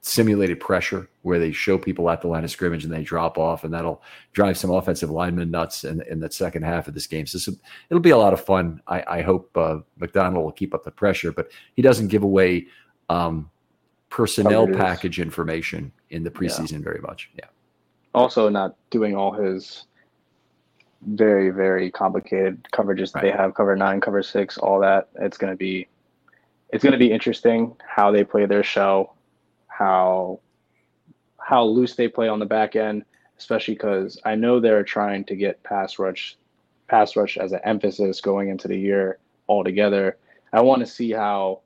simulated 0.00 0.58
pressure 0.58 1.08
where 1.20 1.38
they 1.38 1.52
show 1.52 1.76
people 1.76 2.08
at 2.08 2.22
the 2.22 2.26
line 2.26 2.42
of 2.42 2.50
scrimmage 2.50 2.82
and 2.82 2.92
they 2.92 3.02
drop 3.02 3.36
off, 3.36 3.62
and 3.64 3.74
that'll 3.74 4.02
drive 4.32 4.56
some 4.56 4.70
offensive 4.70 5.10
linemen 5.10 5.50
nuts 5.50 5.84
in, 5.84 6.00
in 6.08 6.18
the 6.18 6.30
second 6.30 6.62
half 6.62 6.88
of 6.88 6.94
this 6.94 7.06
game. 7.06 7.26
So 7.26 7.52
it'll 7.90 8.00
be 8.00 8.10
a 8.10 8.16
lot 8.16 8.32
of 8.32 8.40
fun. 8.40 8.80
I, 8.86 9.04
I 9.06 9.22
hope 9.22 9.54
uh, 9.54 9.80
Macdonald 9.98 10.44
will 10.44 10.52
keep 10.52 10.72
up 10.72 10.82
the 10.82 10.90
pressure, 10.90 11.30
but 11.30 11.50
he 11.74 11.82
doesn't 11.82 12.08
give 12.08 12.22
away 12.22 12.68
um, 13.10 13.50
personnel 14.18 14.66
package 14.66 15.20
information 15.20 15.92
in 16.10 16.24
the 16.24 16.30
preseason 16.30 16.72
yeah. 16.72 16.78
very 16.78 17.00
much. 17.00 17.30
Yeah. 17.36 17.44
Also, 18.16 18.48
not 18.48 18.74
doing 18.90 19.14
all 19.14 19.32
his 19.32 19.84
very 21.06 21.50
very 21.50 21.88
complicated 21.92 22.60
coverages 22.72 23.12
that 23.12 23.22
right. 23.22 23.30
they 23.30 23.30
have 23.30 23.54
cover 23.54 23.76
nine 23.76 24.00
cover 24.00 24.20
six 24.20 24.58
all 24.58 24.80
that 24.80 25.08
it's 25.20 25.38
going 25.38 25.52
to 25.52 25.56
be 25.56 25.86
it's 26.70 26.82
going 26.82 26.92
to 26.92 26.98
be 26.98 27.12
interesting 27.12 27.76
how 27.86 28.10
they 28.10 28.24
play 28.24 28.44
their 28.46 28.64
show 28.64 29.12
how 29.68 30.40
how 31.38 31.62
loose 31.62 31.94
they 31.94 32.08
play 32.08 32.26
on 32.26 32.40
the 32.40 32.44
back 32.44 32.74
end, 32.74 33.04
especially 33.38 33.74
because 33.74 34.20
I 34.24 34.34
know 34.34 34.58
they're 34.58 34.82
trying 34.82 35.24
to 35.26 35.36
get 35.36 35.62
pass 35.62 36.00
rush 36.00 36.36
pass 36.88 37.14
rush 37.14 37.38
as 37.38 37.52
an 37.52 37.60
emphasis 37.62 38.20
going 38.20 38.48
into 38.48 38.66
the 38.66 38.76
year 38.76 39.18
altogether. 39.48 40.16
I 40.52 40.62
want 40.62 40.80
to 40.80 40.86
see 40.86 41.12
how 41.12 41.60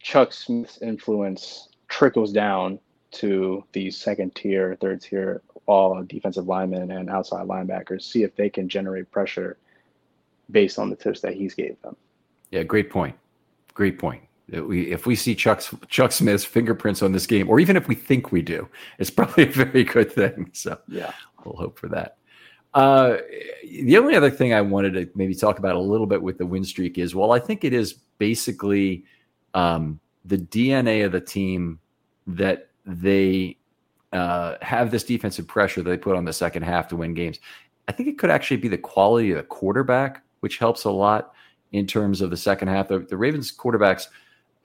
Chuck 0.00 0.32
Smith's 0.32 0.80
influence 0.82 1.68
trickles 1.88 2.32
down 2.32 2.78
to 3.10 3.64
these 3.72 3.96
second 3.96 4.34
tier, 4.34 4.76
third 4.80 5.00
tier, 5.00 5.42
all 5.66 6.02
defensive 6.04 6.46
linemen 6.46 6.90
and 6.90 7.10
outside 7.10 7.46
linebackers. 7.46 8.02
See 8.02 8.22
if 8.22 8.34
they 8.36 8.48
can 8.48 8.68
generate 8.68 9.10
pressure 9.10 9.56
based 10.50 10.78
on 10.78 10.90
the 10.90 10.96
tips 10.96 11.20
that 11.20 11.34
he's 11.34 11.54
gave 11.54 11.80
them. 11.82 11.96
Yeah, 12.50 12.62
great 12.62 12.90
point. 12.90 13.16
Great 13.74 13.98
point 13.98 14.22
we, 14.50 14.90
if 14.90 15.06
we 15.06 15.14
see 15.14 15.34
Chuck's, 15.34 15.74
Chuck 15.88 16.12
Smith's 16.12 16.44
fingerprints 16.44 17.02
on 17.02 17.12
this 17.12 17.26
game, 17.26 17.48
or 17.48 17.60
even 17.60 17.76
if 17.76 17.88
we 17.88 17.94
think 17.94 18.32
we 18.32 18.42
do, 18.42 18.68
it's 18.98 19.10
probably 19.18 19.44
a 19.44 19.52
very 19.52 19.84
good 19.84 20.12
thing. 20.12 20.50
So 20.52 20.78
yeah, 20.88 21.12
we'll 21.44 21.56
hope 21.56 21.78
for 21.78 21.88
that. 21.88 22.16
Uh, 22.74 23.18
the 23.64 23.96
only 23.96 24.14
other 24.14 24.30
thing 24.30 24.52
I 24.52 24.60
wanted 24.60 24.92
to 24.94 25.08
maybe 25.14 25.34
talk 25.34 25.58
about 25.58 25.74
a 25.74 25.80
little 25.80 26.06
bit 26.06 26.22
with 26.22 26.38
the 26.38 26.46
win 26.46 26.64
streak 26.64 26.98
is, 26.98 27.14
well, 27.14 27.32
I 27.32 27.38
think 27.38 27.64
it 27.64 27.72
is 27.72 27.94
basically 28.18 29.04
um, 29.54 30.00
the 30.24 30.38
DNA 30.38 31.04
of 31.04 31.12
the 31.12 31.20
team 31.20 31.78
that 32.26 32.68
they 32.84 33.56
uh, 34.12 34.56
have 34.62 34.90
this 34.90 35.04
defensive 35.04 35.46
pressure 35.46 35.82
that 35.82 35.90
they 35.90 35.96
put 35.96 36.16
on 36.16 36.24
the 36.24 36.32
second 36.32 36.62
half 36.62 36.88
to 36.88 36.96
win 36.96 37.14
games. 37.14 37.38
I 37.88 37.92
think 37.92 38.08
it 38.08 38.18
could 38.18 38.30
actually 38.30 38.58
be 38.58 38.68
the 38.68 38.78
quality 38.78 39.30
of 39.30 39.38
the 39.38 39.42
quarterback, 39.42 40.22
which 40.40 40.58
helps 40.58 40.84
a 40.84 40.90
lot 40.90 41.32
in 41.72 41.86
terms 41.86 42.20
of 42.20 42.30
the 42.30 42.36
second 42.36 42.68
half. 42.68 42.88
The, 42.88 43.00
the 43.00 43.16
Ravens 43.16 43.54
quarterbacks– 43.54 44.06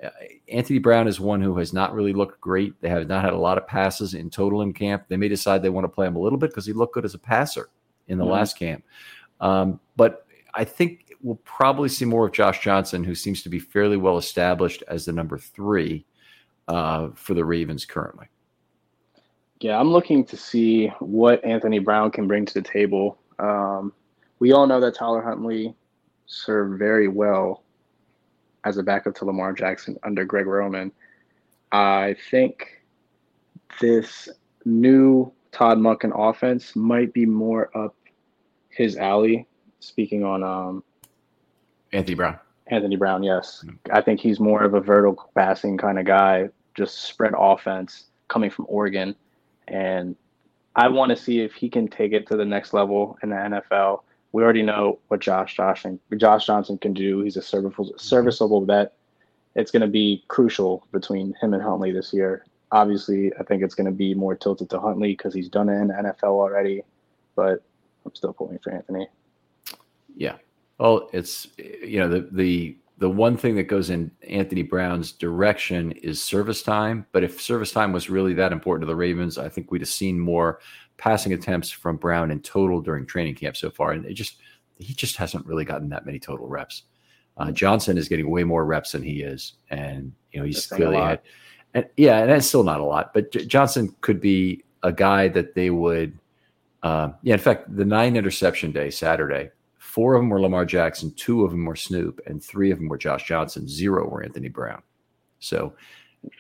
uh, 0.04 0.10
Anthony 0.52 0.80
Brown 0.80 1.08
is 1.08 1.20
one 1.20 1.42
who 1.42 1.58
has 1.58 1.74
not 1.74 1.94
really 1.94 2.14
looked 2.14 2.42
great. 2.42 2.80
They 2.82 2.90
have 2.90 3.08
not 3.08 3.24
had 3.24 3.34
a 3.34 3.38
lot 3.38 3.58
of 3.58 3.68
passes 3.68 4.14
in 4.14 4.30
total 4.30 4.62
in 4.62 4.74
camp. 4.74 5.06
They 5.08 5.18
may 5.18 5.30
decide 5.30 5.62
they 5.62 5.70
want 5.70 5.86
to 5.86 5.90
play 5.90 6.08
him 6.08 6.16
a 6.16 6.20
little 6.20 6.38
bit 6.38 6.50
because 6.50 6.66
he 6.66 6.74
looked 6.74 6.94
good 6.94 7.06
as 7.06 7.14
a 7.14 7.20
passer 7.20 7.70
in 8.08 8.18
the 8.18 8.24
mm-hmm. 8.24 8.34
last 8.34 8.58
camp. 8.58 8.84
Um, 9.40 9.80
but 9.96 10.26
I 10.54 10.64
think 10.66 11.03
we'll 11.24 11.40
probably 11.46 11.90
see 11.90 12.06
more 12.06 12.28
of 12.28 12.34
Josh 12.34 12.60
Johnson, 12.60 13.04
who 13.04 13.16
seems 13.16 13.42
to 13.44 13.50
be 13.50 13.58
fairly 13.58 13.98
well 13.98 14.18
established 14.18 14.84
as 14.88 15.06
the 15.06 15.14
number 15.14 15.38
three 15.38 16.06
uh, 16.68 17.10
for 17.16 17.34
the 17.34 17.44
Ravens 17.44 17.86
currently. 17.86 18.28
Yeah, 19.62 19.80
I'm 19.80 19.92
looking 19.92 20.26
to 20.26 20.38
see 20.38 20.88
what 21.00 21.44
Anthony 21.46 21.80
Brown 21.80 22.12
can 22.12 22.28
bring 22.28 22.46
to 22.46 22.54
the 22.54 22.62
table. 22.62 23.18
Um, 23.40 23.94
we 24.40 24.52
all 24.52 24.68
know 24.68 24.82
that 24.82 24.96
Tyler 24.96 25.22
Huntley 25.22 25.74
served 26.26 26.78
very 26.78 27.08
well 27.08 27.64
as 28.66 28.78
a 28.78 28.84
backup 28.84 29.16
to 29.16 29.26
Lamar 29.26 29.54
Jackson 29.54 29.98
under 30.04 30.26
Greg 30.26 30.48
Roman. 30.48 30.92
I 31.72 32.16
think 32.30 32.82
this 33.80 34.28
new 34.66 35.32
Todd 35.54 35.78
Monken 35.78 36.12
offense 36.14 36.76
might 36.76 37.14
be 37.14 37.26
more 37.26 37.76
up 37.78 37.96
his 38.70 38.98
alley. 38.98 39.48
Speaking 39.80 40.24
on 40.24 40.44
um, 40.44 40.84
Anthony 41.94 42.16
Brown. 42.16 42.38
Anthony 42.68 42.96
Brown, 42.96 43.24
yes. 43.24 43.64
Mm-hmm. 43.66 43.96
I 43.96 44.02
think 44.02 44.20
he's 44.20 44.40
more 44.40 44.64
of 44.64 44.74
a 44.74 44.82
vertical 44.82 45.32
passing 45.36 45.78
kind 45.78 46.00
of 46.00 46.06
guy, 46.06 46.50
just 46.76 47.04
spread 47.04 47.34
offense 47.38 48.06
coming 48.28 48.50
from 48.50 48.66
Oregon. 48.68 49.16
And 49.68 50.16
I 50.76 50.88
want 50.90 51.12
to 51.12 51.16
see 51.16 51.40
if 51.42 51.54
he 51.54 51.70
can 51.70 51.88
take 51.88 52.14
it 52.14 52.28
to 52.28 52.36
the 52.36 52.46
next 52.46 52.74
level 52.74 53.18
in 53.22 53.30
the 53.30 53.36
NFL 53.36 54.02
we 54.34 54.44
already 54.44 54.64
know 54.64 55.00
what 55.08 55.22
Josh 55.22 55.56
Johnson 55.56 56.00
Josh 56.18 56.46
Johnson 56.46 56.78
can 56.78 56.94
do. 56.94 57.22
He's 57.22 57.38
a 57.38 57.42
serviceable 57.42 57.94
serviceable 57.98 58.66
vet. 58.66 58.94
It's 59.56 59.72
going 59.72 59.82
to 59.82 59.88
be 59.88 60.24
crucial 60.28 60.86
between 60.92 61.36
him 61.40 61.54
and 61.54 61.64
Huntley 61.64 61.92
this 61.92 62.12
year. 62.12 62.46
Obviously, 62.72 63.32
I 63.40 63.44
think 63.44 63.62
it's 63.62 63.76
going 63.76 63.86
to 63.86 63.92
be 63.92 64.16
more 64.16 64.36
tilted 64.36 64.72
to 64.72 64.80
Huntley 64.80 65.12
because 65.12 65.34
he's 65.34 65.48
done 65.48 65.70
it 65.70 65.80
in 65.80 65.88
the 65.90 65.94
NFL 65.94 66.24
already. 66.24 66.82
But 67.36 67.62
I'm 68.04 68.16
still 68.16 68.34
pulling 68.34 68.58
for 68.58 68.72
Anthony. 68.72 69.08
Yeah. 70.16 70.38
Well, 70.84 71.10
it's 71.14 71.48
you 71.58 71.98
know 71.98 72.10
the 72.10 72.28
the 72.34 72.78
the 72.98 73.10
one 73.10 73.38
thing 73.38 73.56
that 73.56 73.70
goes 73.70 73.90
in 73.90 74.12
Anthony 74.28 74.64
Brown's 74.64 75.14
direction 75.14 75.94
is 75.94 76.22
service 76.22 76.62
time. 76.62 77.06
But 77.14 77.24
if 77.24 77.40
service 77.42 77.72
time 77.72 77.94
was 77.94 78.10
really 78.10 78.34
that 78.34 78.52
important 78.52 78.82
to 78.82 78.88
the 78.88 78.96
Ravens, 78.98 79.38
I 79.38 79.48
think 79.48 79.72
we'd 79.72 79.80
have 79.80 79.88
seen 79.88 80.20
more 80.20 80.60
passing 80.98 81.32
attempts 81.32 81.72
from 81.72 81.96
Brown 81.96 82.32
in 82.32 82.42
total 82.42 82.82
during 82.82 83.06
training 83.06 83.36
camp 83.36 83.56
so 83.56 83.70
far, 83.70 83.94
and 83.94 84.06
it 84.06 84.16
just 84.16 84.42
he 84.78 84.94
just 84.94 85.16
hasn't 85.16 85.46
really 85.46 85.64
gotten 85.64 85.88
that 85.88 86.06
many 86.06 86.20
total 86.20 86.48
reps. 86.50 86.84
Uh, 87.38 87.50
Johnson 87.50 87.98
is 87.98 88.10
getting 88.10 88.30
way 88.30 88.44
more 88.44 88.66
reps 88.66 88.92
than 88.92 89.04
he 89.04 89.22
is, 89.22 89.54
and 89.70 90.12
you 90.34 90.42
know 90.42 90.46
he's 90.46 90.68
clearly 90.68 90.98
had, 90.98 91.22
and 91.76 91.88
yeah, 91.96 92.18
and 92.18 92.30
that's 92.30 92.48
still 92.48 92.66
not 92.66 92.82
a 92.82 92.86
lot. 92.86 93.14
But 93.14 93.32
J- 93.32 93.46
Johnson 93.46 93.96
could 94.02 94.20
be 94.20 94.66
a 94.84 94.92
guy 94.92 95.30
that 95.30 95.56
they 95.56 95.70
would, 95.70 96.20
uh, 96.84 97.12
yeah. 97.22 97.36
In 97.36 97.40
fact, 97.40 97.74
the 97.74 97.86
nine 97.86 98.18
interception 98.18 98.74
day 98.74 98.90
Saturday, 98.90 99.50
four 99.94 100.16
of 100.16 100.22
them 100.22 100.30
were 100.30 100.42
Lamar 100.42 100.66
Jackson, 100.66 101.14
two 101.14 101.44
of 101.44 101.52
them 101.52 101.66
were 101.66 101.76
Snoop, 101.76 102.20
and 102.26 102.44
three 102.44 102.72
of 102.72 102.80
them 102.80 102.88
were 102.88 102.98
Josh 102.98 103.28
Johnson. 103.28 103.68
Zero 103.68 104.10
were 104.10 104.24
Anthony 104.24 104.50
Brown. 104.50 104.82
So, 105.38 105.76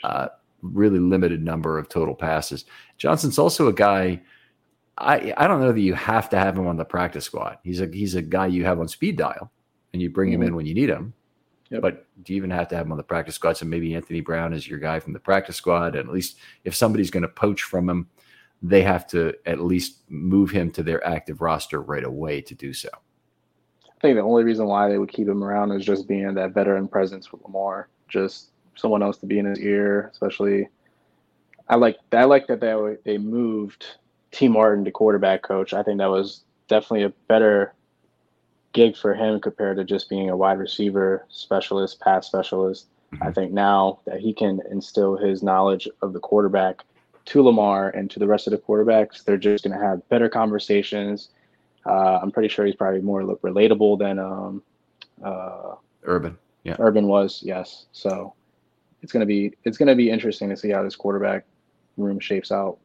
uh, 0.04 0.30
really 0.64 0.98
limited 0.98 1.44
number 1.44 1.78
of 1.78 1.88
total 1.88 2.16
passes. 2.16 2.66
Johnson's 2.98 3.38
also 3.38 3.68
a 3.68 3.74
guy 3.74 4.22
I 4.98 5.34
I 5.38 5.48
don't 5.48 5.62
know 5.62 5.72
that 5.72 5.82
you 5.82 5.94
have 5.94 6.30
to 6.30 6.40
have 6.40 6.58
him 6.58 6.68
on 6.68 6.78
the 6.78 6.86
practice 6.86 7.26
squad. 7.26 7.60
He's 7.64 7.80
a 7.82 7.88
he's 7.88 8.16
a 8.16 8.22
guy 8.22 8.48
you 8.48 8.66
have 8.66 8.80
on 8.80 8.88
speed 8.88 9.18
dial, 9.18 9.52
and 9.92 10.02
you 10.02 10.10
bring 10.10 10.32
mm-hmm. 10.32 10.42
him 10.42 10.48
in 10.48 10.56
when 10.56 10.66
you 10.66 10.74
need 10.74 10.90
him. 10.90 11.14
Yep. 11.70 11.82
But 11.82 12.08
do 12.24 12.34
you 12.34 12.38
even 12.38 12.52
have 12.52 12.68
to 12.70 12.76
have 12.76 12.86
him 12.86 12.92
on 12.92 12.98
the 12.98 13.04
practice 13.04 13.36
squad? 13.36 13.58
So 13.58 13.66
maybe 13.66 13.96
Anthony 13.96 14.22
Brown 14.22 14.54
is 14.54 14.68
your 14.68 14.80
guy 14.80 15.00
from 15.00 15.14
the 15.14 15.20
practice 15.20 15.56
squad, 15.56 15.96
and 15.96 16.08
at 16.08 16.14
least 16.14 16.38
if 16.64 16.76
somebody's 16.76 17.12
going 17.12 17.24
to 17.24 17.30
poach 17.30 17.64
from 17.64 17.90
him, 17.90 18.08
they 18.62 18.82
have 18.82 19.08
to 19.08 19.34
at 19.46 19.60
least 19.60 20.02
move 20.10 20.50
him 20.50 20.72
to 20.72 20.84
their 20.84 21.06
active 21.06 21.42
roster 21.42 21.82
right 21.82 22.04
away 22.04 22.42
to 22.42 22.54
do 22.56 22.74
so. 22.74 22.90
I 24.04 24.08
think 24.08 24.18
the 24.18 24.24
only 24.24 24.44
reason 24.44 24.68
why 24.68 24.90
they 24.90 24.98
would 24.98 25.12
keep 25.12 25.28
him 25.28 25.44
around 25.44 25.72
is 25.72 25.86
just 25.86 26.08
being 26.08 26.34
that 26.34 26.52
veteran 26.52 26.90
presence 26.90 27.32
with 27.32 27.42
Lamar, 27.44 27.88
just 28.10 28.50
someone 28.76 29.02
else 29.02 29.18
to 29.20 29.26
be 29.26 29.40
in 29.40 29.46
his 29.46 29.60
ear, 29.60 30.10
especially. 30.12 30.68
I 31.70 31.76
like 31.76 31.98
I 32.12 32.26
like 32.26 32.48
that 32.48 32.60
they 32.60 32.98
they 33.06 33.18
moved 33.18 33.86
Tee 34.34 34.48
Martin 34.48 34.84
to 34.84 34.92
quarterback 34.92 35.44
coach, 35.44 35.74
I 35.74 35.84
think 35.84 36.00
that 36.00 36.10
was 36.10 36.42
definitely 36.68 37.04
a 37.04 37.14
better 37.28 37.74
gig 38.74 38.98
for 38.98 39.14
him 39.14 39.40
compared 39.40 39.78
to 39.78 39.84
just 39.84 40.10
being 40.10 40.30
a 40.30 40.36
wide 40.36 40.58
receiver 40.58 41.26
specialist, 41.30 42.00
pass 42.02 42.26
specialist. 42.26 42.88
Mm-hmm. 43.14 43.24
I 43.24 43.32
think 43.32 43.54
now 43.54 44.00
that 44.06 44.20
he 44.20 44.34
can 44.34 44.60
instill 44.72 45.16
his 45.16 45.44
knowledge 45.44 45.88
of 46.02 46.14
the 46.14 46.20
quarterback 46.20 46.82
to 47.26 47.44
Lamar 47.44 47.90
and 47.90 48.10
to 48.10 48.20
the 48.20 48.28
rest 48.28 48.48
of 48.48 48.52
the 48.52 48.58
quarterbacks, 48.58 49.24
they're 49.24 49.38
just 49.38 49.64
going 49.64 49.80
to 49.80 49.86
have 49.86 50.08
better 50.10 50.28
conversations. 50.28 51.30
Uh, 51.86 52.20
I'm 52.22 52.32
pretty 52.32 52.50
sure 52.50 52.66
he's 52.66 52.76
probably 52.76 53.02
more 53.02 53.22
relatable 53.22 54.00
than 54.00 54.20
um, 54.20 54.64
uh, 55.24 55.76
Urban. 56.04 56.38
Yeah, 56.64 56.76
Urban 56.80 57.08
was 57.08 57.42
yes. 57.44 57.88
So 57.92 58.34
it's 59.02 59.12
gonna 59.12 59.26
be 59.26 59.54
it's 59.64 59.78
gonna 59.78 59.96
be 59.96 60.10
interesting 60.10 60.50
to 60.50 60.58
see 60.58 60.70
how 60.70 60.84
this 60.84 60.96
quarterback 60.96 61.46
room 61.98 62.20
shapes 62.20 62.52
out. 62.52 62.78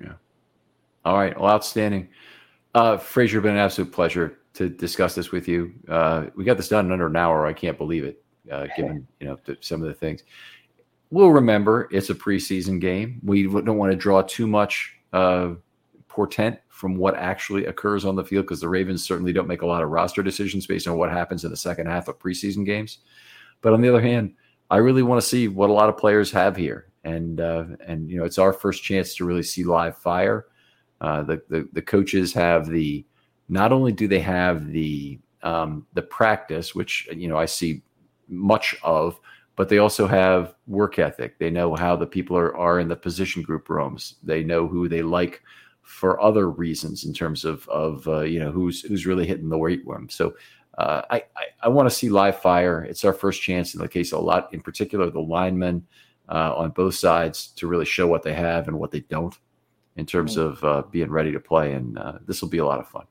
Yeah. 0.00 0.12
All 1.04 1.16
right. 1.16 1.38
Well, 1.38 1.50
outstanding. 1.50 2.08
Uh, 2.74 2.96
Frazier, 2.96 3.40
been 3.40 3.52
an 3.52 3.58
absolute 3.58 3.90
pleasure 3.90 4.38
to 4.54 4.68
discuss 4.68 5.14
this 5.14 5.32
with 5.32 5.48
you. 5.48 5.72
Uh, 5.88 6.26
we 6.36 6.44
got 6.44 6.56
this 6.56 6.68
done 6.68 6.86
in 6.86 6.92
under 6.92 7.06
an 7.06 7.16
hour. 7.16 7.46
I 7.46 7.52
can't 7.52 7.78
believe 7.78 8.04
it, 8.04 8.22
uh, 8.50 8.66
given 8.76 9.06
you 9.20 9.26
know 9.26 9.38
the, 9.44 9.56
some 9.60 9.82
of 9.82 9.88
the 9.88 9.94
things. 9.94 10.22
We'll 11.10 11.30
remember 11.30 11.88
it's 11.90 12.10
a 12.10 12.14
preseason 12.14 12.80
game. 12.80 13.20
We 13.24 13.44
don't 13.44 13.78
want 13.78 13.92
to 13.92 13.96
draw 13.96 14.22
too 14.22 14.46
much 14.46 14.94
uh, 15.12 15.54
portent 16.18 16.58
from 16.68 16.96
what 16.96 17.14
actually 17.14 17.66
occurs 17.66 18.04
on 18.04 18.16
the 18.16 18.24
field 18.24 18.44
because 18.44 18.60
the 18.60 18.68
Ravens 18.68 19.04
certainly 19.04 19.32
don't 19.32 19.46
make 19.46 19.62
a 19.62 19.66
lot 19.66 19.84
of 19.84 19.90
roster 19.90 20.20
decisions 20.20 20.66
based 20.66 20.88
on 20.88 20.96
what 20.96 21.12
happens 21.12 21.44
in 21.44 21.50
the 21.52 21.56
second 21.56 21.86
half 21.86 22.08
of 22.08 22.18
preseason 22.18 22.66
games. 22.66 22.98
But 23.60 23.72
on 23.72 23.80
the 23.80 23.88
other 23.88 24.00
hand, 24.00 24.34
I 24.68 24.78
really 24.78 25.04
want 25.04 25.22
to 25.22 25.26
see 25.26 25.46
what 25.46 25.70
a 25.70 25.72
lot 25.72 25.88
of 25.88 25.96
players 25.96 26.32
have 26.32 26.56
here, 26.56 26.90
and 27.04 27.40
uh, 27.40 27.66
and 27.86 28.10
you 28.10 28.18
know 28.18 28.24
it's 28.24 28.38
our 28.38 28.52
first 28.52 28.82
chance 28.82 29.14
to 29.14 29.24
really 29.24 29.44
see 29.44 29.62
live 29.62 29.96
fire. 29.96 30.46
Uh, 31.00 31.22
the, 31.22 31.40
the 31.48 31.68
the 31.72 31.82
coaches 31.82 32.34
have 32.34 32.66
the 32.66 33.06
not 33.48 33.72
only 33.72 33.92
do 33.92 34.08
they 34.08 34.18
have 34.18 34.66
the 34.66 35.20
um, 35.44 35.86
the 35.94 36.02
practice, 36.02 36.74
which 36.74 37.08
you 37.12 37.28
know 37.28 37.38
I 37.38 37.46
see 37.46 37.82
much 38.28 38.74
of, 38.82 39.20
but 39.54 39.68
they 39.68 39.78
also 39.78 40.08
have 40.08 40.56
work 40.66 40.98
ethic. 40.98 41.38
They 41.38 41.50
know 41.50 41.76
how 41.76 41.94
the 41.94 42.06
people 42.06 42.36
are 42.36 42.56
are 42.56 42.80
in 42.80 42.88
the 42.88 42.96
position 42.96 43.42
group 43.42 43.68
rooms. 43.68 44.16
They 44.24 44.42
know 44.42 44.66
who 44.66 44.88
they 44.88 45.02
like 45.02 45.42
for 45.88 46.20
other 46.20 46.50
reasons 46.50 47.04
in 47.04 47.14
terms 47.14 47.46
of 47.46 47.66
of 47.68 48.06
uh, 48.06 48.20
you 48.20 48.38
know 48.38 48.52
who's 48.52 48.82
who's 48.82 49.06
really 49.06 49.26
hitting 49.26 49.48
the 49.48 49.58
weight 49.58 49.84
room. 49.86 50.08
So 50.10 50.34
uh, 50.76 51.02
I 51.10 51.16
I, 51.16 51.44
I 51.62 51.68
want 51.68 51.88
to 51.88 51.94
see 51.94 52.10
live 52.10 52.40
fire. 52.40 52.84
It's 52.84 53.04
our 53.04 53.14
first 53.14 53.40
chance 53.40 53.74
in 53.74 53.80
the 53.80 53.88
case 53.88 54.12
of 54.12 54.18
a 54.18 54.22
lot, 54.22 54.52
in 54.52 54.60
particular 54.60 55.10
the 55.10 55.20
linemen 55.20 55.86
uh, 56.28 56.54
on 56.54 56.70
both 56.70 56.94
sides, 56.94 57.48
to 57.56 57.66
really 57.66 57.86
show 57.86 58.06
what 58.06 58.22
they 58.22 58.34
have 58.34 58.68
and 58.68 58.78
what 58.78 58.90
they 58.90 59.00
don't 59.00 59.36
in 59.96 60.04
terms 60.04 60.36
mm. 60.36 60.42
of 60.42 60.62
uh, 60.62 60.82
being 60.90 61.10
ready 61.10 61.32
to 61.32 61.40
play. 61.40 61.72
And 61.72 61.98
uh, 61.98 62.18
this 62.26 62.42
will 62.42 62.50
be 62.50 62.58
a 62.58 62.66
lot 62.66 62.80
of 62.80 62.86
fun. 62.86 63.06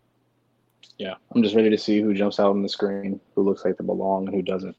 Yeah, 1.00 1.16
I'm 1.34 1.42
just 1.42 1.56
ready 1.56 1.72
to 1.72 1.78
see 1.78 2.00
who 2.00 2.14
jumps 2.14 2.40
out 2.40 2.52
on 2.52 2.62
the 2.62 2.70
screen, 2.70 3.20
who 3.36 3.42
looks 3.42 3.66
like 3.66 3.78
they 3.78 3.86
belong, 3.86 4.28
and 4.28 4.36
who 4.36 4.42
doesn't. 4.44 4.76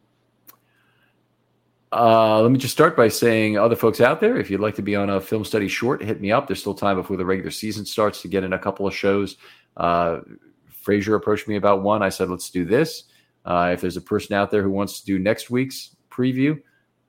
Uh, 1.90 2.42
let 2.42 2.50
me 2.50 2.58
just 2.58 2.74
start 2.74 2.96
by 2.96 3.08
saying, 3.08 3.56
other 3.56 3.76
folks 3.76 4.00
out 4.00 4.20
there, 4.20 4.36
if 4.36 4.50
you'd 4.50 4.60
like 4.60 4.74
to 4.74 4.82
be 4.82 4.94
on 4.94 5.08
a 5.08 5.20
film 5.20 5.44
study 5.44 5.68
short, 5.68 6.02
hit 6.02 6.20
me 6.20 6.30
up. 6.30 6.46
There's 6.46 6.60
still 6.60 6.74
time 6.74 6.96
before 6.96 7.16
the 7.16 7.24
regular 7.24 7.50
season 7.50 7.86
starts 7.86 8.20
to 8.22 8.28
get 8.28 8.44
in 8.44 8.52
a 8.52 8.58
couple 8.58 8.86
of 8.86 8.94
shows. 8.94 9.36
Uh, 9.76 10.20
Frazier 10.68 11.14
approached 11.14 11.48
me 11.48 11.56
about 11.56 11.82
one. 11.82 12.02
I 12.02 12.10
said, 12.10 12.28
let's 12.28 12.50
do 12.50 12.64
this. 12.64 13.04
Uh, 13.44 13.70
if 13.72 13.80
there's 13.80 13.96
a 13.96 14.02
person 14.02 14.34
out 14.34 14.50
there 14.50 14.62
who 14.62 14.70
wants 14.70 15.00
to 15.00 15.06
do 15.06 15.18
next 15.18 15.48
week's 15.48 15.96
preview, 16.10 16.60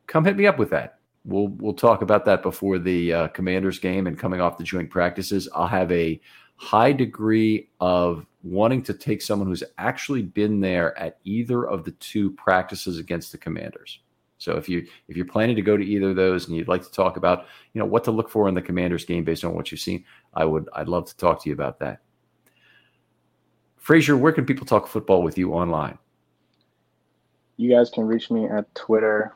come 0.08 0.24
hit 0.24 0.38
me 0.38 0.48
up 0.48 0.58
with 0.58 0.70
that. 0.70 1.00
We'll 1.26 1.50
we'll 1.50 1.74
talk 1.74 2.02
about 2.02 2.24
that 2.26 2.42
before 2.42 2.80
the 2.80 3.14
uh, 3.14 3.28
Commanders 3.30 3.78
game 3.78 4.08
and 4.08 4.18
coming 4.18 4.40
off 4.40 4.58
the 4.58 4.64
joint 4.64 4.90
practices. 4.90 5.50
I'll 5.54 5.68
have 5.68 5.92
a 5.92 6.20
high 6.56 6.94
degree 6.94 7.70
of 7.82 8.26
wanting 8.42 8.82
to 8.84 8.94
take 8.94 9.22
someone 9.22 9.50
who's 9.50 9.64
actually 9.78 10.22
been 10.22 10.62
there 10.62 10.98
at 10.98 11.20
either 11.26 11.68
of 11.68 11.84
the 11.84 11.92
two 11.92 12.32
practices 12.32 12.98
against 13.00 13.34
the 13.34 13.38
Commanders. 13.38 14.00
So 14.40 14.56
if 14.56 14.68
you 14.68 14.88
if 15.08 15.16
you're 15.16 15.26
planning 15.26 15.56
to 15.58 15.62
go 15.62 15.78
to 15.78 15.84
either 15.84 16.10
of 16.10 16.16
those 16.16 16.48
and 16.48 16.56
you'd 16.56 16.70
like 16.70 16.82
to 16.84 16.92
talk 16.92 17.18
about 17.18 17.46
you 17.74 17.80
know 17.80 17.86
what 17.86 18.06
to 18.06 18.12
look 18.12 18.30
for 18.30 18.48
in 18.48 18.56
the 18.56 18.62
Commanders 18.62 19.06
game 19.06 19.24
based 19.24 19.44
on 19.44 19.54
what 19.54 19.70
you've 19.70 19.82
seen, 19.82 20.04
I 20.34 20.46
would 20.46 20.68
I'd 20.74 20.88
love 20.88 21.06
to 21.08 21.18
talk 21.18 21.44
to 21.44 21.50
you 21.50 21.54
about 21.54 21.78
that. 21.80 22.00
Frazier, 23.78 24.18
where 24.18 24.32
can 24.32 24.46
people 24.46 24.66
talk 24.66 24.88
football 24.88 25.24
with 25.24 25.38
you 25.38 25.54
online? 25.54 25.98
You 27.58 27.70
guys 27.70 27.90
can 27.90 28.06
reach 28.06 28.32
me 28.32 28.46
at 28.46 28.74
Twitter. 28.74 29.36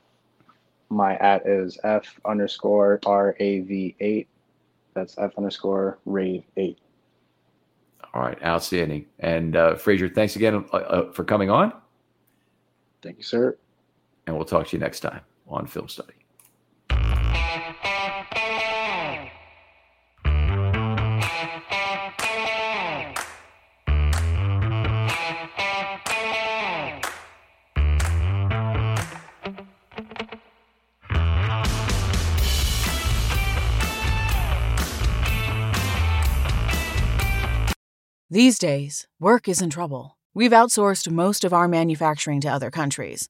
My 0.90 1.18
at 1.18 1.46
is 1.46 1.78
f 1.84 2.20
underscore 2.24 3.02
r 3.06 3.36
a 3.40 3.60
v 3.60 3.96
eight. 4.00 4.30
That's 4.94 5.18
f 5.18 5.32
underscore 5.38 6.00
rave 6.06 6.44
eight. 6.56 6.80
All 8.14 8.22
right, 8.22 8.42
outstanding. 8.44 9.08
And 9.20 9.58
uh, 9.58 9.76
Frazier, 9.76 10.08
thanks 10.08 10.38
again 10.38 10.64
uh, 10.72 10.78
uh, 10.78 11.12
for 11.12 11.26
coming 11.26 11.50
on. 11.50 11.74
Thank 13.02 13.18
you, 13.18 13.24
sir. 13.24 13.58
And 14.26 14.36
we'll 14.36 14.46
talk 14.46 14.68
to 14.68 14.78
you 14.78 14.80
next 14.80 15.02
time 15.02 15.22
on 15.48 15.68
Film 15.68 15.88
Study. 15.88 16.14
These 38.34 38.58
days, 38.58 39.06
work 39.20 39.48
is 39.48 39.62
in 39.62 39.70
trouble. 39.70 40.18
We've 40.34 40.52
outsourced 40.52 41.12
most 41.12 41.44
of 41.44 41.54
our 41.54 41.68
manufacturing 41.68 42.42
to 42.42 42.48
other 42.48 42.72
countries. 42.72 43.30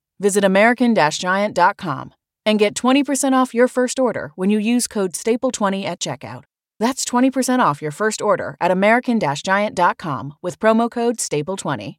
visit 0.21 0.43
American 0.45 0.95
Giant.com 0.95 2.13
and 2.45 2.59
get 2.59 2.75
20% 2.75 3.33
off 3.33 3.53
your 3.53 3.67
first 3.67 3.99
order 3.99 4.31
when 4.35 4.49
you 4.49 4.59
use 4.59 4.87
code 4.87 5.13
STAPLE20 5.13 5.83
at 5.83 5.99
checkout. 5.99 6.43
That's 6.79 7.03
20% 7.03 7.59
off 7.59 7.81
your 7.81 7.91
first 7.91 8.21
order 8.21 8.55
at 8.61 8.71
American 8.71 9.19
Giant.com 9.19 10.35
with 10.41 10.59
promo 10.59 10.89
code 10.89 11.17
STAPLE20. 11.17 11.97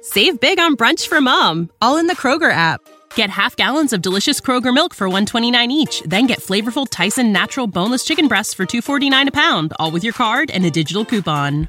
Save 0.00 0.40
big 0.40 0.58
on 0.58 0.76
brunch 0.76 1.08
for 1.08 1.20
mom, 1.20 1.70
all 1.82 1.96
in 1.96 2.06
the 2.06 2.16
Kroger 2.16 2.52
app. 2.52 2.80
Get 3.14 3.30
half 3.30 3.56
gallons 3.56 3.92
of 3.92 4.02
delicious 4.02 4.40
Kroger 4.40 4.72
milk 4.72 4.94
for 4.94 5.08
129 5.08 5.70
each, 5.70 6.02
then 6.02 6.26
get 6.26 6.40
flavorful 6.40 6.86
Tyson 6.88 7.32
natural 7.32 7.66
boneless 7.66 8.04
chicken 8.04 8.28
breasts 8.28 8.54
for 8.54 8.64
249 8.66 9.28
a 9.28 9.32
pound, 9.32 9.72
all 9.78 9.90
with 9.90 10.04
your 10.04 10.12
card 10.12 10.50
and 10.50 10.64
a 10.64 10.70
digital 10.70 11.04
coupon. 11.04 11.68